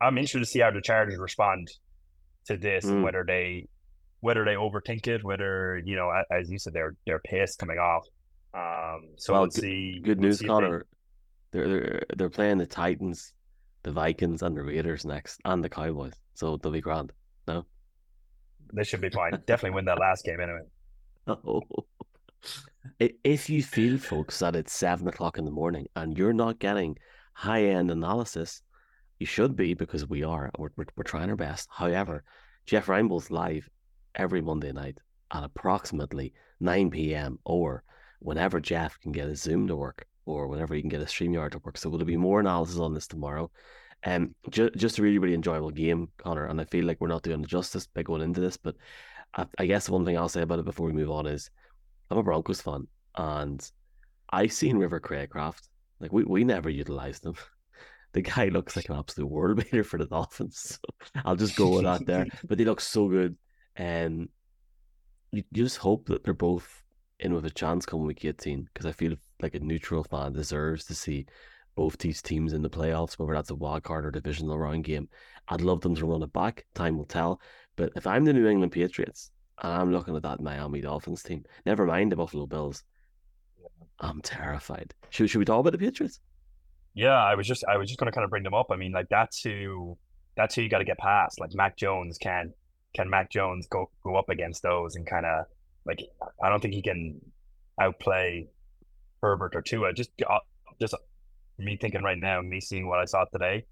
I'm 0.00 0.18
interested 0.18 0.40
to 0.40 0.46
see 0.46 0.60
how 0.60 0.70
the 0.70 0.80
Chargers 0.80 1.18
respond 1.18 1.68
to 2.46 2.56
this, 2.56 2.84
and 2.84 2.98
Mm. 3.00 3.04
whether 3.04 3.24
they 3.26 3.68
whether 4.20 4.44
they 4.44 4.54
overthink 4.54 5.06
it, 5.06 5.22
whether 5.22 5.80
you 5.84 5.96
know, 5.96 6.10
as 6.30 6.50
you 6.50 6.58
said, 6.58 6.72
they're 6.72 6.96
they're 7.06 7.20
pissed 7.20 7.58
coming 7.58 7.78
off. 7.78 8.04
Um, 8.54 9.08
so 9.16 9.32
Well, 9.32 9.42
we'll 9.42 9.50
good- 9.50 9.60
see. 9.60 10.00
Good 10.02 10.18
we'll 10.18 10.28
news, 10.28 10.38
see 10.38 10.46
Connor. 10.46 10.86
They're, 11.54 11.68
they're 11.68 12.02
they're 12.16 12.30
playing 12.30 12.58
the 12.58 12.66
Titans, 12.66 13.32
the 13.84 13.92
Vikings, 13.92 14.42
and 14.42 14.56
the 14.56 14.62
Raiders 14.64 15.04
next, 15.04 15.40
and 15.44 15.62
the 15.62 15.68
Cowboys. 15.68 16.14
So 16.34 16.56
they'll 16.56 16.72
be 16.72 16.80
grand. 16.80 17.12
No. 17.46 17.64
They 18.72 18.82
should 18.82 19.00
be 19.00 19.10
fine. 19.20 19.40
Definitely 19.46 19.76
win 19.76 19.84
that 19.84 20.00
last 20.00 20.24
game 20.24 20.40
anyway. 20.40 20.62
Oh. 21.26 21.62
If 23.00 23.48
you 23.48 23.62
feel, 23.62 23.96
folks, 23.96 24.40
that 24.40 24.54
it's 24.54 24.74
seven 24.74 25.08
o'clock 25.08 25.38
in 25.38 25.46
the 25.46 25.50
morning 25.50 25.86
and 25.96 26.18
you're 26.18 26.34
not 26.34 26.58
getting 26.58 26.98
high 27.32 27.64
end 27.64 27.90
analysis, 27.90 28.60
you 29.18 29.24
should 29.24 29.56
be 29.56 29.72
because 29.72 30.06
we 30.06 30.22
are. 30.22 30.50
We're, 30.58 30.68
we're, 30.76 30.84
we're 30.94 31.04
trying 31.04 31.30
our 31.30 31.36
best. 31.36 31.66
However, 31.72 32.24
Jeff 32.66 32.88
Reinebold's 32.88 33.30
live 33.30 33.70
every 34.14 34.42
Monday 34.42 34.72
night 34.72 34.98
at 35.32 35.44
approximately 35.44 36.34
9 36.60 36.90
p.m. 36.90 37.38
or 37.46 37.84
whenever 38.18 38.60
Jeff 38.60 39.00
can 39.00 39.12
get 39.12 39.28
his 39.28 39.40
Zoom 39.40 39.66
to 39.68 39.76
work 39.76 40.06
or 40.26 40.48
whenever 40.48 40.74
you 40.74 40.82
can 40.82 40.90
get 40.90 41.00
his 41.00 41.10
StreamYard 41.10 41.52
to 41.52 41.58
work. 41.58 41.76
So 41.76 41.90
there'll 41.90 42.04
be 42.04 42.16
more 42.16 42.40
analysis 42.40 42.78
on 42.78 42.94
this 42.94 43.06
tomorrow. 43.06 43.50
Um, 44.04 44.34
ju- 44.50 44.70
just 44.76 44.98
a 44.98 45.02
really, 45.02 45.18
really 45.18 45.34
enjoyable 45.34 45.70
game, 45.70 46.08
Connor. 46.18 46.46
And 46.46 46.60
I 46.60 46.64
feel 46.64 46.84
like 46.84 47.00
we're 47.00 47.08
not 47.08 47.22
doing 47.22 47.42
it 47.42 47.46
justice 47.46 47.86
by 47.86 48.02
going 48.02 48.22
into 48.22 48.40
this, 48.40 48.56
but 48.56 48.76
I, 49.34 49.46
I 49.58 49.66
guess 49.66 49.88
one 49.88 50.04
thing 50.04 50.16
I'll 50.16 50.28
say 50.28 50.42
about 50.42 50.58
it 50.58 50.64
before 50.64 50.86
we 50.86 50.92
move 50.92 51.10
on 51.10 51.26
is 51.26 51.50
I'm 52.10 52.18
a 52.18 52.22
Broncos 52.22 52.60
fan, 52.60 52.86
and 53.16 53.70
I've 54.30 54.52
seen 54.52 54.76
River 54.76 55.00
Cracraft. 55.00 55.62
Like 56.00 56.12
we, 56.12 56.24
we 56.24 56.44
never 56.44 56.70
utilized 56.70 57.24
him. 57.24 57.34
The 58.12 58.22
guy 58.22 58.46
looks 58.46 58.76
like 58.76 58.88
an 58.88 58.94
absolute 58.94 59.28
world 59.28 59.56
beater 59.64 59.82
for 59.82 59.98
the 59.98 60.06
Dolphins. 60.06 60.78
So 60.80 61.10
I'll 61.24 61.34
just 61.34 61.56
go 61.56 61.70
with 61.70 61.82
that 61.82 62.06
there. 62.06 62.24
But 62.48 62.58
they 62.58 62.64
look 62.64 62.80
so 62.80 63.08
good, 63.08 63.36
and 63.74 64.28
you, 65.32 65.42
you 65.50 65.64
just 65.64 65.78
hope 65.78 66.06
that 66.06 66.22
they're 66.22 66.32
both 66.32 66.84
in 67.18 67.34
with 67.34 67.44
a 67.44 67.50
chance 67.50 67.84
come 67.84 68.04
week 68.04 68.24
18 68.24 68.68
because 68.72 68.86
I 68.86 68.92
feel 68.92 69.16
like 69.40 69.54
a 69.54 69.60
neutral 69.60 70.04
fan 70.04 70.32
deserves 70.32 70.84
to 70.86 70.94
see 70.94 71.26
both 71.74 71.98
these 71.98 72.22
teams 72.22 72.52
in 72.52 72.62
the 72.62 72.70
playoffs, 72.70 73.14
whether 73.18 73.34
that's 73.34 73.50
a 73.50 73.54
wild 73.54 73.82
card 73.82 74.06
or 74.06 74.10
divisional 74.10 74.58
round 74.58 74.84
game. 74.84 75.08
I'd 75.48 75.60
love 75.60 75.80
them 75.80 75.94
to 75.96 76.06
run 76.06 76.22
it 76.22 76.32
back. 76.32 76.64
Time 76.74 76.96
will 76.96 77.04
tell. 77.04 77.40
But 77.76 77.92
if 77.96 78.06
I'm 78.06 78.24
the 78.24 78.32
New 78.32 78.46
England 78.46 78.72
Patriots 78.72 79.30
and 79.62 79.72
I'm 79.72 79.92
looking 79.92 80.16
at 80.16 80.22
that 80.22 80.40
Miami 80.40 80.80
Dolphins 80.80 81.22
team, 81.22 81.44
never 81.66 81.84
mind 81.84 82.12
the 82.12 82.16
Buffalo 82.16 82.46
Bills, 82.46 82.84
I'm 84.00 84.20
terrified. 84.22 84.94
Should, 85.10 85.30
should 85.30 85.38
we 85.38 85.44
talk 85.44 85.60
about 85.60 85.72
the 85.72 85.78
Patriots? 85.78 86.20
Yeah, 86.94 87.16
I 87.16 87.34
was 87.34 87.46
just 87.46 87.64
I 87.68 87.76
was 87.76 87.88
just 87.88 87.98
going 87.98 88.10
to 88.10 88.14
kind 88.14 88.24
of 88.24 88.30
bring 88.30 88.44
them 88.44 88.54
up. 88.54 88.68
I 88.70 88.76
mean, 88.76 88.92
like 88.92 89.08
that's 89.08 89.42
who 89.42 89.98
that's 90.36 90.54
who 90.54 90.62
you 90.62 90.68
got 90.68 90.78
to 90.78 90.84
get 90.84 90.98
past. 90.98 91.40
Like 91.40 91.50
Mac 91.54 91.76
Jones 91.76 92.18
can 92.18 92.52
can 92.94 93.10
Mac 93.10 93.30
Jones 93.30 93.66
go 93.68 93.90
go 94.04 94.14
up 94.14 94.28
against 94.28 94.62
those 94.62 94.94
and 94.94 95.04
kind 95.06 95.26
of 95.26 95.46
like 95.84 96.00
I 96.42 96.48
don't 96.48 96.60
think 96.60 96.74
he 96.74 96.82
can 96.82 97.20
outplay 97.80 98.46
Herbert 99.24 99.56
or 99.56 99.62
Tua. 99.62 99.92
Just 99.92 100.10
uh, 100.28 100.38
just 100.80 100.94
me 101.58 101.78
thinking 101.80 102.02
right 102.02 102.18
now, 102.18 102.40
me 102.42 102.60
seeing 102.60 102.88
what 102.88 102.98
I 102.98 103.06
saw 103.06 103.24
today, 103.32 103.64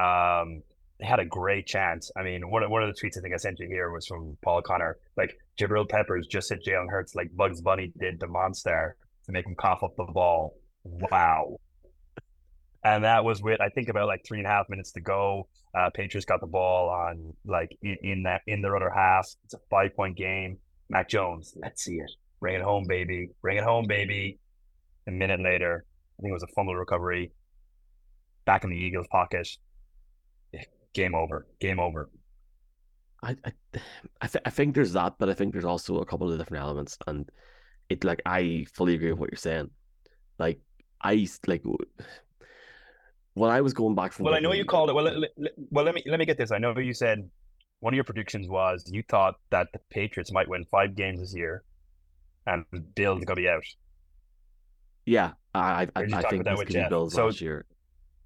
um, 0.00 0.62
they 1.00 1.06
had 1.06 1.20
a 1.20 1.24
great 1.24 1.66
chance. 1.66 2.10
I 2.16 2.22
mean, 2.22 2.50
one 2.50 2.62
of, 2.62 2.70
one 2.70 2.82
of 2.82 2.94
the 2.94 3.00
tweets 3.00 3.16
I 3.16 3.20
think 3.22 3.34
I 3.34 3.38
sent 3.38 3.58
you 3.60 3.68
here 3.68 3.90
was 3.90 4.06
from 4.06 4.36
Paul 4.42 4.62
Connor. 4.62 4.98
Like 5.16 5.36
Jabril 5.58 5.88
Peppers 5.88 6.26
just 6.26 6.50
hit 6.50 6.64
Jalen 6.66 6.90
Hurts 6.90 7.14
like 7.14 7.34
Bugs 7.34 7.60
Bunny 7.60 7.92
did 7.98 8.20
the 8.20 8.26
monster 8.26 8.96
to 9.26 9.32
make 9.32 9.46
him 9.46 9.54
cough 9.54 9.82
up 9.82 9.94
the 9.96 10.04
ball. 10.04 10.54
Wow. 10.84 11.58
And 12.84 13.04
that 13.04 13.24
was 13.24 13.42
with 13.42 13.60
I 13.60 13.68
think 13.70 13.88
about 13.88 14.06
like 14.06 14.24
three 14.26 14.38
and 14.38 14.46
a 14.46 14.50
half 14.50 14.68
minutes 14.68 14.92
to 14.92 15.00
go. 15.00 15.48
Uh, 15.76 15.90
Patriots 15.94 16.24
got 16.24 16.40
the 16.40 16.46
ball 16.46 16.88
on 16.88 17.34
like 17.44 17.76
in, 17.82 17.96
in 18.02 18.22
that 18.24 18.42
in 18.46 18.62
their 18.62 18.76
other 18.76 18.90
half. 18.90 19.28
It's 19.44 19.54
a 19.54 19.58
five 19.70 19.94
point 19.94 20.16
game. 20.16 20.58
Mac 20.88 21.08
Jones, 21.08 21.54
let's 21.56 21.82
see 21.84 21.96
it. 21.96 22.10
Bring 22.40 22.54
it 22.54 22.62
home, 22.62 22.84
baby. 22.88 23.30
Bring 23.42 23.58
it 23.58 23.64
home, 23.64 23.86
baby. 23.86 24.38
A 25.08 25.10
minute 25.10 25.40
later, 25.40 25.84
I 26.18 26.22
think 26.22 26.30
it 26.30 26.34
was 26.34 26.42
a 26.42 26.54
fumble 26.54 26.76
recovery. 26.76 27.32
Back 28.44 28.64
in 28.64 28.70
the 28.70 28.76
Eagles' 28.76 29.06
pocket. 29.10 29.48
Game 30.92 31.14
over. 31.14 31.46
Game 31.60 31.80
over. 31.80 32.10
I 33.22 33.36
I 33.44 33.52
I, 34.20 34.26
th- 34.26 34.42
I 34.44 34.50
think 34.50 34.74
there's 34.74 34.92
that, 34.92 35.14
but 35.18 35.28
I 35.28 35.34
think 35.34 35.52
there's 35.52 35.64
also 35.64 35.98
a 35.98 36.06
couple 36.06 36.30
of 36.30 36.38
different 36.38 36.62
elements, 36.62 36.98
and 37.06 37.28
it 37.88 38.04
like 38.04 38.22
I 38.26 38.66
fully 38.74 38.94
agree 38.94 39.10
with 39.10 39.18
what 39.18 39.30
you're 39.30 39.38
saying. 39.38 39.70
Like 40.38 40.60
I 41.02 41.26
like 41.46 41.62
when 43.34 43.50
I 43.50 43.60
was 43.60 43.72
going 43.72 43.94
back 43.94 44.12
from. 44.12 44.24
Well, 44.24 44.34
I 44.34 44.40
know 44.40 44.52
you 44.52 44.64
called 44.64 44.90
it. 44.90 44.94
Well, 44.94 45.04
let, 45.04 45.18
let, 45.18 45.52
well, 45.70 45.84
let 45.84 45.94
me 45.94 46.02
let 46.06 46.18
me 46.18 46.26
get 46.26 46.38
this. 46.38 46.52
I 46.52 46.58
know 46.58 46.76
you 46.78 46.94
said 46.94 47.28
one 47.80 47.94
of 47.94 47.96
your 47.96 48.04
predictions 48.04 48.48
was 48.48 48.84
you 48.86 49.02
thought 49.08 49.34
that 49.50 49.68
the 49.72 49.80
Patriots 49.90 50.32
might 50.32 50.48
win 50.48 50.64
five 50.70 50.94
games 50.94 51.20
this 51.20 51.34
year, 51.34 51.64
and 52.46 52.64
Bills 52.94 53.24
gonna 53.24 53.36
be 53.36 53.48
out. 53.48 53.64
Yeah, 55.08 55.32
I 55.54 55.88
I, 55.96 56.02
I 56.02 56.22
think 56.22 56.44
this 56.44 56.58
could 56.60 56.68
be 56.68 56.86
Bills 56.88 57.14
so 57.14 57.26
last 57.26 57.40
year. 57.40 57.64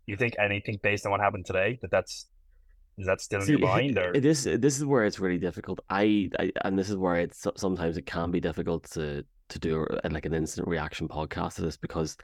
You 0.06 0.16
think 0.16 0.34
anything 0.38 0.80
based 0.82 1.06
on 1.06 1.12
what 1.12 1.20
happened 1.20 1.46
today 1.46 1.78
that 1.82 1.90
that's 1.90 2.26
is 2.98 3.06
that 3.06 3.20
still 3.20 3.40
in 3.40 3.46
See, 3.46 3.52
your 3.52 3.60
mind? 3.60 3.98
Or 3.98 4.12
this 4.12 4.44
this 4.44 4.78
is 4.78 4.84
where 4.84 5.04
it's 5.04 5.20
really 5.20 5.38
difficult. 5.38 5.80
I, 5.88 6.28
I 6.38 6.52
and 6.64 6.78
this 6.78 6.90
is 6.90 6.96
where 6.96 7.16
it's 7.16 7.46
sometimes 7.56 7.96
it 7.96 8.06
can 8.06 8.30
be 8.30 8.40
difficult 8.40 8.90
to 8.92 9.24
to 9.48 9.58
do 9.58 9.84
uh, 9.84 10.08
like 10.10 10.26
an 10.26 10.34
instant 10.34 10.66
reaction 10.66 11.08
podcast 11.08 11.54
to 11.56 11.62
this 11.62 11.76
because 11.76 12.16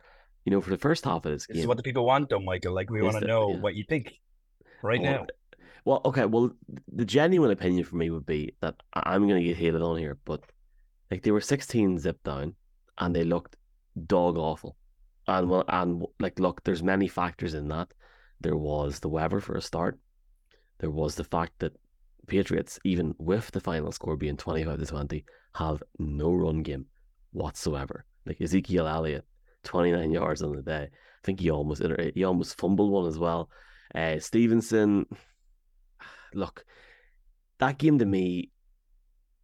you 0.45 0.51
know 0.51 0.61
for 0.61 0.71
the 0.71 0.79
first 0.79 1.05
half 1.05 1.25
of 1.25 1.33
this, 1.33 1.47
this 1.47 1.55
game, 1.55 1.61
is 1.61 1.67
what 1.67 1.77
the 1.77 1.83
people 1.83 2.05
want, 2.05 2.29
though, 2.29 2.41
Michael. 2.41 2.75
Like 2.75 2.91
we 2.91 3.01
want 3.01 3.19
to 3.21 3.27
know 3.27 3.53
yeah. 3.53 3.61
what 3.61 3.77
you 3.77 3.85
think 3.89 4.13
right 4.83 5.01
well, 5.01 5.13
now. 5.13 5.27
Well, 5.85 6.01
okay. 6.07 6.27
Well, 6.27 6.51
the 6.93 7.05
genuine 7.05 7.51
opinion 7.51 7.85
for 7.85 7.97
me 7.97 8.11
would 8.11 8.27
be 8.27 8.55
that 8.61 8.75
I'm 8.93 9.29
going 9.29 9.41
to 9.41 9.49
get 9.49 9.57
hated 9.57 9.83
on 9.83 9.99
here, 9.99 10.19
but 10.25 10.43
like 11.11 11.23
they 11.23 11.31
were 11.31 11.41
16 11.41 11.99
zip 12.01 12.23
down, 12.25 12.57
and 12.99 13.15
they 13.15 13.25
looked 13.25 13.57
dog 14.07 14.37
awful, 14.37 14.77
and 15.27 15.49
well, 15.49 15.65
and 15.69 16.05
like 16.21 16.39
look, 16.39 16.63
there's 16.65 16.83
many 16.83 17.09
factors 17.09 17.55
in 17.55 17.69
that. 17.69 17.93
There 18.41 18.57
was 18.57 19.01
the 19.01 19.09
weather 19.09 19.41
for 19.41 19.57
a 19.57 19.63
start. 19.63 19.99
There 20.79 20.91
was 20.91 21.17
the 21.17 21.25
fact 21.25 21.53
that 21.59 21.77
Patriots, 22.29 22.79
even 22.85 23.15
with 23.19 23.51
the 23.51 23.61
final 23.61 23.91
score 23.91 24.17
being 24.17 24.37
25 24.37 24.79
to 24.79 24.87
20, 24.87 25.25
have 25.55 25.83
no 25.99 26.33
run 26.33 26.63
game 26.63 26.87
whatsoever. 27.33 28.05
Like 28.27 28.41
Ezekiel 28.41 28.87
Elliott, 28.87 29.25
29 29.65 30.11
yards 30.11 30.43
on 30.43 30.55
the 30.55 30.63
day. 30.63 30.89
I 30.93 31.25
think 31.25 31.41
he 31.41 31.51
almost 31.51 31.83
he 32.15 32.25
almost 32.25 32.59
fumbled 32.59 32.93
one 32.93 33.07
as 33.07 33.19
well. 33.19 33.51
Uh, 33.95 34.19
Stevenson, 34.21 35.07
look, 36.35 36.65
that 37.59 37.79
game 37.79 37.99
to 37.99 38.07
me, 38.07 38.51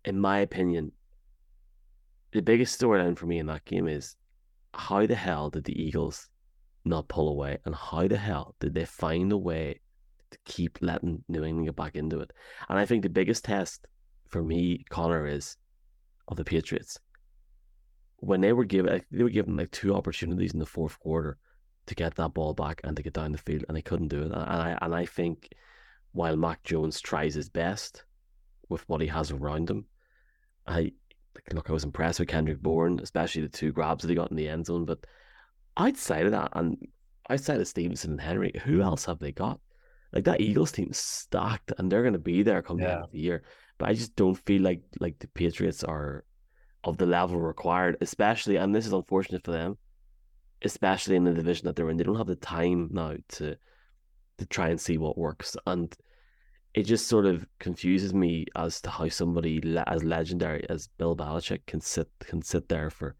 in 0.04 0.20
my 0.20 0.38
opinion, 0.38 0.92
the 2.32 2.42
biggest 2.42 2.80
storyline 2.80 3.16
for 3.16 3.26
me 3.26 3.38
in 3.38 3.46
that 3.46 3.64
game 3.64 3.88
is 3.88 4.16
how 4.74 5.06
the 5.06 5.14
hell 5.14 5.50
did 5.50 5.64
the 5.64 5.80
Eagles 5.80 6.28
not 6.84 7.08
pull 7.08 7.28
away, 7.28 7.58
and 7.64 7.74
how 7.74 8.08
the 8.08 8.16
hell 8.16 8.54
did 8.60 8.74
they 8.74 8.84
find 8.84 9.32
a 9.32 9.38
way 9.38 9.80
to 10.30 10.38
keep 10.44 10.78
letting 10.80 11.24
New 11.28 11.44
England 11.44 11.66
get 11.66 11.76
back 11.76 11.96
into 11.96 12.20
it? 12.20 12.30
And 12.68 12.78
I 12.78 12.86
think 12.86 13.02
the 13.02 13.08
biggest 13.08 13.44
test 13.44 13.86
for 14.28 14.42
me, 14.42 14.84
Connor, 14.90 15.26
is 15.26 15.56
of 16.28 16.36
the 16.36 16.44
Patriots 16.44 16.98
when 18.24 18.40
they 18.40 18.52
were 18.52 18.64
given 18.64 19.02
they 19.10 19.22
were 19.22 19.28
given 19.28 19.56
like 19.56 19.70
two 19.70 19.94
opportunities 19.94 20.54
in 20.54 20.58
the 20.58 20.66
fourth 20.66 20.98
quarter 20.98 21.36
to 21.86 21.94
get 21.94 22.14
that 22.14 22.32
ball 22.32 22.54
back 22.54 22.80
and 22.82 22.96
to 22.96 23.02
get 23.02 23.12
down 23.12 23.32
the 23.32 23.38
field, 23.38 23.64
and 23.68 23.76
they 23.76 23.82
couldn't 23.82 24.08
do 24.08 24.22
it. 24.22 24.32
And 24.32 24.34
I 24.34 24.78
and 24.80 24.94
I 24.94 25.04
think 25.04 25.50
while 26.12 26.36
Mac 26.36 26.62
Jones 26.62 27.00
tries 27.00 27.34
his 27.34 27.50
best 27.50 28.04
with 28.68 28.88
what 28.88 29.02
he 29.02 29.08
has 29.08 29.30
around 29.30 29.68
him, 29.68 29.84
I 30.66 30.92
look. 31.52 31.70
I 31.70 31.72
was 31.72 31.84
impressed 31.84 32.18
with 32.18 32.28
Kendrick 32.28 32.60
Bourne, 32.60 33.00
especially 33.00 33.42
the 33.42 33.48
two 33.48 33.72
grabs 33.72 34.02
that 34.02 34.08
he 34.08 34.14
got 34.14 34.30
in 34.30 34.36
the 34.36 34.48
end 34.48 34.66
zone. 34.66 34.84
But 34.84 35.04
outside 35.76 36.26
of 36.26 36.32
that, 36.32 36.50
and 36.52 36.76
outside 37.28 37.60
of 37.60 37.68
Stevenson 37.68 38.12
and 38.12 38.20
Henry, 38.20 38.52
who 38.64 38.82
else 38.82 39.04
have 39.06 39.18
they 39.18 39.32
got? 39.32 39.60
Like 40.12 40.24
that 40.24 40.40
Eagles 40.40 40.72
team 40.72 40.90
stacked, 40.92 41.72
and 41.78 41.90
they're 41.90 42.02
going 42.02 42.12
to 42.12 42.18
be 42.18 42.42
there 42.42 42.62
come 42.62 42.78
yeah. 42.78 42.86
the 42.86 42.92
end 42.94 43.04
of 43.04 43.12
the 43.12 43.20
year. 43.20 43.42
But 43.78 43.88
I 43.88 43.94
just 43.94 44.14
don't 44.14 44.38
feel 44.46 44.62
like 44.62 44.82
like 45.00 45.18
the 45.18 45.28
Patriots 45.28 45.82
are 45.82 46.24
of 46.84 46.98
the 46.98 47.06
level 47.06 47.40
required, 47.40 47.96
especially, 48.00 48.56
and 48.56 48.74
this 48.74 48.86
is 48.86 48.92
unfortunate 48.92 49.42
for 49.44 49.50
them, 49.50 49.76
especially 50.62 51.16
in 51.16 51.24
the 51.24 51.32
division 51.32 51.66
that 51.66 51.74
they're 51.74 51.90
in. 51.90 51.96
They 51.96 52.04
don't 52.04 52.16
have 52.16 52.26
the 52.26 52.36
time 52.36 52.90
now 52.92 53.16
to 53.30 53.56
to 54.38 54.46
try 54.46 54.68
and 54.68 54.80
see 54.80 54.98
what 54.98 55.18
works, 55.18 55.56
and 55.66 55.94
it 56.74 56.82
just 56.82 57.06
sort 57.06 57.24
of 57.24 57.46
confuses 57.60 58.12
me 58.12 58.46
as 58.56 58.80
to 58.80 58.90
how 58.90 59.08
somebody 59.08 59.62
as 59.86 60.02
legendary 60.02 60.66
as 60.68 60.88
Bill 60.98 61.16
Belichick 61.16 61.60
can 61.66 61.80
sit 61.80 62.08
can 62.20 62.42
sit 62.42 62.68
there 62.68 62.90
for 62.90 63.14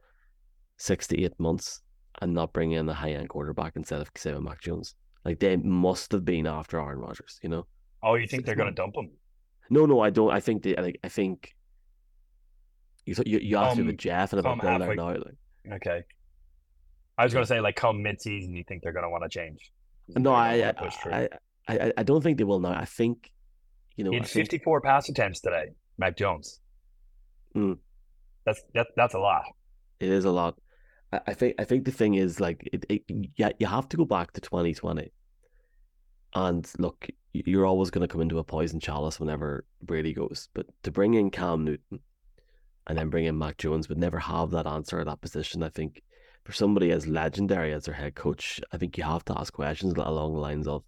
six 0.77 1.07
to 1.09 1.23
eight 1.23 1.39
months 1.39 1.81
and 2.21 2.35
not 2.35 2.53
bring 2.53 2.73
in 2.73 2.89
a 2.89 2.95
high 2.95 3.13
end 3.13 3.29
quarterback 3.29 3.77
instead 3.77 4.01
of 4.01 4.11
say 4.17 4.35
Mac 4.35 4.61
Jones. 4.61 4.97
Like 5.25 5.39
they 5.39 5.57
must 5.57 6.11
have 6.13 6.25
been 6.25 6.47
after 6.47 6.81
Aaron 6.81 6.99
Rodgers, 6.99 7.39
you 7.43 7.49
know. 7.49 7.67
Oh, 8.03 8.17
you 8.17 8.27
think 8.27 8.45
they 8.45 8.51
they're 8.51 8.57
going 8.57 8.69
to 8.69 8.75
dump 8.75 8.97
him? 8.97 9.11
No, 9.71 9.87
no, 9.87 10.01
I 10.01 10.11
don't. 10.11 10.31
I 10.31 10.41
think 10.41 10.63
they. 10.63 10.75
Like, 10.75 11.01
I 11.03 11.09
think 11.09 11.55
you 13.07 13.15
you, 13.25 13.39
you 13.39 13.57
asked 13.57 13.79
um, 13.79 13.79
me 13.79 13.91
about 13.91 13.99
Jeff 13.99 14.33
and 14.33 14.41
about 14.41 14.61
Bill 14.61 14.79
there 14.79 14.95
now. 14.95 15.09
Like. 15.09 15.75
Okay. 15.75 16.03
I 17.17 17.25
was 17.25 17.33
going 17.33 17.45
to 17.45 17.47
say 17.47 17.61
like 17.61 17.77
come 17.77 18.03
mid 18.03 18.21
season, 18.21 18.55
you 18.55 18.65
think 18.67 18.83
they're 18.83 18.93
going 18.93 19.05
to 19.05 19.11
want 19.11 19.23
to 19.23 19.29
change? 19.29 19.73
No, 20.09 20.33
I 20.35 20.75
I, 20.77 20.89
I, 21.07 21.29
I 21.69 21.93
I 21.99 22.03
don't 22.03 22.23
think 22.23 22.37
they 22.37 22.45
will 22.45 22.61
now. 22.61 22.73
I 22.73 22.85
think 22.85 23.31
you 23.97 24.05
know 24.05 24.11
he 24.11 24.17
had 24.17 24.27
think... 24.27 24.63
pass 24.83 25.09
attempts 25.09 25.41
today, 25.41 25.67
Mac 25.99 26.17
Jones. 26.17 26.61
Mm. 27.55 27.79
That's 28.45 28.63
that 28.75 28.89
that's 28.97 29.15
a 29.15 29.19
lot. 29.19 29.45
It 30.01 30.11
is 30.11 30.25
a 30.25 30.31
lot. 30.31 30.59
I, 31.13 31.21
I 31.29 31.35
think 31.35 31.55
I 31.59 31.65
think 31.65 31.85
the 31.85 31.93
thing 31.93 32.15
is 32.15 32.41
like 32.41 32.69
it, 32.73 32.85
it 32.89 33.03
yeah 33.37 33.51
you 33.59 33.67
have 33.67 33.89
to 33.91 33.97
go 33.97 34.05
back 34.05 34.33
to 34.33 34.41
twenty 34.41 34.75
twenty. 34.75 35.13
And 36.35 36.69
look, 36.79 37.07
you're 37.33 37.67
always 37.67 37.91
going 37.91 38.07
to 38.07 38.11
come 38.11 38.21
into 38.21 38.41
a 38.41 38.45
poison 38.45 38.81
chalice 38.81 39.21
whenever 39.21 39.65
Brady 39.81 40.13
goes. 40.13 40.49
But 40.53 40.67
to 40.83 40.91
bring 40.91 41.15
in 41.15 41.31
Cam 41.31 41.65
Newton, 41.65 42.01
and 42.87 42.99
then 42.99 43.09
bring 43.09 43.25
in 43.27 43.39
Mac 43.39 43.57
Jones 43.57 43.89
would 43.89 43.99
never 43.99 44.19
have 44.19 44.51
that 44.51 44.67
answer 44.67 45.01
at 45.01 45.07
that 45.07 45.21
position. 45.21 45.63
I 45.63 45.69
think 45.69 46.03
for 46.45 46.53
somebody 46.53 46.91
as 46.91 47.07
legendary 47.07 47.73
as 47.73 47.85
their 47.85 47.95
head 47.95 48.15
coach, 48.15 48.61
I 48.73 48.79
think 48.79 48.99
you 48.99 49.05
have 49.05 49.25
to 49.27 49.39
ask 49.39 49.53
questions 49.53 49.95
along 49.97 50.35
the 50.35 50.41
lines 50.41 50.67
of 50.67 50.83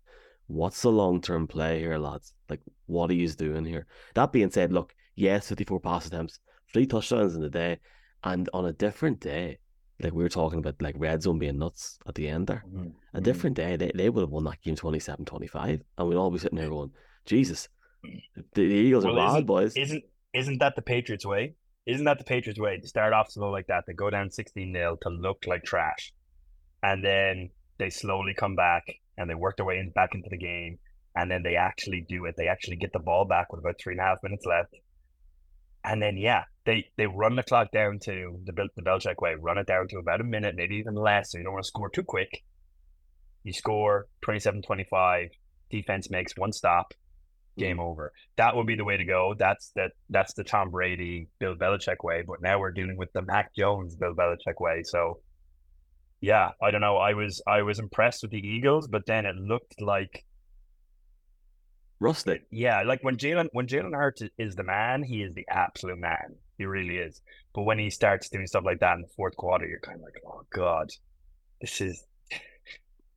what's 0.46 0.82
the 0.82 0.90
long 0.90 1.20
term 1.20 1.46
play 1.46 1.80
here, 1.80 1.98
lads? 1.98 2.32
Like, 2.48 2.60
what 2.86 3.10
are 3.10 3.14
you 3.14 3.28
doing 3.28 3.64
here? 3.64 3.86
That 4.14 4.32
being 4.32 4.50
said, 4.50 4.72
look, 4.72 4.94
yes, 5.14 5.48
54 5.48 5.80
pass 5.80 6.06
attempts, 6.06 6.40
three 6.72 6.86
touchdowns 6.86 7.34
in 7.34 7.40
the 7.40 7.50
day, 7.50 7.78
and 8.24 8.48
on 8.52 8.66
a 8.66 8.72
different 8.72 9.20
day, 9.20 9.58
like 10.00 10.12
we 10.12 10.22
were 10.22 10.28
talking 10.28 10.58
about, 10.58 10.80
like 10.80 10.94
red 10.98 11.22
zone 11.22 11.38
being 11.38 11.58
nuts 11.58 11.98
at 12.06 12.14
the 12.14 12.28
end 12.28 12.46
there. 12.46 12.64
Mm-hmm. 12.68 12.88
A 13.14 13.20
different 13.20 13.56
day, 13.56 13.76
they, 13.76 13.90
they 13.94 14.10
would 14.10 14.20
have 14.20 14.30
won 14.30 14.44
that 14.44 14.62
game 14.62 14.76
27 14.76 15.24
25, 15.24 15.82
and 15.98 16.08
we'd 16.08 16.16
all 16.16 16.30
be 16.30 16.38
sitting 16.38 16.58
there 16.58 16.68
going, 16.68 16.90
Jesus, 17.24 17.68
the, 18.54 18.62
Eagles 18.62 19.04
well, 19.04 19.18
are 19.18 19.34
bad, 19.36 19.46
boys. 19.46 19.76
Isn't, 19.76 20.04
isn't 20.34 20.58
that 20.58 20.76
the 20.76 20.82
Patriots 20.82 21.24
way? 21.24 21.54
Isn't 21.86 22.04
that 22.04 22.18
the 22.18 22.24
Patriots 22.24 22.58
way 22.58 22.78
to 22.78 22.88
start 22.88 23.12
off 23.12 23.30
slow 23.30 23.50
like 23.50 23.68
that? 23.68 23.84
They 23.86 23.92
go 23.92 24.10
down 24.10 24.30
16 24.30 24.72
0 24.72 24.98
to 25.02 25.08
look 25.08 25.44
like 25.46 25.62
trash. 25.62 26.12
And 26.82 27.04
then 27.04 27.50
they 27.78 27.90
slowly 27.90 28.34
come 28.34 28.56
back 28.56 28.84
and 29.16 29.28
they 29.28 29.34
work 29.34 29.56
their 29.56 29.66
way 29.66 29.78
in, 29.78 29.90
back 29.90 30.10
into 30.14 30.28
the 30.30 30.38
game. 30.38 30.78
And 31.14 31.30
then 31.30 31.42
they 31.42 31.56
actually 31.56 32.04
do 32.06 32.26
it. 32.26 32.34
They 32.36 32.48
actually 32.48 32.76
get 32.76 32.92
the 32.92 32.98
ball 32.98 33.24
back 33.24 33.50
with 33.50 33.60
about 33.60 33.76
three 33.82 33.94
and 33.94 34.00
a 34.00 34.04
half 34.04 34.18
minutes 34.22 34.44
left. 34.44 34.74
And 35.82 36.02
then, 36.02 36.16
yeah, 36.16 36.42
they, 36.64 36.86
they 36.96 37.06
run 37.06 37.36
the 37.36 37.42
clock 37.42 37.70
down 37.72 38.00
to 38.04 38.40
the, 38.44 38.52
the 38.52 38.82
Belichick 38.82 39.22
way, 39.22 39.34
run 39.38 39.56
it 39.56 39.66
down 39.66 39.88
to 39.88 39.98
about 39.98 40.20
a 40.20 40.24
minute, 40.24 40.54
maybe 40.56 40.76
even 40.76 40.94
less. 40.94 41.30
So 41.30 41.38
you 41.38 41.44
don't 41.44 41.54
want 41.54 41.64
to 41.64 41.68
score 41.68 41.88
too 41.88 42.02
quick. 42.02 42.42
You 43.44 43.52
score 43.52 44.08
27 44.22 44.62
25. 44.62 45.28
Defense 45.70 46.10
makes 46.10 46.32
one 46.36 46.52
stop 46.52 46.92
game 47.56 47.76
mm-hmm. 47.76 47.86
over. 47.86 48.12
That 48.36 48.56
would 48.56 48.66
be 48.66 48.76
the 48.76 48.84
way 48.84 48.96
to 48.96 49.04
go. 49.04 49.34
That's 49.38 49.72
that 49.76 49.92
that's 50.10 50.34
the 50.34 50.44
Tom 50.44 50.70
Brady, 50.70 51.28
Bill 51.38 51.54
Belichick 51.56 52.02
way. 52.02 52.22
But 52.26 52.42
now 52.42 52.58
we're 52.58 52.72
dealing 52.72 52.96
with 52.96 53.12
the 53.12 53.22
Mac 53.22 53.54
Jones, 53.54 53.96
Bill 53.96 54.14
Belichick 54.14 54.60
way. 54.60 54.82
So 54.84 55.20
yeah, 56.20 56.50
I 56.62 56.70
don't 56.70 56.80
know. 56.80 56.96
I 56.96 57.14
was 57.14 57.42
I 57.46 57.62
was 57.62 57.78
impressed 57.78 58.22
with 58.22 58.30
the 58.30 58.46
Eagles, 58.46 58.88
but 58.88 59.06
then 59.06 59.26
it 59.26 59.36
looked 59.36 59.80
like 59.80 60.24
rusty. 62.00 62.40
Yeah, 62.50 62.82
like 62.82 63.02
when 63.02 63.16
Jalen 63.16 63.48
when 63.52 63.66
Jalen 63.66 63.94
Hart 63.94 64.20
is 64.38 64.56
the 64.56 64.64
man, 64.64 65.02
he 65.02 65.22
is 65.22 65.34
the 65.34 65.46
absolute 65.50 65.98
man. 65.98 66.36
He 66.58 66.64
really 66.64 66.96
is. 66.96 67.20
But 67.54 67.62
when 67.62 67.78
he 67.78 67.90
starts 67.90 68.28
doing 68.28 68.46
stuff 68.46 68.64
like 68.64 68.80
that 68.80 68.96
in 68.96 69.02
the 69.02 69.08
fourth 69.16 69.36
quarter, 69.36 69.66
you're 69.66 69.80
kind 69.80 69.96
of 69.96 70.02
like, 70.02 70.22
oh 70.26 70.42
god, 70.52 70.90
this 71.60 71.80
is 71.80 72.04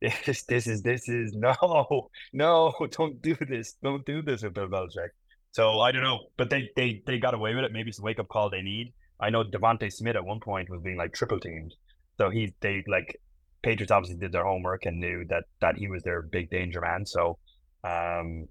this 0.00 0.44
this 0.44 0.66
is 0.66 0.82
this 0.82 1.08
is 1.08 1.32
no 1.32 2.08
no 2.32 2.74
don't 2.90 3.20
do 3.22 3.36
this 3.48 3.74
don't 3.82 4.04
do 4.04 4.22
this 4.22 4.42
with 4.42 4.54
Bill 4.54 4.68
Belichick. 4.68 5.10
So 5.52 5.80
I 5.80 5.90
don't 5.90 6.04
know, 6.04 6.20
but 6.36 6.50
they 6.50 6.70
they 6.76 7.02
they 7.06 7.18
got 7.18 7.34
away 7.34 7.54
with 7.54 7.64
it. 7.64 7.72
Maybe 7.72 7.88
it's 7.88 7.98
a 7.98 8.02
wake 8.02 8.18
up 8.18 8.28
call 8.28 8.50
they 8.50 8.62
need. 8.62 8.92
I 9.20 9.30
know 9.30 9.44
DeVonta 9.44 9.92
Smith 9.92 10.16
at 10.16 10.24
one 10.24 10.40
point 10.40 10.70
was 10.70 10.80
being 10.82 10.96
like 10.96 11.12
triple 11.12 11.40
teamed, 11.40 11.74
so 12.20 12.28
he 12.28 12.52
they 12.60 12.84
like 12.86 13.18
Patriots 13.62 13.90
obviously 13.90 14.18
did 14.18 14.30
their 14.30 14.44
homework 14.44 14.84
and 14.84 15.00
knew 15.00 15.24
that 15.30 15.44
that 15.62 15.78
he 15.78 15.88
was 15.88 16.02
their 16.02 16.20
big 16.20 16.50
danger 16.50 16.82
man. 16.82 17.06
So, 17.06 17.38
um, 17.82 18.46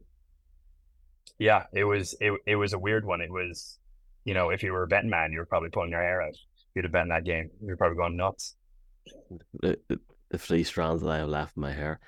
yeah, 1.37 1.65
it 1.71 1.83
was 1.83 2.15
it 2.19 2.33
it 2.47 2.55
was 2.55 2.73
a 2.73 2.79
weird 2.79 3.05
one. 3.05 3.21
It 3.21 3.31
was, 3.31 3.77
you 4.25 4.33
know, 4.33 4.49
if 4.49 4.63
you 4.63 4.71
were 4.71 4.81
a 4.81 4.87
betting 4.87 5.11
man, 5.11 5.31
you 5.31 5.37
were 5.37 5.45
probably 5.45 5.69
pulling 5.69 5.91
your 5.91 6.01
hair 6.01 6.23
out. 6.23 6.33
You'd 6.73 6.85
have 6.85 6.91
bet 6.91 7.05
that 7.09 7.25
game. 7.25 7.51
You're 7.63 7.77
probably 7.77 7.97
going 7.97 8.17
nuts. 8.17 8.55
The, 9.61 9.77
three 10.35 10.63
strands 10.63 11.03
that 11.03 11.09
I 11.09 11.17
have 11.17 11.29
left 11.29 11.55
in 11.55 11.61
my 11.61 11.73
hair. 11.73 11.99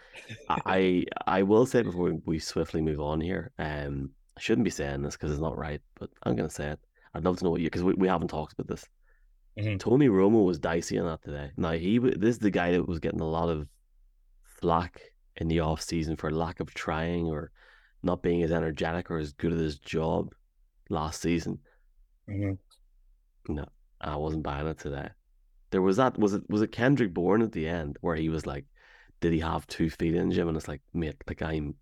I 0.50 1.06
I 1.28 1.44
will 1.44 1.68
say 1.68 1.84
before 1.84 2.14
we, 2.26 2.40
swiftly 2.40 2.82
move 2.82 3.02
on 3.02 3.22
here. 3.22 3.52
Um, 3.60 4.10
I 4.36 4.42
shouldn't 4.42 4.66
be 4.66 4.72
saying 4.72 5.04
this 5.04 5.16
because 5.16 5.32
it's 5.32 5.40
not 5.40 5.60
right, 5.60 5.82
but 6.00 6.10
I'm 6.24 6.36
gonna 6.36 6.50
say 6.50 6.70
it. 6.70 6.80
I'd 7.14 7.24
love 7.24 7.38
to 7.38 7.44
know 7.44 7.52
what 7.52 7.62
you 7.62 7.68
because 7.68 7.84
we, 7.84 7.94
we 7.94 8.08
haven't 8.08 8.30
talked 8.30 8.54
about 8.54 8.68
this. 8.68 8.84
Mm-hmm. 9.58 9.78
Tony 9.78 10.08
Romo 10.08 10.46
was 10.46 10.60
dicey 10.60 10.98
on 10.98 11.06
that 11.08 11.24
today. 11.24 11.52
Now 11.58 11.72
he 11.72 11.98
this 11.98 12.36
is 12.36 12.40
the 12.40 12.52
guy 12.52 12.72
that 12.72 12.88
was 12.88 13.00
getting 13.00 13.20
a 13.20 13.28
lot 13.28 13.50
of 13.50 13.68
flack 14.62 15.02
in 15.38 15.48
the 15.48 15.60
off 15.60 15.82
season 15.82 16.16
for 16.16 16.32
lack 16.32 16.60
of 16.60 16.74
trying 16.74 17.28
or 17.28 17.52
not 18.04 18.22
being 18.22 18.44
as 18.44 18.52
energetic 18.52 19.12
or 19.12 19.18
as 19.18 19.34
good 19.34 19.54
at 19.54 19.60
his 19.60 19.78
job 19.78 20.34
last 20.90 21.22
season. 21.22 21.60
Mm-hmm. 22.30 23.54
No, 23.54 23.66
I 24.00 24.16
wasn't 24.16 24.44
buying 24.44 24.68
it 24.68 24.80
today. 24.80 25.10
There 25.72 25.82
was 25.82 25.98
that 25.98 26.18
was 26.18 26.34
it 26.34 26.44
was 26.50 26.62
it 26.62 26.72
Kendrick 26.72 27.14
Bourne 27.14 27.42
at 27.42 27.52
the 27.52 27.68
end 27.68 27.98
where 28.02 28.16
he 28.16 28.30
was 28.30 28.46
like, 28.46 28.66
"Did 29.20 29.34
he 29.34 29.40
have 29.40 29.68
two 29.68 29.90
feet 29.90 30.16
in 30.16 30.32
Jim?" 30.32 30.48
And 30.48 30.58
it's 30.58 30.68
like, 30.68 30.82
mate, 30.94 31.16
like 31.28 31.42
I'm 31.42 31.76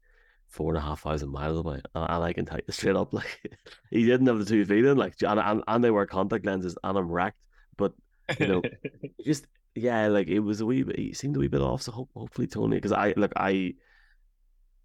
four 0.48 0.74
and 0.74 0.78
a 0.78 0.82
half 0.82 1.02
thousand 1.02 1.30
miles 1.30 1.58
away, 1.58 1.82
and, 1.96 2.10
and 2.10 2.24
I 2.24 2.34
can 2.34 2.46
tell 2.46 2.58
you 2.58 2.72
straight 2.72 2.96
up, 2.96 3.14
like 3.14 3.42
he 3.90 4.06
didn't 4.06 4.28
have 4.28 4.40
the 4.40 4.46
two 4.46 4.66
feet 4.66 4.86
in, 4.86 4.98
like 4.98 5.16
and, 5.22 5.40
and, 5.40 5.64
and 5.68 5.84
they 5.84 5.92
wear 5.92 6.06
contact 6.06 6.46
lenses, 6.46 6.78
and 6.84 6.98
I'm 6.98 7.12
wrecked. 7.12 7.40
But 7.80 7.94
you 8.40 8.48
know, 8.48 8.62
just 9.26 9.48
yeah, 9.74 10.08
like 10.08 10.28
it 10.28 10.40
was 10.40 10.60
a 10.62 10.66
wee 10.66 10.84
bit. 10.84 11.00
He 11.00 11.14
seemed 11.14 11.36
a 11.38 11.40
wee 11.40 11.48
bit 11.48 11.62
off. 11.62 11.82
So 11.82 11.92
hope, 11.94 12.10
hopefully 12.14 12.48
Tony, 12.48 12.76
because 12.76 12.92
I 12.92 13.14
look, 13.16 13.32
I 13.36 13.74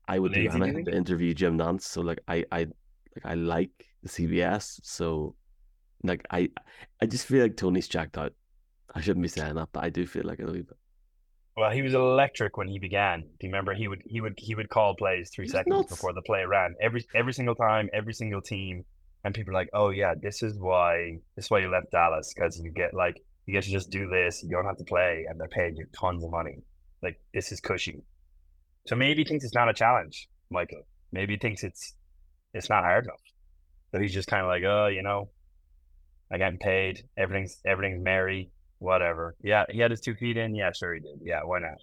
I 0.07 0.19
would 0.19 0.33
Lazy, 0.33 0.49
do 0.49 0.63
anything 0.63 0.85
to 0.87 0.97
interview 0.97 1.35
Jim 1.35 1.59
Nantz. 1.59 1.83
So 1.83 2.01
like 2.01 2.21
I 2.29 2.45
I 2.53 2.61
like 3.15 3.25
I 3.25 3.35
like 3.35 3.87
the 4.03 4.09
CBS. 4.09 4.81
So 4.85 5.35
like 6.05 6.25
I 6.31 6.49
I 7.03 7.07
just 7.07 7.27
feel 7.27 7.43
like 7.43 7.57
Tony's 7.57 7.89
jacked 7.89 8.17
out. 8.17 8.33
I 8.95 9.01
shouldn't 9.01 9.23
be 9.23 9.29
saying 9.29 9.57
that, 9.57 9.71
but 9.73 9.83
I 9.83 9.91
do 9.91 10.07
feel 10.07 10.25
like 10.25 10.39
a 10.39 10.47
wee 10.47 10.63
bit. 10.63 10.79
Well, 11.57 11.71
he 11.71 11.83
was 11.83 11.95
electric 11.95 12.57
when 12.57 12.69
he 12.69 12.79
began. 12.79 13.21
Do 13.21 13.47
you 13.47 13.49
remember? 13.49 13.75
He 13.75 13.89
would 13.89 14.03
he 14.07 14.21
would 14.21 14.35
he 14.39 14.55
would 14.55 14.69
call 14.69 14.95
plays 14.95 15.31
three 15.35 15.49
seconds 15.49 15.75
nuts. 15.77 15.89
before 15.89 16.13
the 16.13 16.23
play 16.23 16.45
ran. 16.45 16.75
Every 16.81 17.05
every 17.15 17.33
single 17.33 17.55
time, 17.55 17.89
every 17.93 18.15
single 18.15 18.43
team, 18.43 18.85
and 19.25 19.35
people 19.35 19.51
are 19.51 19.55
like, 19.55 19.71
"Oh 19.73 19.91
yeah, 19.91 20.15
this 20.21 20.43
is 20.43 20.59
why 20.59 21.19
this 21.37 21.47
is 21.47 21.51
why 21.51 21.61
you 21.61 21.71
left 21.71 21.91
Dallas 21.91 22.33
because 22.35 22.59
you 22.59 22.71
get 22.71 22.95
like 22.95 23.21
you 23.47 23.55
get 23.55 23.65
to 23.65 23.71
just 23.71 23.91
do 23.91 24.09
this. 24.09 24.43
You 24.43 24.51
don't 24.51 24.67
have 24.67 24.79
to 24.79 24.85
play, 24.85 25.27
and 25.29 25.41
they're 25.41 25.49
paying 25.49 25.77
you 25.77 25.87
tons 25.99 26.25
of 26.25 26.31
money. 26.31 26.63
Like 27.03 27.21
this 27.33 27.53
is 27.53 27.61
cushy. 27.61 28.03
So 28.87 28.97
maybe 28.97 29.23
he 29.23 29.29
thinks 29.29 29.45
it's 29.45 29.55
not 29.55 29.69
a 29.69 29.75
challenge, 29.75 30.29
Michael. 30.51 30.83
Maybe 31.13 31.35
he 31.35 31.39
thinks 31.39 31.65
it's 31.65 31.95
it's 32.53 32.69
not 32.69 32.85
hard 32.85 33.05
enough. 33.05 33.21
So 33.93 34.01
he's 34.01 34.13
just 34.13 34.29
kind 34.29 34.43
of 34.43 34.49
like, 34.49 34.65
oh, 34.65 34.89
you 34.89 35.03
know, 35.03 35.31
I 36.31 36.39
getting 36.39 36.59
paid. 36.59 37.05
Everything's 37.17 37.59
everything's 37.65 38.03
merry 38.03 38.51
whatever. 38.79 39.37
Yeah, 39.43 39.65
he 39.71 39.81
had 39.81 39.91
his 39.91 40.01
two 40.01 40.15
feet 40.15 40.37
in. 40.37 40.55
Yeah, 40.55 40.71
sure 40.73 40.95
he 40.95 41.01
did. 41.01 41.21
Yeah, 41.23 41.41
why 41.45 41.61
not? 41.61 41.79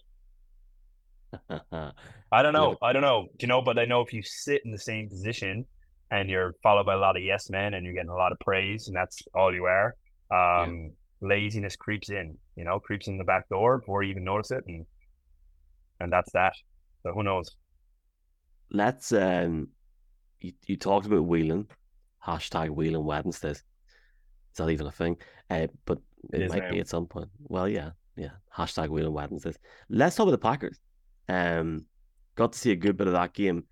I 2.31 2.43
don't 2.43 2.53
know. 2.53 2.77
I 2.81 2.93
don't 2.93 3.01
know. 3.01 3.27
Do 3.37 3.43
you 3.43 3.47
know? 3.47 3.61
But 3.61 3.79
I 3.79 3.85
know 3.85 4.01
if 4.01 4.13
you 4.13 4.21
sit 4.23 4.61
in 4.63 4.71
the 4.71 4.77
same 4.77 5.09
position 5.09 5.65
and 6.11 6.29
you're 6.29 6.53
followed 6.61 6.85
by 6.85 6.93
a 6.93 6.97
lot 6.97 7.15
of 7.15 7.23
yes 7.23 7.49
men 7.49 7.73
and 7.73 7.85
you're 7.85 7.95
getting 7.95 8.09
a 8.09 8.15
lot 8.15 8.31
of 8.31 8.39
praise 8.39 8.87
and 8.87 8.95
that's 8.95 9.21
all 9.33 9.53
you 9.53 9.65
are, 9.65 9.95
um, 10.31 10.91
yeah. 11.21 11.27
laziness 11.27 11.75
creeps 11.75 12.09
in. 12.09 12.37
You 12.55 12.65
know, 12.65 12.79
creeps 12.79 13.07
in 13.07 13.17
the 13.17 13.23
back 13.23 13.49
door 13.49 13.79
before 13.79 14.03
you 14.03 14.11
even 14.11 14.23
notice 14.23 14.51
it, 14.51 14.63
and 14.67 14.85
and 15.99 16.11
that's 16.11 16.31
that. 16.33 16.53
So 17.03 17.13
who 17.13 17.23
knows? 17.23 17.55
Let's. 18.69 19.11
Um, 19.11 19.69
you 20.41 20.53
you 20.67 20.75
talked 20.75 21.05
about 21.05 21.25
wheeling, 21.25 21.67
hashtag 22.25 22.69
wheeling 22.69 23.05
Wednesdays. 23.05 23.57
Is 23.57 23.63
that 24.57 24.69
even 24.69 24.87
a 24.87 24.91
thing? 24.91 25.17
Uh, 25.49 25.67
but 25.85 25.99
it, 26.33 26.41
it 26.41 26.49
might 26.49 26.63
now. 26.63 26.71
be 26.71 26.79
at 26.79 26.89
some 26.89 27.05
point. 27.05 27.29
Well, 27.39 27.67
yeah, 27.67 27.91
yeah. 28.15 28.31
Hashtag 28.55 28.89
Wheel 28.89 29.11
Wednesdays. 29.11 29.57
Let's 29.89 30.15
talk 30.15 30.25
about 30.25 30.31
the 30.31 30.37
Packers. 30.37 30.79
Um, 31.29 31.85
got 32.35 32.53
to 32.53 32.59
see 32.59 32.71
a 32.71 32.75
good 32.75 32.97
bit 32.97 33.07
of 33.07 33.13
that 33.13 33.33
game, 33.33 33.63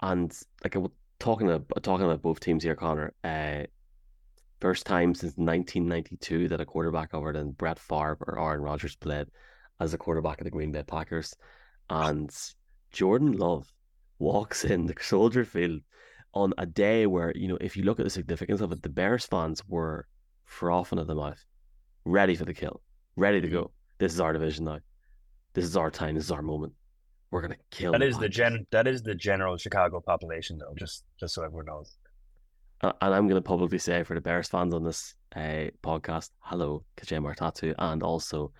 and 0.00 0.32
like 0.62 0.76
talking 1.22 1.48
about 1.48 1.82
talking 1.82 2.04
about 2.04 2.20
both 2.20 2.40
teams 2.40 2.64
here, 2.64 2.74
Connor. 2.74 3.14
Uh, 3.22 3.62
first 4.60 4.84
time 4.84 5.14
since 5.14 5.34
1992 5.36 6.48
that 6.48 6.60
a 6.60 6.66
quarterback 6.66 7.14
other 7.14 7.32
than 7.32 7.52
Brett 7.52 7.78
Favre 7.78 8.18
or 8.20 8.38
Aaron 8.38 8.60
Rodgers 8.60 8.96
played 8.96 9.28
as 9.80 9.94
a 9.94 9.98
quarterback 9.98 10.40
of 10.40 10.44
the 10.44 10.50
Green 10.50 10.72
Bay 10.72 10.82
Packers, 10.82 11.34
and 11.88 12.30
Jordan 12.90 13.32
Love 13.32 13.72
walks 14.18 14.64
in 14.72 14.86
the 14.86 14.94
Soldier 15.00 15.44
Field 15.44 15.80
on 16.34 16.54
a 16.58 16.66
day 16.66 17.06
where 17.06 17.32
you 17.36 17.46
know 17.46 17.58
if 17.60 17.76
you 17.76 17.84
look 17.84 18.00
at 18.00 18.04
the 18.04 18.10
significance 18.10 18.60
of 18.60 18.72
it, 18.72 18.82
the 18.82 18.88
Bears 18.88 19.24
fans 19.24 19.62
were 19.68 20.08
frothing 20.44 20.98
at 20.98 21.06
the 21.06 21.14
mouth, 21.14 21.42
ready 22.04 22.34
for 22.34 22.44
the 22.44 22.54
kill, 22.54 22.82
ready 23.14 23.40
to 23.40 23.48
go. 23.48 23.70
This 23.98 24.12
is 24.12 24.20
our 24.20 24.32
division 24.32 24.64
now. 24.64 24.80
This 25.54 25.64
is 25.66 25.76
our 25.76 25.90
time. 25.90 26.16
This 26.16 26.24
is 26.24 26.32
our 26.32 26.42
moment. 26.42 26.72
We're 27.32 27.40
gonna 27.40 27.56
kill. 27.70 27.92
That 27.92 28.02
is 28.02 28.18
the 28.18 28.28
gen. 28.28 28.66
That 28.72 28.86
is 28.86 29.02
the 29.02 29.14
general 29.14 29.56
Chicago 29.56 30.00
population, 30.00 30.58
though. 30.58 30.74
Just 30.78 31.04
just 31.18 31.34
so 31.34 31.42
everyone 31.42 31.64
knows. 31.64 31.96
Uh, 32.82 32.92
and 33.00 33.14
I'm 33.14 33.26
gonna 33.26 33.40
publicly 33.40 33.78
say 33.78 34.02
for 34.02 34.14
the 34.14 34.20
Bears 34.20 34.48
fans 34.48 34.74
on 34.74 34.84
this 34.84 35.14
uh, 35.34 35.70
podcast, 35.82 36.28
hello, 36.40 36.84
KJ 36.98 37.34
Tattoo, 37.36 37.74
and 37.78 38.02
also 38.02 38.52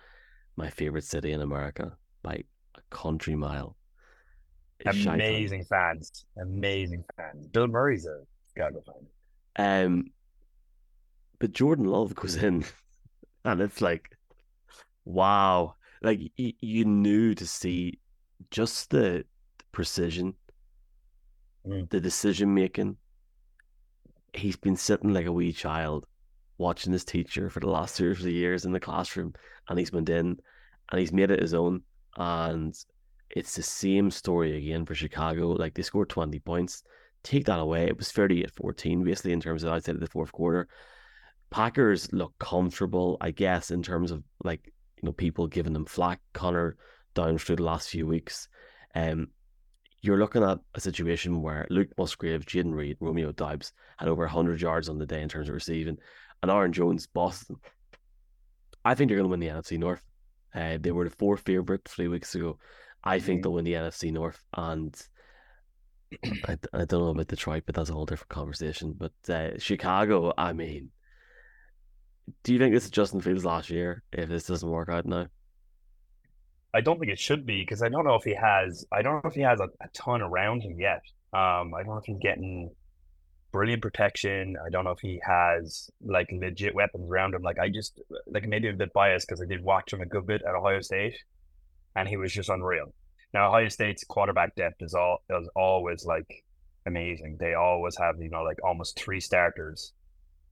my 0.55 0.71
favorite 0.71 1.03
city 1.03 1.33
in 1.33 1.41
America 1.41 1.95
by 2.23 2.43
a 2.75 2.81
country 2.89 3.35
mile. 3.35 3.77
Amazing 4.87 5.65
fans, 5.65 6.25
amazing 6.41 7.03
fans. 7.15 7.47
Bill 7.47 7.67
Murray's 7.67 8.07
a 8.07 8.21
Chicago 8.49 8.81
fan. 9.55 9.85
Um, 9.85 10.05
but 11.39 11.51
Jordan 11.51 11.85
Love 11.85 12.15
goes 12.15 12.37
in, 12.37 12.65
and 13.45 13.61
it's 13.61 13.81
like, 13.81 14.09
wow! 15.05 15.75
Like 16.01 16.19
y- 16.39 16.55
you 16.59 16.85
knew 16.85 17.35
to 17.35 17.45
see 17.45 17.99
just 18.51 18.89
the 18.89 19.25
precision, 19.71 20.33
mm. 21.65 21.89
the 21.89 21.99
decision 21.99 22.53
making. 22.53 22.97
He's 24.33 24.55
been 24.55 24.75
sitting 24.75 25.13
like 25.13 25.27
a 25.27 25.31
wee 25.31 25.53
child, 25.53 26.05
watching 26.57 26.93
his 26.93 27.05
teacher 27.05 27.49
for 27.49 27.59
the 27.59 27.69
last 27.69 27.97
two 27.97 28.11
or 28.11 28.15
three 28.15 28.33
years 28.33 28.65
in 28.65 28.71
the 28.71 28.79
classroom, 28.79 29.33
and 29.69 29.77
he's 29.77 29.91
went 29.91 30.09
in, 30.09 30.37
and 30.91 30.99
he's 30.99 31.13
made 31.13 31.31
it 31.31 31.41
his 31.41 31.53
own, 31.53 31.81
and 32.17 32.75
it's 33.29 33.55
the 33.55 33.63
same 33.63 34.09
story 34.09 34.57
again 34.57 34.85
for 34.85 34.95
Chicago. 34.95 35.49
Like 35.49 35.73
they 35.73 35.83
scored 35.83 36.09
twenty 36.09 36.39
points. 36.39 36.83
Take 37.23 37.45
that 37.45 37.59
away, 37.59 37.85
it 37.85 37.97
was 37.97 38.11
30 38.11 38.43
at 38.43 38.51
14, 38.51 39.01
basically, 39.05 39.31
in 39.31 39.39
terms 39.39 39.63
of 39.63 39.71
outside 39.71 39.95
of 39.95 40.01
the 40.01 40.07
fourth 40.07 40.33
quarter. 40.33 40.67
Packers 41.51 42.11
look 42.11 42.33
comfortable, 42.37 43.15
I 43.21 43.31
guess, 43.31 43.71
in 43.71 43.81
terms 43.81 44.11
of 44.11 44.23
like 44.43 44.65
you 44.65 45.07
know 45.07 45.13
people 45.13 45.47
giving 45.47 45.71
them 45.71 45.85
flack. 45.85 46.19
Connor 46.33 46.75
down 47.13 47.37
through 47.37 47.57
the 47.57 47.63
last 47.63 47.89
few 47.89 48.05
weeks. 48.07 48.47
Um, 48.95 49.27
you're 50.01 50.19
looking 50.19 50.43
at 50.43 50.59
a 50.75 50.81
situation 50.81 51.41
where 51.41 51.65
Luke 51.69 51.89
Musgrave, 51.97 52.45
Jayden 52.45 52.73
Reed, 52.73 52.97
Romeo 52.99 53.31
Doubs 53.31 53.71
had 53.97 54.09
over 54.09 54.23
100 54.23 54.61
yards 54.61 54.89
on 54.89 54.97
the 54.97 55.05
day 55.05 55.21
in 55.21 55.29
terms 55.29 55.47
of 55.47 55.55
receiving, 55.55 55.97
and 56.41 56.51
Aaron 56.51 56.73
Jones, 56.73 57.07
Boston. 57.07 57.55
I 58.83 58.95
think 58.95 59.09
they're 59.09 59.17
going 59.17 59.29
to 59.29 59.31
win 59.31 59.39
the 59.39 59.47
NFC 59.47 59.79
North. 59.79 60.03
Uh, 60.53 60.77
they 60.79 60.91
were 60.91 61.05
the 61.05 61.15
four 61.15 61.37
favorite 61.37 61.85
three 61.85 62.09
weeks 62.09 62.35
ago. 62.35 62.59
I 63.03 63.19
think 63.19 63.39
mm-hmm. 63.39 63.43
they'll 63.43 63.53
win 63.53 63.65
the 63.65 63.73
NFC 63.73 64.11
North, 64.11 64.43
and 64.53 64.95
I, 66.47 66.57
I 66.73 66.85
don't 66.85 67.01
know 67.01 67.07
about 67.07 67.27
Detroit, 67.27 67.63
but 67.65 67.75
that's 67.75 67.89
a 67.89 67.93
whole 67.93 68.05
different 68.05 68.29
conversation. 68.29 68.95
But 68.97 69.33
uh, 69.33 69.57
Chicago, 69.57 70.33
I 70.37 70.53
mean, 70.53 70.91
do 72.43 72.53
you 72.53 72.59
think 72.59 72.73
this 72.73 72.85
is 72.85 72.91
Justin 72.91 73.21
Fields 73.21 73.45
last 73.45 73.69
year 73.69 74.03
if 74.11 74.29
this 74.29 74.47
doesn't 74.47 74.69
work 74.69 74.89
out 74.89 75.05
now? 75.05 75.27
I 76.73 76.81
don't 76.81 76.99
think 76.99 77.11
it 77.11 77.19
should 77.19 77.45
be 77.45 77.61
because 77.61 77.83
I 77.83 77.89
don't 77.89 78.05
know 78.05 78.15
if 78.15 78.23
he 78.23 78.33
has. 78.33 78.85
I 78.91 79.01
don't 79.01 79.23
know 79.23 79.29
if 79.29 79.35
he 79.35 79.41
has 79.41 79.59
a, 79.59 79.65
a 79.81 79.87
ton 79.93 80.21
around 80.21 80.61
him 80.61 80.79
yet. 80.79 81.01
Um, 81.33 81.73
I 81.73 81.83
don't 81.83 81.93
know 81.93 81.97
if 81.97 82.05
he's 82.05 82.19
getting 82.19 82.71
brilliant 83.51 83.81
protection. 83.81 84.55
I 84.65 84.69
don't 84.69 84.83
know 84.83 84.91
if 84.91 84.99
he 84.99 85.21
has 85.23 85.89
like 86.01 86.27
legit 86.31 86.75
weapons 86.75 87.09
around 87.09 87.35
him. 87.35 87.43
Like 87.43 87.59
I 87.59 87.69
just 87.69 88.01
like 88.27 88.47
maybe 88.47 88.67
a 88.67 88.73
bit 88.73 88.91
biased 88.91 89.27
because 89.27 89.41
I 89.41 89.45
did 89.45 89.63
watch 89.63 89.93
him 89.93 90.01
a 90.01 90.05
good 90.05 90.25
bit 90.25 90.41
at 90.47 90.55
Ohio 90.55 90.81
State, 90.81 91.15
and 91.95 92.09
he 92.09 92.17
was 92.17 92.33
just 92.33 92.49
unreal. 92.49 92.93
Now 93.33 93.49
Ohio 93.49 93.69
State's 93.69 94.03
quarterback 94.03 94.55
depth 94.55 94.81
is 94.81 94.95
all 94.95 95.19
is 95.29 95.49
always 95.55 96.05
like 96.05 96.43
amazing. 96.85 97.37
They 97.39 97.53
always 97.53 97.95
have 97.97 98.15
you 98.19 98.29
know 98.29 98.43
like 98.43 98.57
almost 98.63 98.99
three 98.99 99.19
starters 99.19 99.93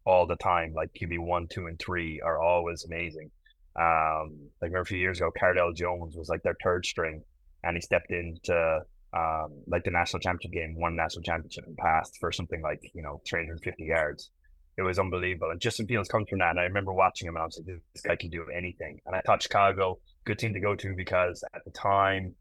all 0.06 0.28
the 0.28 0.36
time. 0.36 0.74
Like 0.74 0.92
QB 0.94 1.20
one, 1.20 1.48
two, 1.48 1.66
and 1.66 1.80
three 1.80 2.22
are 2.22 2.40
always 2.40 2.86
amazing. 2.86 3.32
Um, 3.80 4.50
like 4.62 4.70
remember 4.70 4.82
a 4.82 4.86
few 4.86 4.98
years 4.98 5.20
ago, 5.20 5.32
Cardale 5.40 5.76
Jones 5.76 6.16
was 6.16 6.30
like 6.30 6.44
their 6.44 6.58
third 6.64 6.86
string, 6.86 7.24
and 7.64 7.76
he 7.76 7.82
stepped 7.82 8.12
into 8.12 8.80
um, 9.14 9.62
like 9.68 9.84
the 9.84 9.92
national 9.92 10.20
championship 10.20 10.52
game, 10.52 10.76
won 10.78 10.96
national 10.96 11.24
championship 11.24 11.66
and 11.68 11.78
passed 11.78 12.18
for 12.20 12.32
something 12.32 12.62
like 12.62 12.80
you 12.94 13.02
know 13.02 13.22
350 13.28 13.84
yards. 13.84 14.32
It 14.78 14.84
was 14.84 15.00
unbelievable. 15.00 15.52
And 15.52 15.60
Justin 15.60 15.86
Fields 15.86 16.08
comes 16.08 16.30
from 16.30 16.40
that. 16.40 16.52
And 16.52 16.60
I 16.60 16.64
remember 16.64 16.94
watching 16.94 17.28
him 17.28 17.36
and 17.36 17.44
I 17.44 17.46
was 17.46 17.58
like, 17.58 17.78
this 17.94 18.02
guy 18.02 18.16
can 18.16 18.30
do 18.30 18.46
anything. 18.56 19.00
And 19.06 19.16
I 19.16 19.22
thought 19.22 19.44
Chicago, 19.44 20.00
good 20.24 20.40
team 20.40 20.54
to 20.54 20.62
go 20.62 20.76
to 20.76 20.94
because 20.96 21.44
at 21.54 21.64
the 21.66 21.72
time 21.72 22.34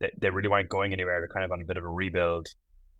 they, 0.00 0.10
they 0.18 0.30
really 0.30 0.48
weren't 0.48 0.68
going 0.68 0.92
anywhere. 0.92 1.20
They're 1.20 1.28
kind 1.28 1.44
of 1.44 1.50
on 1.50 1.60
a 1.60 1.64
bit 1.64 1.76
of 1.76 1.84
a 1.84 1.88
rebuild. 1.88 2.46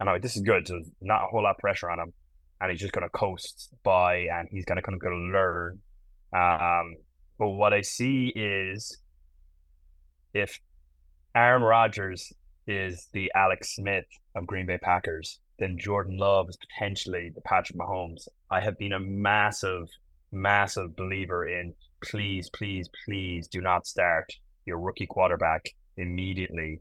And 0.00 0.08
I'm 0.08 0.16
like, 0.16 0.22
this 0.22 0.36
is 0.36 0.42
good. 0.42 0.66
So 0.66 0.80
not 1.00 1.22
a 1.22 1.26
whole 1.30 1.44
lot 1.44 1.52
of 1.52 1.58
pressure 1.58 1.88
on 1.88 2.00
him. 2.00 2.12
And 2.60 2.70
he's 2.70 2.80
just 2.80 2.92
going 2.92 3.04
to 3.04 3.10
coast 3.10 3.70
by 3.84 4.26
and 4.32 4.48
he's 4.50 4.64
going 4.64 4.76
to 4.76 4.82
kind 4.82 4.94
of 4.94 5.00
go 5.00 5.10
learn. 5.10 5.78
Um, 6.32 6.96
but 7.38 7.48
what 7.48 7.72
I 7.72 7.80
see 7.80 8.32
is 8.34 8.98
if 10.32 10.60
Aaron 11.34 11.62
Rodgers 11.62 12.32
is 12.66 13.08
the 13.12 13.30
Alex 13.34 13.74
Smith 13.74 14.06
of 14.34 14.46
Green 14.46 14.66
Bay 14.66 14.78
Packers, 14.78 15.40
then 15.58 15.78
Jordan 15.78 16.16
Love 16.18 16.48
is 16.48 16.56
potentially 16.56 17.30
the 17.34 17.40
Patrick 17.42 17.78
Mahomes. 17.78 18.26
I 18.50 18.60
have 18.60 18.78
been 18.78 18.92
a 18.92 19.00
massive, 19.00 19.88
massive 20.32 20.96
believer 20.96 21.46
in 21.48 21.74
please, 22.02 22.50
please, 22.50 22.88
please 23.04 23.48
do 23.48 23.60
not 23.60 23.86
start 23.86 24.32
your 24.66 24.78
rookie 24.78 25.06
quarterback 25.06 25.64
immediately 25.96 26.80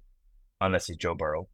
unless 0.61 0.87
he's 0.87 0.97
Joe 0.97 1.15
Burrow. 1.15 1.47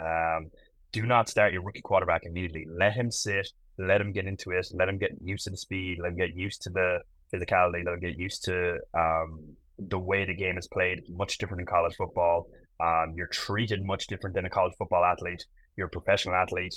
Um, 0.00 0.50
do 0.92 1.06
not 1.06 1.28
start 1.28 1.52
your 1.52 1.62
rookie 1.62 1.82
quarterback 1.82 2.22
immediately. 2.24 2.66
Let 2.68 2.92
him 2.92 3.10
sit, 3.10 3.48
let 3.78 4.00
him 4.00 4.12
get 4.12 4.26
into 4.26 4.50
it, 4.50 4.68
let 4.74 4.88
him 4.88 4.98
get 4.98 5.12
used 5.22 5.44
to 5.44 5.50
the 5.50 5.56
speed, 5.56 5.98
let 6.02 6.12
him 6.12 6.18
get 6.18 6.34
used 6.34 6.62
to 6.62 6.70
the 6.70 7.00
physicality, 7.32 7.84
him 7.84 8.00
get 8.00 8.18
used 8.18 8.44
to 8.44 8.78
um, 8.94 9.56
the 9.78 9.98
way 9.98 10.24
the 10.24 10.34
game 10.34 10.58
is 10.58 10.68
played. 10.68 11.02
much 11.08 11.38
different 11.38 11.60
in 11.60 11.66
college 11.66 11.94
football. 11.96 12.48
Um, 12.82 13.14
you're 13.16 13.28
treated 13.28 13.84
much 13.84 14.06
different 14.06 14.34
than 14.34 14.44
a 14.44 14.50
college 14.50 14.74
football 14.78 15.04
athlete. 15.04 15.44
You're 15.76 15.88
a 15.88 15.90
professional 15.90 16.34
athlete. 16.34 16.74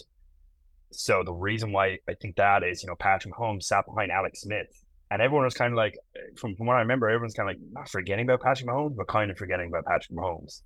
So 0.91 1.23
the 1.25 1.33
reason 1.33 1.71
why 1.71 1.97
I 2.07 2.13
think 2.21 2.35
that 2.35 2.63
is, 2.63 2.83
you 2.83 2.87
know, 2.87 2.95
Patrick 2.95 3.33
Mahomes 3.33 3.63
sat 3.63 3.85
behind 3.85 4.11
Alex 4.11 4.41
Smith, 4.41 4.67
and 5.09 5.21
everyone 5.21 5.45
was 5.45 5.53
kind 5.53 5.73
of 5.73 5.77
like, 5.77 5.95
from, 6.37 6.55
from 6.55 6.67
what 6.67 6.75
I 6.75 6.79
remember, 6.81 7.09
everyone's 7.09 7.33
kind 7.33 7.49
of 7.49 7.55
like 7.55 7.63
not 7.71 7.89
forgetting 7.89 8.25
about 8.25 8.41
Patrick 8.41 8.67
Mahomes, 8.69 8.95
but 8.95 9.07
kind 9.07 9.31
of 9.31 9.37
forgetting 9.37 9.67
about 9.67 9.85
Patrick 9.85 10.17
Mahomes 10.17 10.61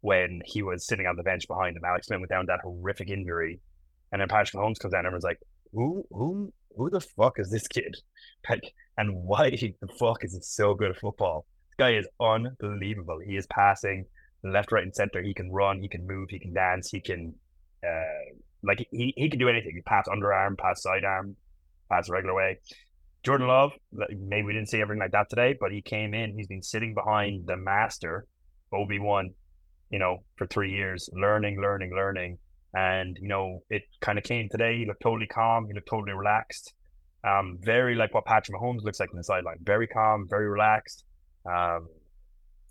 when 0.00 0.40
he 0.44 0.62
was 0.62 0.86
sitting 0.86 1.06
on 1.06 1.16
the 1.16 1.22
bench 1.22 1.46
behind 1.48 1.76
him. 1.76 1.82
Alex 1.84 2.06
Smith 2.06 2.20
went 2.20 2.30
down 2.30 2.46
that 2.46 2.60
horrific 2.62 3.08
injury, 3.08 3.60
and 4.12 4.20
then 4.20 4.28
Patrick 4.28 4.60
Mahomes 4.60 4.78
comes 4.78 4.92
down, 4.92 5.00
and 5.00 5.06
everyone's 5.06 5.24
like, 5.24 5.40
who, 5.72 6.04
who, 6.10 6.52
who 6.76 6.90
the 6.90 7.00
fuck 7.00 7.38
is 7.38 7.50
this 7.50 7.66
kid? 7.68 7.96
Like, 8.48 8.72
and 8.96 9.14
why 9.24 9.50
the 9.50 9.74
fuck 9.98 10.24
is 10.24 10.32
he 10.32 10.40
so 10.40 10.72
good 10.74 10.92
at 10.92 10.96
football? 10.96 11.44
This 11.68 11.74
guy 11.76 11.92
is 11.98 12.08
unbelievable. 12.18 13.18
He 13.22 13.36
is 13.36 13.46
passing 13.48 14.06
left, 14.42 14.72
right, 14.72 14.82
and 14.82 14.94
center. 14.94 15.22
He 15.22 15.34
can 15.34 15.52
run, 15.52 15.80
he 15.80 15.88
can 15.88 16.06
move, 16.06 16.30
he 16.30 16.38
can 16.38 16.54
dance, 16.54 16.90
he 16.90 17.00
can 17.00 17.34
uh, 17.86 18.34
like 18.62 18.86
he, 18.90 19.14
he 19.16 19.28
can 19.30 19.38
do 19.38 19.48
anything. 19.48 19.72
He 19.74 19.82
pass 19.82 20.06
underarm, 20.08 20.58
pass 20.58 20.82
sidearm, 20.82 21.36
pass 21.90 22.08
regular 22.08 22.34
way. 22.34 22.58
Jordan 23.22 23.48
Love, 23.48 23.72
maybe 23.92 24.46
we 24.46 24.52
didn't 24.54 24.70
see 24.70 24.80
everything 24.80 25.00
like 25.00 25.12
that 25.12 25.28
today, 25.28 25.54
but 25.58 25.72
he 25.72 25.82
came 25.82 26.14
in. 26.14 26.36
He's 26.36 26.46
been 26.46 26.62
sitting 26.62 26.94
behind 26.94 27.46
the 27.46 27.56
master, 27.56 28.26
Obi 28.72 28.98
Wan, 28.98 29.34
you 29.90 29.98
know, 29.98 30.18
for 30.36 30.46
three 30.46 30.72
years, 30.72 31.08
learning, 31.12 31.60
learning, 31.60 31.94
learning. 31.94 32.38
And 32.74 33.16
you 33.20 33.28
know, 33.28 33.62
it 33.70 33.82
kind 34.00 34.18
of 34.18 34.24
came 34.24 34.48
today. 34.48 34.78
He 34.78 34.86
looked 34.86 35.02
totally 35.02 35.26
calm. 35.26 35.66
He 35.66 35.74
looked 35.74 35.88
totally 35.88 36.12
relaxed. 36.12 36.72
Um, 37.22 37.58
very 37.60 37.94
like 37.94 38.14
what 38.14 38.24
Patrick 38.24 38.56
Mahomes 38.56 38.82
looks 38.82 39.00
like 39.00 39.10
on 39.10 39.16
the 39.16 39.24
sideline. 39.24 39.58
Very 39.62 39.86
calm, 39.86 40.26
very 40.28 40.48
relaxed. 40.48 41.04
Um, 41.44 41.88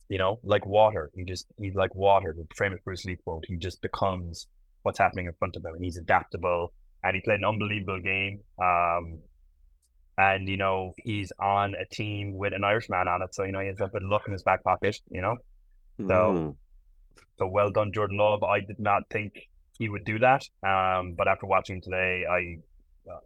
you 0.07 0.17
know, 0.17 0.39
like 0.43 0.65
water. 0.65 1.11
He 1.15 1.23
just 1.23 1.45
he's 1.59 1.75
like 1.75 1.93
water. 1.95 2.35
The 2.35 2.45
famous 2.55 2.79
Bruce 2.83 3.05
Lee 3.05 3.17
quote. 3.23 3.43
He 3.47 3.57
just 3.57 3.81
becomes 3.81 4.47
what's 4.83 4.97
happening 4.97 5.27
in 5.27 5.33
front 5.33 5.55
of 5.55 5.63
him, 5.63 5.75
and 5.75 5.83
he's 5.83 5.97
adaptable. 5.97 6.73
And 7.03 7.15
he 7.15 7.21
played 7.21 7.39
an 7.39 7.45
unbelievable 7.45 7.99
game. 8.01 8.39
Um, 8.61 9.19
and 10.19 10.49
you 10.49 10.57
know 10.57 10.93
he's 10.97 11.31
on 11.39 11.75
a 11.75 11.85
team 11.93 12.37
with 12.37 12.53
an 12.53 12.63
Irishman 12.63 13.07
on 13.07 13.21
it, 13.21 13.33
so 13.33 13.43
you 13.43 13.51
know 13.51 13.61
he 13.61 13.67
has 13.67 13.79
a 13.79 13.87
bit 13.87 14.03
of 14.03 14.09
luck 14.09 14.23
in 14.27 14.33
his 14.33 14.43
back 14.43 14.63
pocket. 14.63 14.97
You 15.09 15.21
know, 15.21 15.37
so 15.99 16.05
mm. 16.05 16.55
so 17.37 17.47
well 17.47 17.71
done, 17.71 17.93
Jordan 17.93 18.17
Love. 18.17 18.43
I 18.43 18.59
did 18.59 18.79
not 18.79 19.03
think 19.09 19.33
he 19.79 19.89
would 19.89 20.05
do 20.05 20.19
that, 20.19 20.43
um, 20.61 21.15
but 21.17 21.27
after 21.27 21.47
watching 21.47 21.81
today, 21.81 22.25
I 22.29 22.57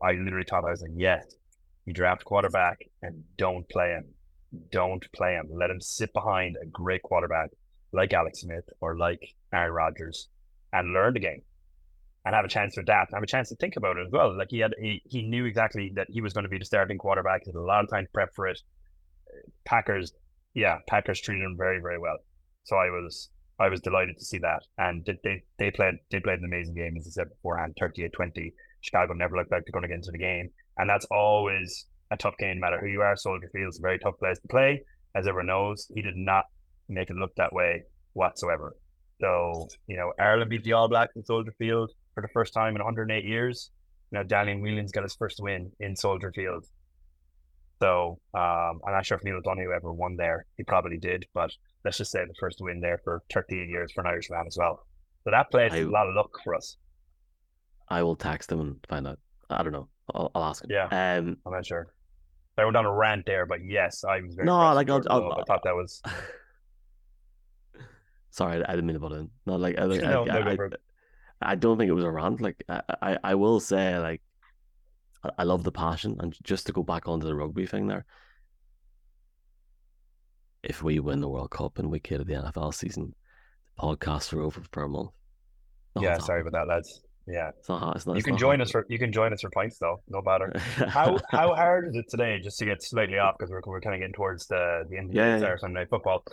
I 0.01 0.13
literally 0.13 0.45
thought 0.49 0.63
I 0.65 0.71
was 0.71 0.81
like, 0.81 0.91
yes, 0.95 1.25
you 1.85 1.93
draft 1.93 2.23
quarterback 2.23 2.77
and 3.01 3.23
don't 3.37 3.67
play 3.67 3.89
him, 3.89 4.05
don't 4.71 5.05
play 5.11 5.33
him. 5.33 5.49
Let 5.51 5.69
him 5.69 5.81
sit 5.81 6.13
behind 6.13 6.55
a 6.61 6.65
great 6.67 7.01
quarterback 7.01 7.49
like 7.91 8.13
Alex 8.13 8.41
Smith 8.41 8.63
or 8.79 8.97
like 8.97 9.19
Aaron 9.53 9.73
Rodgers 9.73 10.29
and 10.71 10.93
learn 10.93 11.13
the 11.13 11.19
game 11.19 11.41
and 12.25 12.33
have 12.33 12.45
a 12.45 12.47
chance 12.47 12.75
to 12.75 12.81
adapt 12.81 13.11
and 13.11 13.17
have 13.17 13.23
a 13.23 13.27
chance 13.27 13.49
to 13.49 13.55
think 13.55 13.75
about 13.75 13.97
it 13.97 14.05
as 14.05 14.11
well. 14.11 14.35
Like 14.37 14.47
he 14.49 14.59
had, 14.59 14.73
he, 14.79 15.01
he 15.05 15.23
knew 15.23 15.45
exactly 15.45 15.91
that 15.95 16.07
he 16.09 16.21
was 16.21 16.33
going 16.33 16.45
to 16.45 16.49
be 16.49 16.57
the 16.57 16.65
starting 16.65 16.97
quarterback. 16.97 17.41
He 17.43 17.49
had 17.49 17.55
a 17.55 17.61
lot 17.61 17.83
of 17.83 17.89
time 17.89 18.05
to 18.05 18.11
prep 18.13 18.33
for 18.33 18.47
it. 18.47 18.59
Packers, 19.65 20.13
yeah, 20.53 20.77
Packers 20.87 21.19
treated 21.19 21.43
him 21.43 21.55
very, 21.57 21.81
very 21.81 21.99
well. 21.99 22.17
So 22.63 22.77
I 22.77 22.89
was, 22.89 23.29
I 23.63 23.69
was 23.69 23.81
delighted 23.81 24.17
to 24.17 24.25
see 24.25 24.39
that. 24.39 24.63
And 24.77 25.05
they, 25.23 25.43
they, 25.57 25.71
played, 25.71 25.95
they 26.11 26.19
played 26.19 26.39
an 26.39 26.45
amazing 26.45 26.75
game, 26.75 26.95
as 26.97 27.07
I 27.07 27.11
said 27.11 27.29
beforehand, 27.29 27.75
38-20. 27.81 28.53
Chicago 28.81 29.13
never 29.13 29.37
looked 29.37 29.51
like 29.51 29.63
they're 29.65 29.71
going 29.71 29.83
to 29.83 29.87
get 29.87 29.95
into 29.95 30.11
the 30.11 30.17
game. 30.17 30.49
And 30.77 30.89
that's 30.89 31.05
always 31.11 31.87
a 32.11 32.17
tough 32.17 32.37
game, 32.37 32.59
no 32.59 32.61
matter 32.61 32.79
who 32.79 32.87
you 32.87 33.01
are. 33.01 33.15
Soldier 33.15 33.49
Field's 33.53 33.79
a 33.79 33.81
very 33.81 33.99
tough 33.99 34.19
place 34.19 34.39
to 34.39 34.47
play. 34.47 34.83
As 35.15 35.27
everyone 35.27 35.47
knows, 35.47 35.87
he 35.93 36.01
did 36.01 36.15
not 36.15 36.45
make 36.89 37.09
it 37.09 37.15
look 37.15 37.35
that 37.35 37.53
way 37.53 37.83
whatsoever. 38.13 38.75
So, 39.21 39.67
you 39.87 39.95
know, 39.95 40.11
Ireland 40.19 40.49
beat 40.49 40.63
the 40.63 40.73
All 40.73 40.89
Blacks 40.89 41.15
in 41.15 41.23
Soldier 41.23 41.53
Field 41.57 41.91
for 42.13 42.21
the 42.21 42.27
first 42.33 42.53
time 42.53 42.75
in 42.75 42.83
108 42.83 43.23
years. 43.23 43.71
You 44.11 44.19
know, 44.19 44.23
Daniel 44.23 44.59
Whelan's 44.59 44.91
got 44.91 45.03
his 45.03 45.15
first 45.15 45.39
win 45.39 45.71
in 45.79 45.95
Soldier 45.95 46.31
Field. 46.35 46.65
So 47.83 48.17
um, 48.33 48.79
I'm 48.87 48.93
not 48.93 49.05
sure 49.05 49.17
if 49.17 49.25
Neil 49.25 49.35
O'Donoghue 49.35 49.73
ever 49.75 49.91
won 49.91 50.15
there. 50.15 50.45
He 50.55 50.63
probably 50.63 50.97
did, 50.97 51.25
but 51.33 51.51
let's 51.83 51.97
just 51.97 52.11
say 52.11 52.23
the 52.25 52.33
first 52.39 52.59
win 52.61 52.79
there 52.79 53.01
for 53.03 53.21
38 53.33 53.67
years 53.67 53.91
for 53.91 53.99
an 54.05 54.07
Irishman 54.07 54.45
as 54.47 54.55
well. 54.57 54.85
So 55.25 55.31
that 55.31 55.51
played 55.51 55.73
a 55.73 55.83
lot 55.89 56.07
of 56.07 56.15
luck 56.15 56.29
for 56.45 56.55
us. 56.55 56.77
I 57.89 58.01
will 58.03 58.15
text 58.15 58.49
him 58.49 58.61
and 58.61 58.77
find 58.87 59.05
out. 59.05 59.19
I 59.49 59.63
don't 59.63 59.73
know. 59.73 59.89
I'll, 60.15 60.31
I'll 60.33 60.45
ask 60.45 60.63
him. 60.63 60.69
Yeah, 60.71 60.85
um, 60.85 61.35
I'm 61.45 61.51
not 61.51 61.65
sure. 61.65 61.93
I 62.57 62.63
went 62.63 62.77
on 62.77 62.85
a 62.85 62.93
rant 62.93 63.25
there, 63.25 63.45
but 63.45 63.59
yes, 63.65 64.05
I 64.05 64.21
was 64.21 64.33
very. 64.33 64.45
No, 64.45 64.73
like 64.73 64.89
I'll, 64.89 65.03
I'll, 65.09 65.33
I 65.33 65.43
thought 65.45 65.63
that 65.65 65.75
was. 65.75 66.01
Sorry, 68.29 68.63
I 68.63 68.71
didn't 68.71 68.85
mean 68.85 68.93
to 68.93 69.01
butt 69.01 69.11
in. 69.11 69.29
No, 69.45 69.57
like 69.57 69.77
I, 69.77 69.85
no, 69.87 70.25
I, 70.29 70.51
I, 70.51 70.57
I 71.41 71.55
don't 71.55 71.77
think 71.77 71.89
it 71.89 71.93
was 71.93 72.05
a 72.05 72.11
rant. 72.11 72.39
Like 72.39 72.63
I, 72.69 72.81
I, 73.01 73.17
I 73.25 73.35
will 73.35 73.59
say, 73.59 73.99
like 73.99 74.21
I 75.37 75.43
love 75.43 75.63
the 75.63 75.71
passion, 75.71 76.17
and 76.19 76.35
just 76.43 76.67
to 76.67 76.73
go 76.73 76.83
back 76.83 77.07
onto 77.07 77.25
the 77.25 77.35
rugby 77.35 77.65
thing 77.65 77.87
there. 77.87 78.05
If 80.63 80.81
we 80.81 80.99
win 80.99 81.21
the 81.21 81.29
World 81.29 81.51
Cup 81.51 81.79
and 81.79 81.89
we 81.91 81.97
of 81.97 82.27
the 82.27 82.33
NFL 82.33 82.73
season, 82.73 83.13
the 83.77 83.83
podcasts 83.83 84.33
are 84.33 84.41
over 84.41 84.61
for 84.71 84.83
a 84.83 84.89
month. 84.89 85.11
yeah, 85.99 86.17
sorry 86.19 86.41
about 86.41 86.53
that, 86.53 86.67
lads. 86.67 87.01
Yeah, 87.25 87.51
it's 87.57 87.69
not, 87.69 87.95
it's 87.95 88.05
not, 88.05 88.17
you 88.17 88.23
can 88.23 88.37
join 88.37 88.59
us 88.59 88.71
for 88.71 88.85
you 88.89 88.99
can 88.99 89.13
join 89.13 89.31
us 89.31 89.41
for 89.41 89.49
pints 89.49 89.77
though, 89.77 90.01
no 90.09 90.21
matter. 90.21 90.51
how 90.89 91.17
how 91.29 91.55
hard 91.55 91.87
is 91.87 91.95
it 91.95 92.09
today? 92.09 92.39
Just 92.43 92.59
to 92.59 92.65
get 92.65 92.83
slightly 92.83 93.17
off 93.17 93.35
because 93.37 93.49
we're 93.49 93.61
we're 93.65 93.79
kind 93.79 93.95
of 93.95 94.01
getting 94.01 94.13
towards 94.13 94.47
the 94.47 94.83
the 94.89 94.97
end 94.97 95.09
of 95.09 95.15
yeah, 95.15 95.37
the 95.37 95.45
yeah. 95.45 95.55
Sunday 95.57 95.85
football. 95.85 96.25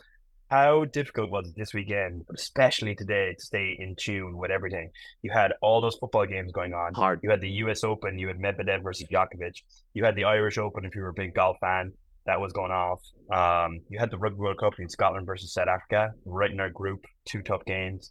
How 0.51 0.85
difficult 0.85 1.31
was 1.31 1.49
it 1.49 1.55
this 1.57 1.73
weekend, 1.73 2.25
especially 2.35 2.97
today, 2.97 3.35
to 3.39 3.41
stay 3.41 3.77
in 3.79 3.95
tune 3.97 4.37
with 4.37 4.51
everything? 4.51 4.91
You 5.23 5.31
had 5.31 5.53
all 5.63 5.81
those 5.81 5.95
football 5.95 6.27
games 6.27 6.51
going 6.51 6.75
on. 6.75 6.93
Hard. 6.93 7.21
You 7.23 7.31
had 7.31 7.41
the 7.41 7.51
U.S. 7.65 7.85
Open. 7.85 8.19
You 8.19 8.27
had 8.27 8.39
Medvedev 8.39 8.83
versus 8.83 9.07
Djokovic. 9.13 9.63
You 9.95 10.05
had 10.05 10.17
the 10.17 10.25
Irish 10.25 10.59
Open. 10.59 10.85
If 10.85 10.97
you 10.97 11.03
were 11.03 11.11
a 11.11 11.15
big 11.15 11.35
golf 11.35 11.57
fan, 11.61 11.93
that 12.27 12.41
was 12.41 12.53
going 12.53 12.73
off. 12.73 13.01
Um, 13.33 13.79
you 13.89 14.01
had 14.01 14.11
the 14.11 14.19
Rugby 14.19 14.41
World 14.41 14.59
Cup 14.59 14.73
in 14.81 14.89
Scotland 14.89 15.25
versus 15.25 15.55
South 15.55 15.69
Africa, 15.69 16.11
right 16.25 16.51
in 16.51 16.59
our 16.59 16.71
group. 16.71 17.05
Two 17.29 17.43
tough 17.43 17.65
games. 17.65 18.11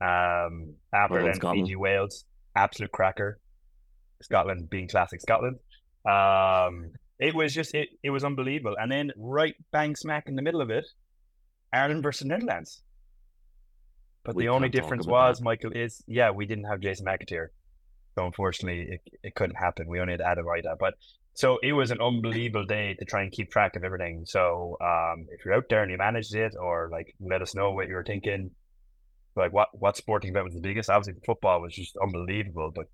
Um, 0.00 0.74
after 0.92 1.22
then, 1.22 1.38
Fiji 1.38 1.76
Wales, 1.76 2.24
absolute 2.56 2.90
cracker. 2.90 3.38
Scotland 4.22 4.68
being 4.68 4.88
classic 4.88 5.20
Scotland. 5.20 5.58
Um, 6.04 6.90
it 7.20 7.32
was 7.32 7.54
just 7.54 7.74
it, 7.74 7.90
it 8.02 8.10
was 8.10 8.24
unbelievable. 8.24 8.74
And 8.76 8.90
then 8.90 9.12
right 9.16 9.54
bang 9.70 9.94
smack 9.94 10.24
in 10.26 10.34
the 10.34 10.42
middle 10.42 10.60
of 10.60 10.70
it, 10.70 10.84
Ireland 11.76 12.02
versus 12.02 12.26
Netherlands. 12.26 12.82
But 14.24 14.34
we 14.34 14.44
the 14.44 14.48
only 14.48 14.68
difference 14.68 15.06
was, 15.06 15.38
that. 15.38 15.44
Michael, 15.44 15.72
is 15.72 16.02
yeah, 16.06 16.30
we 16.30 16.46
didn't 16.46 16.64
have 16.64 16.80
Jason 16.80 17.06
McAteer. 17.06 17.48
So 18.14 18.26
unfortunately, 18.26 18.88
it, 18.94 19.00
it 19.22 19.34
couldn't 19.34 19.56
happen. 19.56 19.86
We 19.88 20.00
only 20.00 20.14
had 20.14 20.20
Adam 20.20 20.46
Wright. 20.46 20.64
But 20.80 20.94
so 21.34 21.58
it 21.62 21.74
was 21.74 21.90
an 21.90 22.00
unbelievable 22.00 22.64
day 22.64 22.94
to 22.98 23.04
try 23.04 23.22
and 23.22 23.30
keep 23.30 23.50
track 23.50 23.76
of 23.76 23.84
everything. 23.84 24.24
So 24.26 24.76
um, 24.80 25.26
if 25.30 25.44
you're 25.44 25.54
out 25.54 25.68
there 25.68 25.82
and 25.82 25.90
you 25.90 25.98
managed 25.98 26.34
it, 26.34 26.54
or 26.58 26.88
like 26.90 27.14
let 27.20 27.42
us 27.42 27.54
know 27.54 27.72
what 27.72 27.88
you 27.88 27.94
were 27.94 28.04
thinking, 28.04 28.50
like 29.36 29.52
what 29.52 29.68
what 29.72 29.96
sporting 29.96 30.30
event 30.30 30.46
was 30.46 30.54
the 30.54 30.60
biggest? 30.60 30.90
Obviously, 30.90 31.20
football 31.24 31.60
was 31.60 31.74
just 31.74 31.96
unbelievable. 32.02 32.72
But 32.74 32.86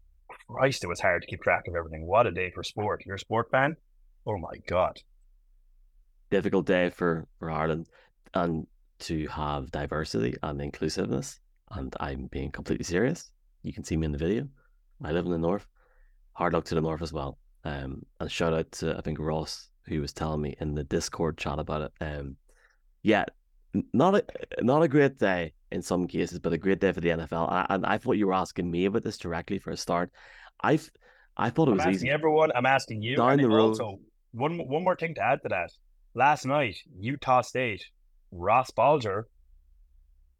Christ, 0.49 0.85
it 0.85 0.89
was 0.89 1.01
hard 1.01 1.23
to 1.23 1.29
keep 1.29 1.43
track 1.43 1.69
of 1.69 1.77
everything. 1.77 2.07
What 2.07 2.27
a 2.27 2.33
day 2.33 2.51
for 2.51 2.63
sport! 2.63 3.05
You're 3.07 3.17
a 3.17 3.21
sport 3.21 3.51
fan? 3.51 3.77
Oh 4.27 4.37
my 4.37 4.57
god! 4.67 5.01
difficult 6.33 6.67
day 6.67 6.91
for 6.91 7.29
for 7.39 7.51
Ireland, 7.51 7.87
and 8.35 8.67
to 9.03 9.27
have 9.29 9.71
diversity 9.71 10.35
and 10.43 10.61
inclusiveness. 10.61 11.41
And 11.71 11.95
I'm 12.01 12.27
being 12.27 12.51
completely 12.51 12.85
serious. 12.85 13.31
You 13.63 13.73
can 13.73 13.85
see 13.85 13.97
me 13.97 14.07
in 14.07 14.13
the 14.13 14.19
video. 14.19 14.49
I 15.05 15.13
live 15.13 15.25
in 15.25 15.33
the 15.33 15.39
north. 15.39 15.67
Hard 16.35 16.53
luck 16.53 16.65
to 16.67 16.75
the 16.75 16.81
north 16.81 17.03
as 17.03 17.13
well. 17.13 17.39
Um, 17.65 18.05
and 18.21 18.31
shout 18.31 18.53
out 18.55 18.71
to 18.73 18.97
I 18.97 19.01
think 19.01 19.19
Ross 19.21 19.69
who 19.87 20.01
was 20.01 20.13
telling 20.13 20.41
me 20.41 20.57
in 20.61 20.75
the 20.75 20.85
Discord 20.85 21.39
chat 21.39 21.59
about 21.59 21.83
it. 21.83 21.93
Um, 22.01 22.37
yeah, 23.03 23.25
not 23.93 24.15
a 24.15 24.25
not 24.61 24.83
a 24.83 24.89
great 24.89 25.19
day 25.19 25.53
in 25.71 25.83
some 25.83 26.07
cases, 26.07 26.39
but 26.39 26.53
a 26.53 26.59
great 26.59 26.81
day 26.81 26.93
for 26.93 27.01
the 27.01 27.09
NFL. 27.11 27.51
I, 27.51 27.67
and 27.71 27.87
I 27.87 27.99
thought 27.99 28.13
you 28.13 28.27
were 28.27 28.35
asking 28.35 28.71
me 28.71 28.85
about 28.85 29.03
this 29.03 29.19
directly 29.19 29.59
for 29.59 29.71
a 29.71 29.77
start. 29.77 30.11
I 30.63 30.79
I 31.37 31.51
thought 31.51 31.69
it 31.69 31.73
was 31.73 31.81
I'm 31.83 31.89
asking 31.89 31.95
easy. 31.95 32.11
everyone. 32.11 32.51
I'm 32.55 32.67
asking 32.67 33.03
you. 33.03 33.17
Down 33.17 33.39
the 33.39 33.49
road. 33.49 33.71
Also, 33.71 33.99
one 34.33 34.59
one 34.69 34.85
more 34.85 34.97
thing 34.97 35.15
to 35.15 35.23
add 35.23 35.41
to 35.43 35.49
that. 35.49 35.71
Last 36.15 36.45
night, 36.45 36.77
Utah 36.99 37.41
State, 37.41 37.85
Ross 38.33 38.71
Balger, 38.71 39.25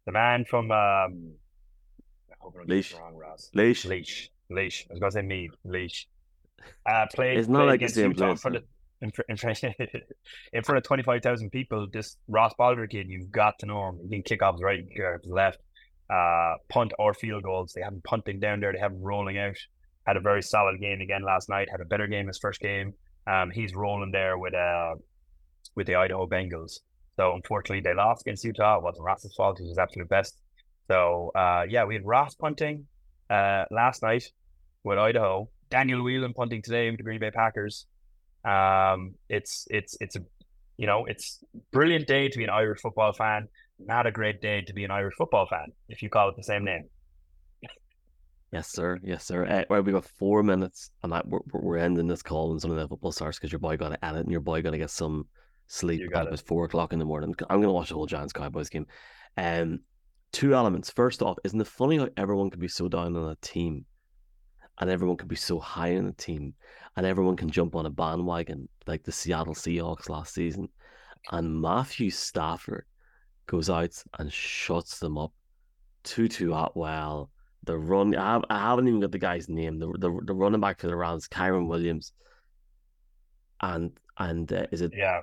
the 0.05 0.11
man 0.11 0.45
from 0.45 0.71
um, 0.71 1.33
I 2.31 2.35
hope 2.39 2.55
I'm 2.59 2.67
getting 2.67 2.83
Laois. 2.83 2.99
wrong, 2.99 3.15
Ross. 3.15 3.51
Laois. 3.53 3.85
Laois, 3.85 4.29
Laois. 4.49 4.85
I 4.89 4.93
was 4.93 4.99
gonna 4.99 5.11
say 5.11 5.21
Mead, 5.21 5.51
Laois. 5.65 6.05
Uh, 6.85 7.05
played, 7.13 7.37
It's 7.37 7.47
not 7.47 7.65
played 7.65 7.67
like 7.67 7.81
the 7.81 7.87
against 7.87 7.95
same 7.95 8.11
Utah 8.11 8.31
in 8.31 8.37
place, 8.37 8.41
front 8.41 8.57
of 8.57 8.63
in, 9.01 9.11
in, 9.29 9.37
front, 9.37 9.63
in 10.53 10.63
front 10.63 10.77
of 10.77 10.83
twenty 10.83 11.03
five 11.03 11.21
thousand 11.21 11.51
people. 11.51 11.87
This 11.91 12.17
Ross 12.27 12.53
Balder 12.57 12.87
kid, 12.87 13.07
you've 13.09 13.31
got 13.31 13.59
to 13.59 13.65
know 13.65 13.89
him. 13.89 13.99
He 14.03 14.09
can 14.15 14.23
kick 14.23 14.41
off 14.41 14.55
his 14.55 14.63
right, 14.63 14.79
he 14.79 14.83
can 14.85 14.95
kick 14.95 15.05
off 15.05 15.21
his 15.23 15.31
left, 15.31 15.59
uh, 16.09 16.55
punt 16.69 16.93
or 16.99 17.13
field 17.13 17.43
goals. 17.43 17.73
They 17.73 17.81
have 17.81 17.93
him 17.93 18.01
punting 18.03 18.39
down 18.39 18.59
there. 18.59 18.71
They 18.73 18.79
have 18.79 18.91
him 18.93 19.01
rolling 19.01 19.37
out. 19.37 19.57
Had 20.05 20.17
a 20.17 20.21
very 20.21 20.41
solid 20.41 20.79
game 20.81 21.01
again 21.01 21.23
last 21.23 21.49
night. 21.49 21.69
Had 21.69 21.81
a 21.81 21.85
better 21.85 22.07
game 22.07 22.27
his 22.27 22.39
first 22.39 22.59
game. 22.59 22.93
Um, 23.27 23.51
he's 23.51 23.73
rolling 23.75 24.11
there 24.11 24.37
with 24.37 24.53
uh 24.53 24.95
with 25.75 25.87
the 25.87 25.95
Idaho 25.95 26.27
Bengals. 26.27 26.79
So 27.17 27.33
unfortunately, 27.33 27.81
they 27.81 27.95
lost 27.95 28.21
against 28.21 28.43
Utah. 28.43 28.77
It 28.77 28.83
wasn't 28.83 29.03
Ross's 29.03 29.33
fault. 29.35 29.59
He 29.59 29.67
was 29.67 29.77
absolute 29.77 30.09
best. 30.09 30.37
So 30.89 31.31
uh, 31.35 31.65
yeah, 31.69 31.85
we 31.85 31.95
had 31.95 32.05
Ross 32.05 32.35
punting 32.35 32.85
uh, 33.29 33.65
last 33.71 34.01
night 34.01 34.25
with 34.83 34.97
Idaho. 34.97 35.49
Daniel 35.69 36.03
Whelan 36.03 36.33
punting 36.33 36.61
today 36.61 36.89
with 36.89 36.97
the 36.97 37.03
Green 37.03 37.19
Bay 37.19 37.31
Packers. 37.31 37.87
Um, 38.45 39.15
it's 39.29 39.65
it's 39.69 39.97
it's 40.01 40.15
a 40.15 40.19
you 40.77 40.87
know 40.87 41.05
it's 41.05 41.39
brilliant 41.71 42.07
day 42.07 42.27
to 42.27 42.37
be 42.37 42.43
an 42.43 42.49
Irish 42.49 42.81
football 42.81 43.13
fan. 43.13 43.47
Not 43.79 44.05
a 44.05 44.11
great 44.11 44.41
day 44.41 44.61
to 44.61 44.73
be 44.73 44.83
an 44.83 44.91
Irish 44.91 45.15
football 45.17 45.47
fan 45.47 45.71
if 45.89 46.01
you 46.01 46.09
call 46.09 46.29
it 46.29 46.35
the 46.35 46.43
same 46.43 46.63
name. 46.63 46.89
Yes, 48.51 48.71
sir. 48.71 48.99
Yes, 49.03 49.25
sir. 49.25 49.45
Uh, 49.47 49.63
right, 49.67 49.83
we've 49.83 49.95
got 49.95 50.05
four 50.05 50.43
minutes, 50.43 50.91
and 51.01 51.11
that 51.11 51.27
we're, 51.27 51.39
we're 51.51 51.77
ending 51.77 52.07
this 52.07 52.21
call 52.21 52.51
when 52.51 52.59
some 52.59 52.69
of 52.69 52.77
the 52.77 52.87
football 52.87 53.11
starts 53.11 53.39
because 53.39 53.51
your 53.51 53.57
boy 53.57 53.77
got 53.77 53.89
to 53.89 54.05
edit 54.05 54.21
and 54.21 54.31
your 54.31 54.41
boy 54.41 54.61
got 54.61 54.71
to 54.71 54.77
get 54.77 54.91
some 54.91 55.25
sleep 55.67 56.01
You 56.01 56.07
at 56.07 56.13
got 56.13 56.21
about 56.23 56.33
it. 56.33 56.45
four 56.47 56.65
o'clock 56.65 56.93
in 56.93 56.99
the 56.99 57.05
morning. 57.05 57.33
I'm 57.49 57.61
gonna 57.61 57.73
watch 57.73 57.89
the 57.89 57.95
whole 57.95 58.05
Giants 58.05 58.33
Cowboys 58.33 58.69
game. 58.69 58.85
Um, 59.37 59.79
two 60.31 60.53
elements. 60.55 60.89
First 60.89 61.21
off, 61.21 61.37
isn't 61.43 61.59
it 61.61 61.67
funny 61.67 61.97
how 61.97 62.09
everyone 62.17 62.49
can 62.49 62.59
be 62.59 62.67
so 62.67 62.87
down 62.87 63.15
on 63.15 63.29
a 63.29 63.35
team, 63.41 63.85
and 64.79 64.89
everyone 64.89 65.17
can 65.17 65.27
be 65.27 65.35
so 65.35 65.59
high 65.59 65.95
on 65.97 66.07
a 66.07 66.13
team, 66.13 66.53
and 66.95 67.05
everyone 67.05 67.35
can 67.35 67.49
jump 67.49 67.75
on 67.75 67.85
a 67.85 67.89
bandwagon 67.89 68.67
like 68.87 69.03
the 69.03 69.11
Seattle 69.11 69.55
Seahawks 69.55 70.09
last 70.09 70.33
season, 70.33 70.69
and 71.31 71.61
Matthew 71.61 72.09
Stafford 72.09 72.85
goes 73.45 73.69
out 73.69 73.93
and 74.19 74.31
shuts 74.31 74.99
them 74.99 75.17
up. 75.17 75.33
Tutu 76.03 76.53
Atwell, 76.53 77.29
the 77.63 77.77
run. 77.77 78.13
I, 78.15 78.33
have, 78.33 78.45
I 78.49 78.59
haven't 78.59 78.87
even 78.87 78.99
got 78.99 79.11
the 79.11 79.19
guy's 79.19 79.47
name. 79.47 79.79
The, 79.79 79.87
the 79.99 80.19
the 80.25 80.33
running 80.33 80.59
back 80.59 80.79
for 80.79 80.87
the 80.87 80.95
Rams, 80.95 81.27
Kyren 81.29 81.67
Williams, 81.67 82.11
and 83.61 83.91
and 84.17 84.51
uh, 84.51 84.65
is 84.71 84.81
it 84.81 84.91
Yeah, 84.95 85.21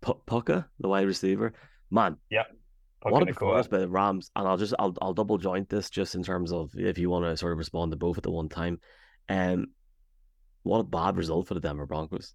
P- 0.00 0.12
Puka, 0.26 0.68
the 0.80 0.88
wide 0.88 1.06
receiver? 1.06 1.52
Man, 1.90 2.16
Puka 3.02 3.14
what 3.14 3.22
a 3.22 3.26
performance 3.26 3.68
by 3.68 3.78
the 3.78 3.88
Rams! 3.88 4.30
And 4.36 4.46
I'll 4.46 4.56
just 4.56 4.74
I'll 4.78 4.94
I'll 5.00 5.14
double 5.14 5.38
joint 5.38 5.68
this 5.68 5.90
just 5.90 6.14
in 6.14 6.22
terms 6.22 6.52
of 6.52 6.70
if 6.76 6.98
you 6.98 7.10
want 7.10 7.24
to 7.24 7.36
sort 7.36 7.52
of 7.52 7.58
respond 7.58 7.92
to 7.92 7.96
both 7.96 8.16
at 8.16 8.24
the 8.24 8.30
one 8.30 8.48
time. 8.48 8.80
Um, 9.28 9.68
what 10.62 10.80
a 10.80 10.84
bad 10.84 11.16
result 11.16 11.48
for 11.48 11.54
the 11.54 11.60
Denver 11.60 11.86
Broncos. 11.86 12.34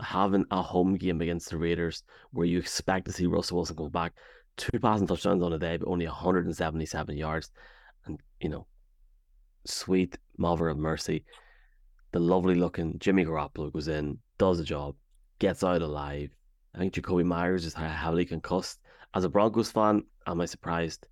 Having 0.00 0.46
a 0.50 0.60
home 0.60 0.96
game 0.96 1.20
against 1.20 1.50
the 1.50 1.56
Raiders 1.56 2.02
where 2.32 2.46
you 2.46 2.58
expect 2.58 3.06
to 3.06 3.12
see 3.12 3.26
Russell 3.26 3.56
Wilson 3.56 3.76
go 3.76 3.88
back, 3.88 4.12
two 4.56 4.78
passing 4.80 5.06
touchdowns 5.06 5.42
on 5.42 5.52
a 5.52 5.58
day, 5.58 5.76
but 5.76 5.88
only 5.88 6.06
177 6.06 7.16
yards. 7.16 7.50
And, 8.06 8.20
you 8.40 8.48
know, 8.48 8.66
sweet 9.64 10.18
mother 10.36 10.68
of 10.68 10.78
mercy, 10.78 11.24
the 12.12 12.18
lovely 12.18 12.54
looking 12.54 12.98
Jimmy 12.98 13.24
Garoppolo 13.24 13.72
goes 13.72 13.88
in, 13.88 14.18
does 14.36 14.58
the 14.58 14.64
job, 14.64 14.94
gets 15.38 15.64
out 15.64 15.82
alive. 15.82 16.30
I 16.74 16.78
think 16.78 16.94
Jakobi 16.94 17.24
Meyers 17.24 17.64
is 17.64 17.74
heavily 17.74 18.24
concussed. 18.24 18.80
As 19.14 19.24
a 19.24 19.28
Broncos 19.28 19.70
fan, 19.70 20.02
am 20.26 20.40
I 20.40 20.46
surprised? 20.46 21.06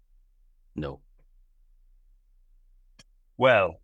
No. 0.75 1.01
Well, 3.37 3.81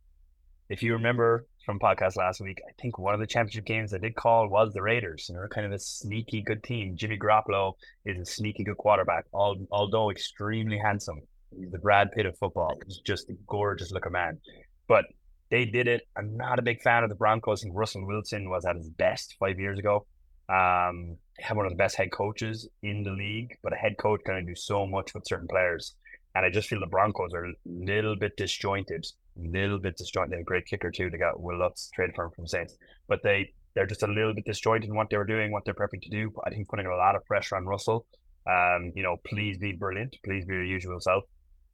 if 0.68 0.82
you 0.82 0.94
remember 0.94 1.46
from 1.64 1.78
podcast 1.78 2.16
last 2.16 2.40
week, 2.40 2.58
I 2.68 2.72
think 2.80 2.98
one 2.98 3.14
of 3.14 3.20
the 3.20 3.26
championship 3.26 3.64
games 3.64 3.94
I 3.94 3.98
did 3.98 4.16
call 4.16 4.48
was 4.48 4.72
the 4.72 4.82
Raiders. 4.82 5.26
And 5.28 5.38
they're 5.38 5.48
kind 5.48 5.66
of 5.66 5.72
a 5.72 5.78
sneaky 5.78 6.42
good 6.42 6.64
team. 6.64 6.96
Jimmy 6.96 7.16
Garoppolo 7.16 7.74
is 8.04 8.18
a 8.18 8.24
sneaky 8.24 8.64
good 8.64 8.76
quarterback, 8.76 9.26
although 9.32 10.10
extremely 10.10 10.78
handsome. 10.78 11.20
He's 11.56 11.70
the 11.70 11.78
Brad 11.78 12.10
Pitt 12.12 12.26
of 12.26 12.36
football. 12.38 12.78
He's 12.86 12.98
just 12.98 13.30
a 13.30 13.34
gorgeous 13.46 13.92
looking 13.92 14.12
man. 14.12 14.40
But 14.88 15.04
they 15.50 15.64
did 15.64 15.86
it. 15.86 16.02
I'm 16.16 16.36
not 16.36 16.58
a 16.58 16.62
big 16.62 16.82
fan 16.82 17.04
of 17.04 17.08
the 17.08 17.14
Broncos. 17.14 17.62
I 17.62 17.64
think 17.64 17.76
Russell 17.76 18.06
Wilson 18.06 18.50
was 18.50 18.64
at 18.64 18.76
his 18.76 18.90
best 18.90 19.36
five 19.38 19.58
years 19.58 19.78
ago. 19.78 20.06
Um, 20.48 21.16
have 21.40 21.56
one 21.56 21.66
of 21.66 21.72
the 21.72 21.76
best 21.76 21.96
head 21.96 22.10
coaches 22.10 22.68
in 22.82 23.02
the 23.02 23.10
league, 23.10 23.56
but 23.62 23.72
a 23.72 23.76
head 23.76 23.96
coach 23.98 24.20
can 24.24 24.44
do 24.44 24.54
so 24.54 24.86
much 24.86 25.14
with 25.14 25.26
certain 25.26 25.48
players. 25.48 25.94
And 26.34 26.44
I 26.44 26.50
just 26.50 26.68
feel 26.68 26.80
the 26.80 26.86
Broncos 26.86 27.32
are 27.34 27.46
a 27.46 27.54
little 27.66 28.16
bit 28.16 28.36
disjointed, 28.36 29.06
a 29.38 29.48
little 29.48 29.78
bit 29.78 29.96
disjointed. 29.96 30.32
They 30.32 30.40
a 30.40 30.44
great 30.44 30.66
kicker 30.66 30.90
too. 30.90 31.10
They 31.10 31.18
got 31.18 31.40
Wil 31.40 31.58
Lutz 31.58 31.90
traded 31.94 32.14
for 32.14 32.30
from 32.30 32.46
Saints, 32.46 32.76
but 33.08 33.22
they 33.22 33.52
they're 33.74 33.86
just 33.86 34.02
a 34.02 34.06
little 34.06 34.34
bit 34.34 34.44
disjointed 34.44 34.88
in 34.88 34.96
what 34.96 35.08
they 35.10 35.16
were 35.16 35.24
doing, 35.24 35.52
what 35.52 35.64
they're 35.64 35.74
prepping 35.74 36.02
to 36.02 36.10
do. 36.10 36.32
I 36.44 36.50
think 36.50 36.68
putting 36.68 36.86
a 36.86 36.96
lot 36.96 37.16
of 37.16 37.24
pressure 37.24 37.56
on 37.56 37.66
Russell. 37.66 38.06
Um, 38.46 38.92
you 38.94 39.02
know, 39.02 39.16
please 39.26 39.58
be 39.58 39.72
brilliant, 39.72 40.16
please 40.24 40.44
be 40.46 40.54
your 40.54 40.64
usual 40.64 41.00
self. 41.00 41.24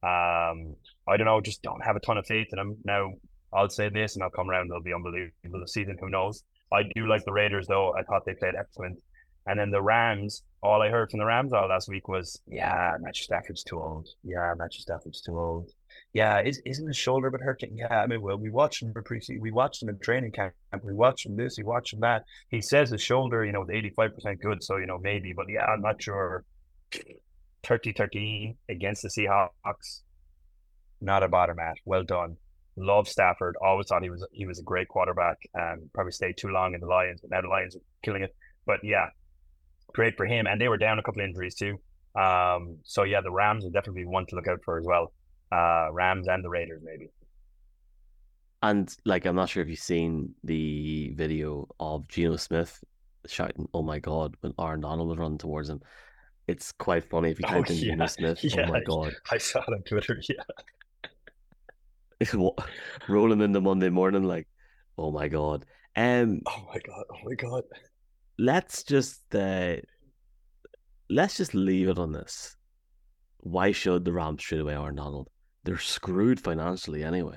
Um, 0.03 0.77
I 1.09 1.17
don't 1.17 1.25
know, 1.27 1.41
just 1.41 1.63
don't 1.63 1.83
have 1.85 1.97
a 1.97 2.01
ton 2.01 2.19
of 2.19 2.27
faith 2.27 2.49
in 2.53 2.59
him. 2.59 2.77
Now, 2.85 3.13
I'll 3.53 3.71
say 3.71 3.89
this, 3.89 4.17
and 4.17 4.25
I'll 4.25 4.31
come 4.31 4.51
around. 4.51 4.71
They'll 4.71 4.83
be 4.83 4.93
unbelievable 4.93 5.61
this 5.61 5.73
season. 5.73 5.97
Who 6.01 6.11
knows? 6.11 6.43
I 6.73 6.83
do 6.95 7.07
like 7.07 7.25
the 7.25 7.33
Raiders, 7.33 7.67
though. 7.69 7.95
I 7.97 8.03
thought 8.03 8.25
they 8.27 8.35
played 8.35 8.55
excellent. 8.59 8.99
And 9.47 9.61
then 9.61 9.71
the 9.71 9.83
Rams, 9.83 10.43
all 10.63 10.81
I 10.81 10.89
heard 10.89 11.11
from 11.11 11.19
the 11.19 11.27
Rams 11.27 11.53
all 11.53 11.69
last 11.69 11.89
week 11.89 12.09
was, 12.09 12.41
yeah, 12.47 12.93
Matthew 13.01 13.25
Stafford's 13.25 13.63
too 13.63 13.79
old. 13.79 14.09
Yeah, 14.23 14.55
Matthew 14.57 14.81
Stafford's 14.81 15.21
too 15.21 15.39
old. 15.39 15.71
Yeah, 16.15 16.41
is, 16.41 16.63
isn't 16.65 16.87
his 16.87 16.97
shoulder 16.97 17.31
bit 17.31 17.43
hurting? 17.43 17.77
Yeah, 17.77 18.01
I 18.01 18.07
mean, 18.07 18.23
well, 18.23 18.39
we 18.39 18.51
watched 18.51 18.83
him 18.83 18.95
preseason. 18.95 19.41
We 19.41 19.51
watched 19.51 19.83
him 19.83 19.91
in 19.91 19.99
training 19.99 20.33
camp. 20.33 20.55
We 20.83 20.95
watched 20.95 21.27
him 21.27 21.37
this, 21.37 21.59
we 21.59 21.65
watched 21.65 21.93
him 21.93 22.01
that. 22.01 22.25
He 22.49 22.63
says 22.63 22.91
his 22.91 23.03
shoulder, 23.03 23.45
you 23.45 23.53
know, 23.53 23.65
is 23.65 23.69
85% 23.69 24.41
good. 24.41 24.63
So, 24.63 24.77
you 24.77 24.87
know, 24.87 24.99
maybe, 24.99 25.35
but 25.35 25.47
yeah, 25.49 25.67
I'm 25.67 25.83
not 25.83 26.03
sure. 26.03 26.45
30 27.65 27.93
13 27.93 28.57
against 28.69 29.03
the 29.03 29.09
Seahawks. 29.09 30.01
Not 31.01 31.23
a 31.23 31.29
bother, 31.29 31.55
Matt. 31.55 31.77
Well 31.85 32.05
done. 32.05 32.37
Love 32.77 33.09
Stafford. 33.09 33.57
Always 33.63 33.87
thought 33.89 34.03
he 34.03 34.11
was 34.11 34.27
he 34.33 34.47
was 34.47 34.59
a 34.59 34.63
great 34.63 34.89
quarterback. 34.89 35.37
Um, 35.59 35.91
probably 35.93 36.13
stayed 36.13 36.37
too 36.37 36.49
long 36.49 36.75
in 36.75 36.81
the 36.81 36.87
Lions, 36.87 37.21
but 37.21 37.31
now 37.31 37.41
the 37.41 37.49
Lions 37.49 37.77
are 37.77 37.81
killing 38.03 38.23
it. 38.23 38.35
But 38.67 38.81
yeah, 38.83 39.07
great 39.95 40.17
for 40.17 40.27
him. 40.27 40.47
And 40.47 40.61
they 40.61 40.69
were 40.69 40.77
down 40.79 40.99
a 40.99 41.03
couple 41.03 41.23
of 41.23 41.29
injuries 41.29 41.55
too. 41.55 41.79
Um, 42.21 42.79
so 42.85 43.03
yeah, 43.05 43.21
the 43.21 43.31
Rams 43.33 43.65
will 43.65 43.71
definitely 43.71 44.03
be 44.03 44.07
one 44.09 44.27
to 44.27 44.37
look 44.37 44.49
out 44.49 44.61
for 44.65 44.79
as 44.79 44.85
well. 44.87 45.13
Uh, 45.51 45.89
Rams 45.93 46.29
and 46.29 46.45
the 46.45 46.49
Raiders 46.49 46.83
maybe. 46.85 47.11
And 48.63 48.95
like, 49.05 49.27
I'm 49.27 49.37
not 49.37 49.49
sure 49.49 49.63
if 49.63 49.69
you've 49.69 49.79
seen 49.79 50.35
the 50.43 51.13
video 51.15 51.69
of 51.79 52.09
Geno 52.09 52.37
Smith 52.37 52.83
shouting, 53.27 53.69
"Oh 53.75 53.83
my 53.83 53.99
God!" 53.99 54.37
when 54.41 54.55
Aaron 54.59 54.81
Donald 54.81 55.09
was 55.09 55.19
running 55.19 55.39
towards 55.39 55.69
him. 55.69 55.81
It's 56.47 56.73
quite 56.73 57.05
funny 57.09 57.31
if 57.31 57.39
you 57.39 57.45
Oh, 57.49 57.53
type 57.63 57.71
in 57.71 57.77
yeah. 57.77 57.91
Geno 57.91 58.07
Smith. 58.07 58.41
Oh 58.59 58.67
my 58.67 58.81
God! 58.81 59.15
I 59.31 59.39
saw 59.39 59.61
it 59.61 59.69
on 59.75 59.83
Twitter. 59.83 60.21
Yeah. 60.29 60.45
rolling 63.09 63.41
in 63.43 63.53
the 63.53 63.61
Monday 63.61 63.91
morning, 63.91 64.23
like, 64.23 64.47
oh 64.97 65.11
my 65.11 65.29
God. 65.29 65.67
Um, 65.97 66.41
Oh 66.47 66.67
my 66.73 66.81
god. 66.81 67.05
Oh 67.13 67.19
my 67.25 67.35
god. 67.35 67.65
Let's 68.39 68.83
just 68.83 69.35
uh, 69.35 69.77
let's 71.11 71.37
just 71.37 71.55
leave 71.55 71.89
it 71.89 71.99
on 71.99 72.13
this. 72.13 72.57
Why 73.39 73.73
should 73.73 74.05
the 74.05 74.13
Rams 74.13 74.43
trade 74.43 74.61
away 74.61 74.75
Aaron 74.75 74.97
Donald? 74.97 75.29
They're 75.65 75.79
screwed 75.79 76.41
financially 76.41 77.05
anyway. 77.05 77.37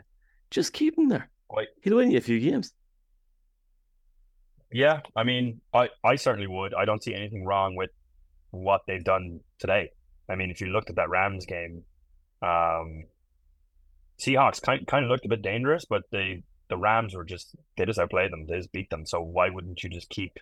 Just 0.51 0.73
keep 0.73 0.97
him 0.97 1.09
there. 1.09 1.29
Wait. 1.49 1.67
He'll 1.81 1.97
win 1.97 2.11
you 2.11 2.17
a 2.17 2.21
few 2.21 2.39
games. 2.39 2.73
Yeah, 4.71 4.99
I 5.15 5.23
mean, 5.23 5.61
I, 5.73 5.89
I 6.03 6.15
certainly 6.15 6.47
would. 6.47 6.73
I 6.73 6.85
don't 6.85 7.01
see 7.01 7.13
anything 7.13 7.45
wrong 7.45 7.75
with 7.75 7.89
what 8.51 8.81
they've 8.87 9.03
done 9.03 9.39
today. 9.59 9.91
I 10.29 10.35
mean, 10.35 10.51
if 10.51 10.59
you 10.59 10.67
looked 10.67 10.89
at 10.89 10.97
that 10.97 11.09
Rams 11.09 11.45
game, 11.45 11.83
um, 12.41 13.05
Seahawks 14.19 14.61
kind 14.61 14.85
kind 14.87 15.05
of 15.05 15.11
looked 15.11 15.25
a 15.25 15.29
bit 15.29 15.41
dangerous, 15.41 15.85
but 15.85 16.03
they 16.11 16.43
the 16.69 16.77
Rams 16.77 17.15
were 17.15 17.23
just 17.23 17.55
they 17.77 17.85
just 17.85 17.99
outplayed 17.99 18.31
them. 18.31 18.45
They 18.45 18.57
just 18.57 18.71
beat 18.71 18.89
them. 18.89 19.05
So 19.05 19.21
why 19.21 19.49
wouldn't 19.49 19.83
you 19.83 19.89
just 19.89 20.09
keep 20.09 20.33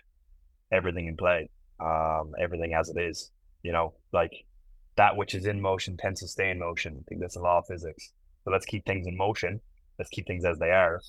everything 0.72 1.06
in 1.06 1.16
play? 1.16 1.48
um, 1.80 2.32
everything 2.38 2.74
as 2.74 2.88
it 2.88 2.98
is. 2.98 3.30
You 3.62 3.72
know, 3.72 3.94
like 4.12 4.32
that 4.96 5.16
which 5.16 5.34
is 5.34 5.46
in 5.46 5.60
motion 5.60 5.96
tends 5.96 6.20
to 6.20 6.28
stay 6.28 6.50
in 6.50 6.58
motion. 6.58 6.96
I 6.98 7.02
think 7.08 7.20
that's 7.20 7.36
a 7.36 7.40
law 7.40 7.58
of 7.58 7.66
physics. 7.66 8.12
So 8.44 8.50
let's 8.50 8.66
keep 8.66 8.84
things 8.86 9.06
in 9.06 9.16
motion. 9.16 9.60
Let's 9.98 10.10
keep 10.10 10.26
things 10.26 10.44
as 10.44 10.58
they 10.58 10.70
are. 10.70 11.00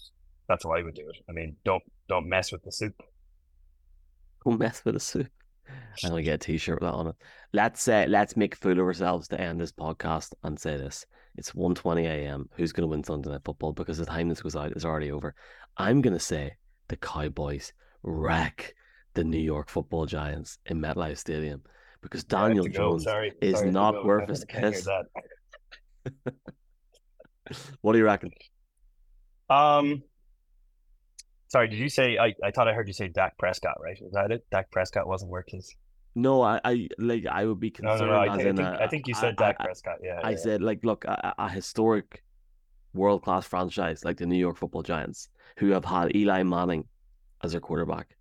That's 0.48 0.64
how 0.64 0.72
I 0.72 0.82
would 0.82 0.96
do 0.96 1.08
it. 1.10 1.18
I 1.30 1.34
mean, 1.34 1.56
don't 1.64 1.84
don't 2.08 2.28
mess 2.28 2.52
with 2.52 2.64
the 2.64 2.72
soup. 2.72 2.96
Don't 4.46 4.60
mess 4.60 4.84
with 4.86 4.96
the 4.96 5.00
soup. 5.00 5.28
I'm 6.04 6.12
gonna 6.12 6.22
get 6.22 6.36
a 6.36 6.38
T-shirt 6.38 6.80
with 6.80 6.90
that 6.90 6.96
on 6.96 7.08
it. 7.08 7.16
Let's 7.54 7.88
uh, 7.88 8.06
let's 8.08 8.38
make 8.38 8.54
a 8.54 8.58
fool 8.58 8.74
of 8.74 8.80
ourselves 8.80 9.28
to 9.30 9.42
end 9.42 9.60
this 9.60 9.72
podcast 9.74 10.34
and 10.44 10.58
say 10.58 10.78
this: 10.78 11.06
It's 11.36 11.52
1.20 11.52 12.06
a.m. 12.06 12.50
Who's 12.56 12.72
gonna 12.72 12.88
win 12.88 13.04
Sunday 13.04 13.30
Night 13.30 13.42
Football? 13.44 13.74
Because 13.74 13.98
the 13.98 14.06
time 14.06 14.30
this 14.30 14.42
goes 14.42 14.56
out 14.56 14.72
is 14.76 14.86
already 14.86 15.12
over. 15.12 15.36
I'm 15.76 16.02
gonna 16.02 16.20
say 16.20 16.56
the 16.88 16.98
Cowboys 16.98 17.74
wreck 18.04 18.74
the 19.18 19.24
New 19.24 19.40
York 19.40 19.68
Football 19.70 20.06
Giants 20.06 20.60
in 20.68 20.80
MetLife 20.80 21.18
Stadium 21.18 21.64
because 22.02 22.24
Daniel 22.24 22.68
Jones 22.68 23.04
Sorry. 23.04 23.32
is 23.42 23.58
Sorry, 23.58 23.72
not 23.72 24.06
worth 24.06 24.30
his 24.30 24.46
kiss. 24.46 24.88
What 27.82 27.94
do 27.94 28.00
you 28.00 28.06
reckon? 28.06 28.32
Um, 29.50 30.04
sorry, 31.48 31.70
did 31.70 31.80
you 31.80 31.88
say? 31.88 32.18
I, 32.18 32.34
I 32.44 32.52
thought 32.52 32.68
I 32.68 32.74
heard 32.74 32.90
you 32.90 32.94
say 32.94 33.08
Dak 33.08 33.38
Prescott, 33.38 33.78
right? 33.82 33.98
Was 34.02 34.12
that 34.14 34.32
it? 34.32 34.46
Dak 34.52 34.70
Prescott 34.70 35.08
wasn't 35.08 35.32
worth 35.32 35.46
his. 35.48 35.74
No, 36.14 36.42
I, 36.42 36.60
I 36.66 36.90
like 36.98 37.26
I 37.26 37.46
would 37.46 37.62
be 37.62 37.70
concerned 37.72 38.02
no, 38.02 38.08
no. 38.08 38.20
I, 38.20 38.36
think, 38.36 38.48
I 38.48 38.50
in 38.50 38.56
think 38.58 38.68
a- 38.68 38.84
I 38.84 38.88
think 38.88 39.08
you 39.08 39.14
said 39.14 39.36
I- 39.38 39.44
Dak 39.46 39.56
I- 39.62 39.64
Prescott. 39.64 40.00
Yeah, 40.04 40.20
I 40.22 40.32
yeah, 40.32 40.38
said, 40.38 40.62
like, 40.62 40.84
look, 40.84 41.06
a, 41.06 41.34
a 41.38 41.46
a 41.46 41.50
historic 41.50 42.22
world 42.94 43.24
class 43.24 43.48
franchise 43.48 44.04
like 44.04 44.18
the 44.18 44.26
New 44.26 44.38
York 44.40 44.58
Football 44.58 44.84
Giants, 44.84 45.30
who 45.58 45.70
have 45.70 45.86
had 45.86 46.14
Eli 46.18 46.44
Manning 46.44 46.84
as 47.46 47.54
their 47.54 47.62
quarterback, 47.62 48.17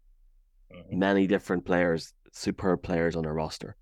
Mhm. 0.73 0.99
many 0.99 1.27
different 1.27 1.65
players, 1.65 2.13
superb 2.33 2.83
players 2.83 3.17
on 3.17 3.23
their 3.23 3.33
roster. 3.35 3.77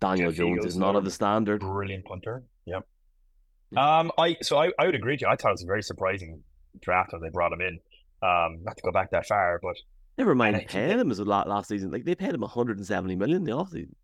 Daniel 0.00 0.30
Jeff 0.30 0.38
Jones 0.38 0.64
is 0.64 0.76
not 0.76 0.96
of 0.96 1.04
the 1.04 1.10
standard. 1.10 1.60
brilliant 1.60 2.04
punter. 2.04 2.44
Yep. 2.66 2.86
Um, 3.76 4.10
I 4.18 4.36
so 4.42 4.58
I, 4.58 4.70
I 4.78 4.86
would 4.86 4.94
agree 4.94 5.14
with 5.14 5.22
you. 5.22 5.28
I 5.28 5.36
thought 5.36 5.48
it 5.48 5.52
was 5.52 5.62
a 5.62 5.66
very 5.66 5.82
surprising 5.82 6.42
draft 6.80 7.12
when 7.12 7.22
they 7.22 7.28
brought 7.30 7.52
him 7.52 7.60
in. 7.60 7.78
Um, 8.22 8.62
not 8.62 8.76
to 8.76 8.82
go 8.82 8.92
back 8.92 9.10
that 9.10 9.26
far, 9.26 9.58
but 9.62 9.76
Never 10.18 10.34
mind 10.34 10.64
paying 10.68 10.88
that- 10.88 10.98
him 11.00 11.10
as 11.10 11.18
a 11.18 11.24
lot 11.24 11.48
last 11.48 11.68
season. 11.68 11.90
Like 11.90 12.04
they 12.04 12.14
paid 12.14 12.34
him 12.34 12.42
170 12.42 13.16
million 13.16 13.38
in 13.38 13.44
the 13.44 13.52
offseason. 13.52 13.94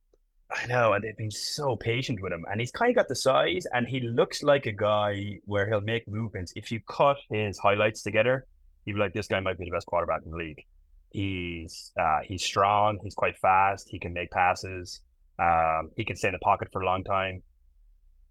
I 0.50 0.66
know, 0.66 0.94
and 0.94 1.04
they've 1.04 1.16
been 1.16 1.30
so 1.30 1.76
patient 1.76 2.20
with 2.22 2.32
him, 2.32 2.44
and 2.50 2.58
he's 2.58 2.70
kind 2.70 2.88
of 2.90 2.96
got 2.96 3.08
the 3.08 3.14
size, 3.14 3.66
and 3.74 3.86
he 3.86 4.00
looks 4.00 4.42
like 4.42 4.64
a 4.64 4.72
guy 4.72 5.38
where 5.44 5.68
he'll 5.68 5.82
make 5.82 6.08
movements. 6.08 6.54
If 6.56 6.72
you 6.72 6.80
cut 6.88 7.18
his 7.30 7.58
highlights 7.58 8.02
together, 8.02 8.46
you'd 8.86 8.94
be 8.94 8.98
like, 9.00 9.12
this 9.12 9.26
guy 9.28 9.40
might 9.40 9.58
be 9.58 9.66
the 9.66 9.70
best 9.70 9.84
quarterback 9.86 10.22
in 10.24 10.30
the 10.30 10.38
league. 10.38 10.64
He's 11.10 11.92
uh, 11.98 12.20
he's 12.24 12.44
strong, 12.44 12.98
he's 13.02 13.14
quite 13.14 13.38
fast, 13.38 13.88
he 13.88 13.98
can 13.98 14.12
make 14.12 14.30
passes, 14.30 15.00
um, 15.38 15.90
he 15.96 16.04
can 16.04 16.16
stay 16.16 16.28
in 16.28 16.32
the 16.32 16.38
pocket 16.40 16.68
for 16.72 16.82
a 16.82 16.86
long 16.86 17.04
time. 17.04 17.42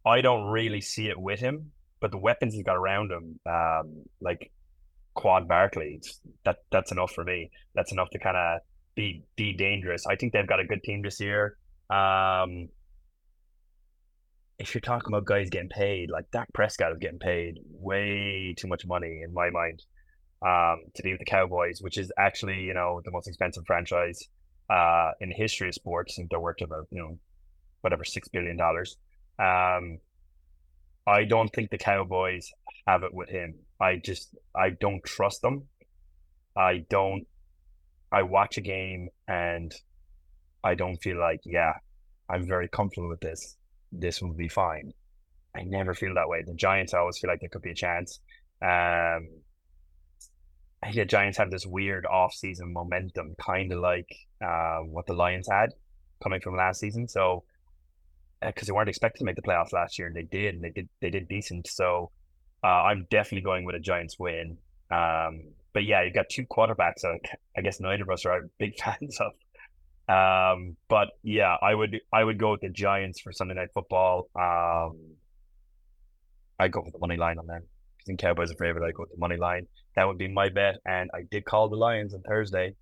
I 0.06 0.22
don't 0.22 0.46
really 0.46 0.82
see 0.82 1.08
it 1.08 1.20
with 1.20 1.40
him, 1.40 1.72
but 2.00 2.12
the 2.12 2.18
weapons 2.18 2.54
he's 2.54 2.64
got 2.64 2.76
around 2.76 3.12
him, 3.12 3.40
um, 3.46 4.04
like 4.22 4.52
Quad 5.16 5.48
Barkley, 5.48 6.02
that 6.46 6.58
that's 6.72 6.92
enough 6.92 7.12
for 7.12 7.24
me. 7.24 7.50
That's 7.74 7.92
enough 7.92 8.10
to 8.12 8.20
kind 8.20 8.38
of 8.38 8.60
be 8.96 9.24
be 9.36 9.54
dangerous. 9.54 10.06
I 10.06 10.16
think 10.16 10.34
they've 10.34 10.48
got 10.48 10.60
a 10.60 10.66
good 10.66 10.84
team 10.84 11.02
this 11.02 11.20
year. 11.20 11.58
Um, 11.90 12.70
if 14.60 14.74
you're 14.74 14.82
talking 14.82 15.14
about 15.14 15.26
guys 15.26 15.50
getting 15.50 15.70
paid, 15.70 16.10
like 16.10 16.30
Dak 16.32 16.48
Prescott 16.54 16.92
is 16.92 16.98
getting 17.00 17.20
paid 17.20 17.60
way 17.72 18.56
too 18.58 18.68
much 18.68 18.86
money 18.86 19.22
in 19.24 19.34
my 19.34 19.50
mind, 19.50 19.84
um, 20.46 20.84
to 20.96 21.04
be 21.04 21.12
with 21.12 21.20
the 21.20 21.26
Cowboys, 21.26 21.82
which 21.82 21.98
is 21.98 22.12
actually, 22.18 22.62
you 22.62 22.74
know, 22.74 23.02
the 23.04 23.12
most 23.12 23.28
expensive 23.28 23.64
franchise 23.66 24.20
uh 24.70 25.12
in 25.22 25.30
the 25.30 25.36
history 25.36 25.70
of 25.70 25.74
sports. 25.74 26.16
Think 26.16 26.30
they're 26.30 26.40
worth 26.40 26.62
about, 26.62 26.88
you 26.92 27.00
know, 27.00 27.18
whatever, 27.82 28.04
six 28.04 28.28
billion 28.28 28.58
dollars. 28.58 28.98
Um, 29.40 30.00
I 31.08 31.24
don't 31.24 31.50
think 31.50 31.70
the 31.70 31.78
Cowboys 31.78 32.52
have 32.86 33.04
it 33.04 33.14
with 33.14 33.30
him. 33.30 33.56
I 33.80 33.96
just 33.98 34.36
I 34.56 34.72
don't 34.72 35.04
trust 35.04 35.42
them. 35.42 35.68
I 36.56 36.86
don't 36.90 37.26
I 38.12 38.24
watch 38.24 38.58
a 38.58 38.62
game 38.62 39.10
and 39.28 39.74
I 40.64 40.76
don't 40.76 40.98
feel 40.98 41.20
like, 41.20 41.42
yeah, 41.46 41.74
I'm 42.30 42.48
very 42.48 42.68
comfortable 42.68 43.10
with 43.10 43.22
this. 43.22 43.56
This 43.92 44.22
will 44.22 44.34
be 44.34 44.50
fine. 44.50 44.94
I 45.56 45.64
never 45.64 45.94
feel 45.94 46.14
that 46.16 46.30
way. 46.30 46.44
The 46.46 46.54
Giants, 46.54 46.94
I 46.94 47.00
always 47.00 47.18
feel 47.18 47.30
like 47.30 47.40
there 47.40 47.50
could 47.50 47.62
be 47.62 47.72
a 47.72 47.76
chance. 47.76 48.20
Um, 48.62 49.30
I 50.84 50.88
think 50.88 50.98
the 50.98 51.06
Giants 51.06 51.38
have 51.38 51.50
this 51.52 51.66
weird 51.66 52.06
off-season 52.06 52.72
momentum, 52.72 53.36
kind 53.42 53.72
of 53.72 53.80
like 53.80 54.10
uh, 54.46 54.80
what 54.80 55.08
the 55.08 55.14
Lions 55.14 55.48
had 55.52 55.74
coming 56.22 56.40
from 56.40 56.56
last 56.56 56.80
season. 56.80 57.08
So, 57.08 57.44
because 58.42 58.68
they 58.68 58.74
weren't 58.74 58.90
expected 58.90 59.20
to 59.20 59.26
make 59.26 59.36
the 59.36 59.42
playoffs 59.42 59.74
last 59.74 59.98
year, 59.98 60.08
and 60.08 60.16
they 60.16 60.24
did, 60.24 60.56
and 60.56 60.64
they 60.64 60.70
did, 60.70 60.90
they 61.02 61.10
did 61.10 61.28
decent. 61.28 61.68
So, 61.68 62.12
uh, 62.64 62.68
I'm 62.68 63.08
definitely 63.10 63.42
going 63.42 63.66
with 63.66 63.76
a 63.76 63.80
Giants 63.80 64.18
win. 64.20 64.58
Um, 64.92 65.54
but 65.74 65.84
yeah, 65.84 66.04
you've 66.04 66.14
got 66.14 66.30
two 66.30 66.46
quarterbacks. 66.46 67.02
that 67.02 67.20
I 67.58 67.62
guess 67.62 67.80
neither 67.80 68.04
of 68.04 68.10
us 68.10 68.26
are 68.26 68.50
big 68.60 68.74
fans 68.80 69.20
of. 69.20 69.34
Um, 70.10 70.78
but 70.88 71.10
yeah, 71.22 71.56
I 71.62 71.76
would 71.76 72.00
I 72.14 72.24
would 72.24 72.40
go 72.40 72.52
with 72.52 72.62
the 72.62 72.70
Giants 72.70 73.20
for 73.20 73.32
Sunday 73.32 73.56
Night 73.56 73.70
Football. 73.74 74.30
Um, 74.36 75.16
I 76.60 76.68
go 76.70 76.82
with 76.82 76.94
the 76.94 77.00
money 77.00 77.18
line 77.18 77.38
on 77.38 77.48
them. 77.48 77.64
Think 78.08 78.20
Cowboys 78.20 78.52
are 78.52 78.56
favorite. 78.56 78.88
I 78.88 78.92
go 78.92 79.04
with 79.04 79.12
the 79.12 79.18
money 79.18 79.38
line. 79.38 79.68
That 79.96 80.08
would 80.08 80.18
be 80.18 80.28
my 80.28 80.50
bet. 80.50 80.76
And 80.86 81.12
I 81.14 81.24
did 81.30 81.46
call 81.46 81.70
the 81.70 81.76
Lions 81.76 82.14
on 82.14 82.22
Thursday. 82.22 82.74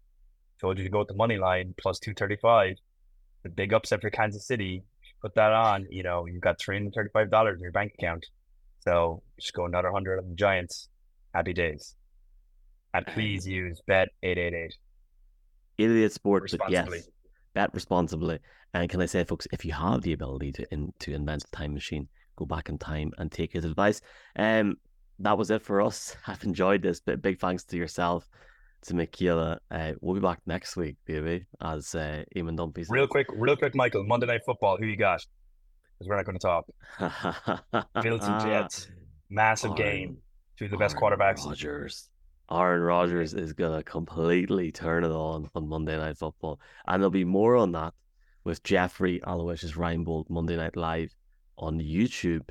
Told 0.61 0.77
you 0.77 0.83
to 0.85 0.89
go 0.89 0.99
with 0.99 1.09
the 1.09 1.15
money 1.15 1.37
line 1.37 1.73
plus 1.77 1.99
two 1.99 2.13
thirty 2.13 2.37
five. 2.41 2.75
The 3.43 3.49
big 3.49 3.73
upset 3.73 4.01
for 4.01 4.09
Kansas 4.09 4.47
City. 4.47 4.83
Put 5.21 5.35
that 5.35 5.51
on. 5.51 5.87
You 5.89 6.03
know, 6.03 6.25
you've 6.25 6.41
got 6.41 6.59
three 6.59 6.77
hundred 6.77 6.93
thirty 6.93 7.09
five 7.11 7.29
dollars 7.29 7.57
in 7.57 7.63
your 7.63 7.71
bank 7.71 7.93
account. 7.99 8.25
So 8.79 9.23
just 9.39 9.53
go 9.53 9.65
another 9.65 9.91
hundred 9.91 10.19
on 10.19 10.29
the 10.29 10.35
Giants. 10.35 10.87
Happy 11.33 11.53
days. 11.53 11.95
And 12.93 13.05
please 13.07 13.45
use 13.45 13.81
bet 13.85 14.07
eight 14.23 14.37
eight 14.37 14.53
eight 14.53 14.75
Idiot 15.77 16.13
Sports, 16.13 16.55
but 16.57 16.69
yes, 16.69 16.87
bet 17.53 17.71
responsibly. 17.73 18.39
And 18.73 18.89
can 18.89 19.01
I 19.01 19.05
say, 19.05 19.23
folks, 19.23 19.47
if 19.51 19.65
you 19.65 19.73
have 19.73 20.01
the 20.01 20.13
ability 20.13 20.53
to 20.53 20.67
in, 20.71 20.93
to 20.99 21.13
invent 21.13 21.43
a 21.43 21.55
time 21.55 21.73
machine, 21.73 22.07
go 22.37 22.45
back 22.45 22.69
in 22.69 22.77
time 22.77 23.11
and 23.17 23.31
take 23.31 23.51
his 23.53 23.65
advice. 23.65 23.99
Um, 24.37 24.77
that 25.19 25.37
was 25.37 25.51
it 25.51 25.61
for 25.61 25.81
us. 25.81 26.15
I've 26.27 26.43
enjoyed 26.43 26.81
this. 26.81 26.99
But 26.99 27.21
big 27.21 27.39
thanks 27.39 27.63
to 27.65 27.77
yourself, 27.77 28.27
to 28.83 28.95
Michaela. 28.95 29.59
Uh, 29.71 29.93
we'll 30.01 30.15
be 30.15 30.21
back 30.21 30.39
next 30.45 30.75
week, 30.75 30.97
baby, 31.05 31.45
as 31.61 31.93
uh, 31.95 32.23
Eamon 32.35 32.57
Dunphy. 32.57 32.85
Real 32.89 33.07
quick, 33.07 33.27
real 33.33 33.55
quick, 33.55 33.75
Michael. 33.75 34.03
Monday 34.05 34.27
Night 34.27 34.41
Football. 34.45 34.77
Who 34.77 34.85
you 34.85 34.97
got? 34.97 35.25
Because 35.97 36.09
we're 36.09 36.17
not 36.17 36.25
going 36.25 36.37
to 36.37 37.81
talk. 37.81 37.93
Bills 38.03 38.25
and 38.25 38.41
Jets. 38.41 38.89
Massive 39.29 39.71
Aaron- 39.71 39.81
game. 39.81 40.17
Two 40.57 40.65
of 40.65 40.71
the 40.71 40.77
best 40.77 40.95
Aaron 41.01 41.17
quarterbacks. 41.17 41.45
Rodgers. 41.45 42.09
Aaron 42.51 42.81
Rodgers 42.81 43.33
is 43.33 43.53
gonna 43.53 43.81
completely 43.83 44.71
turn 44.71 45.03
it 45.03 45.11
on 45.11 45.49
on 45.55 45.67
Monday 45.67 45.97
Night 45.97 46.17
Football, 46.17 46.59
and 46.87 47.01
there'll 47.01 47.09
be 47.09 47.25
more 47.25 47.55
on 47.55 47.71
that 47.71 47.93
with 48.43 48.63
Jeffrey 48.63 49.19
Aloysius 49.23 49.73
Reinebold 49.73 50.29
Monday 50.29 50.55
Night 50.55 50.77
Live 50.77 51.13
on 51.57 51.79
YouTube 51.79 52.47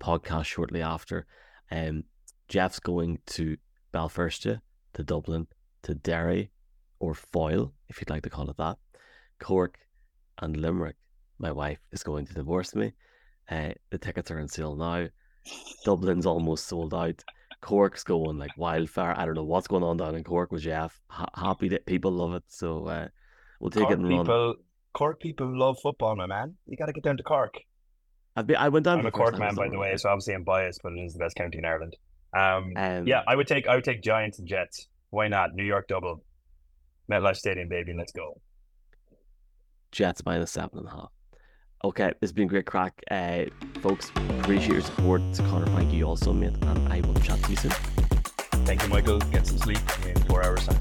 podcast 0.00 0.44
shortly 0.44 0.82
after. 0.82 1.26
Um, 1.74 2.04
Jeff's 2.48 2.78
going 2.78 3.18
to 3.26 3.56
Belfirstia, 3.92 4.60
to 4.94 5.02
Dublin, 5.02 5.48
to 5.82 5.94
Derry, 5.94 6.50
or 7.00 7.14
Foyle, 7.14 7.72
if 7.88 8.00
you'd 8.00 8.10
like 8.10 8.22
to 8.22 8.30
call 8.30 8.48
it 8.48 8.56
that, 8.58 8.78
Cork, 9.40 9.78
and 10.40 10.56
Limerick. 10.56 10.96
My 11.38 11.50
wife 11.50 11.80
is 11.90 12.04
going 12.04 12.26
to 12.26 12.34
divorce 12.34 12.74
me. 12.74 12.92
Uh, 13.50 13.70
the 13.90 13.98
tickets 13.98 14.30
are 14.30 14.38
on 14.38 14.48
sale 14.48 14.76
now. 14.76 15.08
Dublin's 15.84 16.26
almost 16.26 16.66
sold 16.66 16.94
out. 16.94 17.22
Cork's 17.60 18.04
going 18.04 18.38
like 18.38 18.56
wildfire. 18.56 19.14
I 19.16 19.24
don't 19.24 19.34
know 19.34 19.44
what's 19.44 19.66
going 19.66 19.82
on 19.82 19.96
down 19.96 20.14
in 20.14 20.22
Cork 20.22 20.52
with 20.52 20.62
Jeff. 20.62 21.00
Ha- 21.08 21.26
happy 21.34 21.68
that 21.70 21.86
people 21.86 22.12
love 22.12 22.34
it. 22.34 22.44
So 22.48 22.86
uh, 22.86 23.08
we'll 23.58 23.70
take 23.70 23.84
Cork 23.84 23.92
it 23.92 23.98
and 23.98 24.08
run. 24.08 24.20
people, 24.20 24.54
Cork 24.92 25.20
people 25.20 25.58
love 25.58 25.78
football, 25.82 26.14
my 26.14 26.26
man. 26.26 26.54
You 26.66 26.76
got 26.76 26.86
to 26.86 26.92
get 26.92 27.02
down 27.02 27.16
to 27.16 27.22
Cork. 27.22 27.54
I've 28.36 28.46
been, 28.46 28.56
I 28.56 28.68
went 28.68 28.84
down. 28.84 28.98
I'm 28.98 29.06
a 29.06 29.10
Cork 29.10 29.38
man, 29.38 29.54
by 29.54 29.68
the 29.68 29.78
way, 29.78 29.96
so 29.96 30.08
obviously 30.08 30.34
I'm 30.34 30.42
biased, 30.42 30.80
but 30.82 30.92
it 30.92 30.98
is 31.00 31.12
the 31.12 31.20
best 31.20 31.36
county 31.36 31.58
in 31.58 31.64
Ireland. 31.64 31.96
Um, 32.36 32.72
Um, 32.76 33.06
yeah, 33.06 33.22
I 33.28 33.36
would 33.36 33.46
take 33.46 33.68
I 33.68 33.76
would 33.76 33.84
take 33.84 34.02
Giants 34.02 34.38
and 34.40 34.48
Jets. 34.48 34.88
Why 35.10 35.28
not? 35.28 35.54
New 35.54 35.62
York 35.64 35.86
double, 35.86 36.24
MetLife 37.10 37.36
Stadium, 37.36 37.68
baby. 37.68 37.94
Let's 37.96 38.12
go. 38.12 38.40
Jets 39.92 40.22
minus 40.26 40.50
seven 40.50 40.78
and 40.80 40.88
a 40.88 40.90
half. 40.90 41.10
Okay, 41.84 42.12
it's 42.22 42.32
been 42.32 42.48
great 42.48 42.66
crack. 42.66 43.00
Uh, 43.10 43.44
folks, 43.80 44.10
appreciate 44.40 44.72
your 44.72 44.80
support. 44.80 45.20
To 45.34 45.42
Conor, 45.42 45.66
thank 45.66 45.92
you 45.92 46.04
also, 46.04 46.32
mate. 46.32 46.54
And 46.62 46.92
I 46.92 47.00
will 47.02 47.14
chat 47.14 47.40
to 47.42 47.50
you 47.50 47.56
soon. 47.56 47.70
Thank 48.64 48.82
you, 48.82 48.88
Michael. 48.88 49.18
Get 49.18 49.46
some 49.46 49.58
sleep 49.58 49.78
in 50.06 50.16
four 50.24 50.44
hours 50.44 50.66
time. 50.66 50.80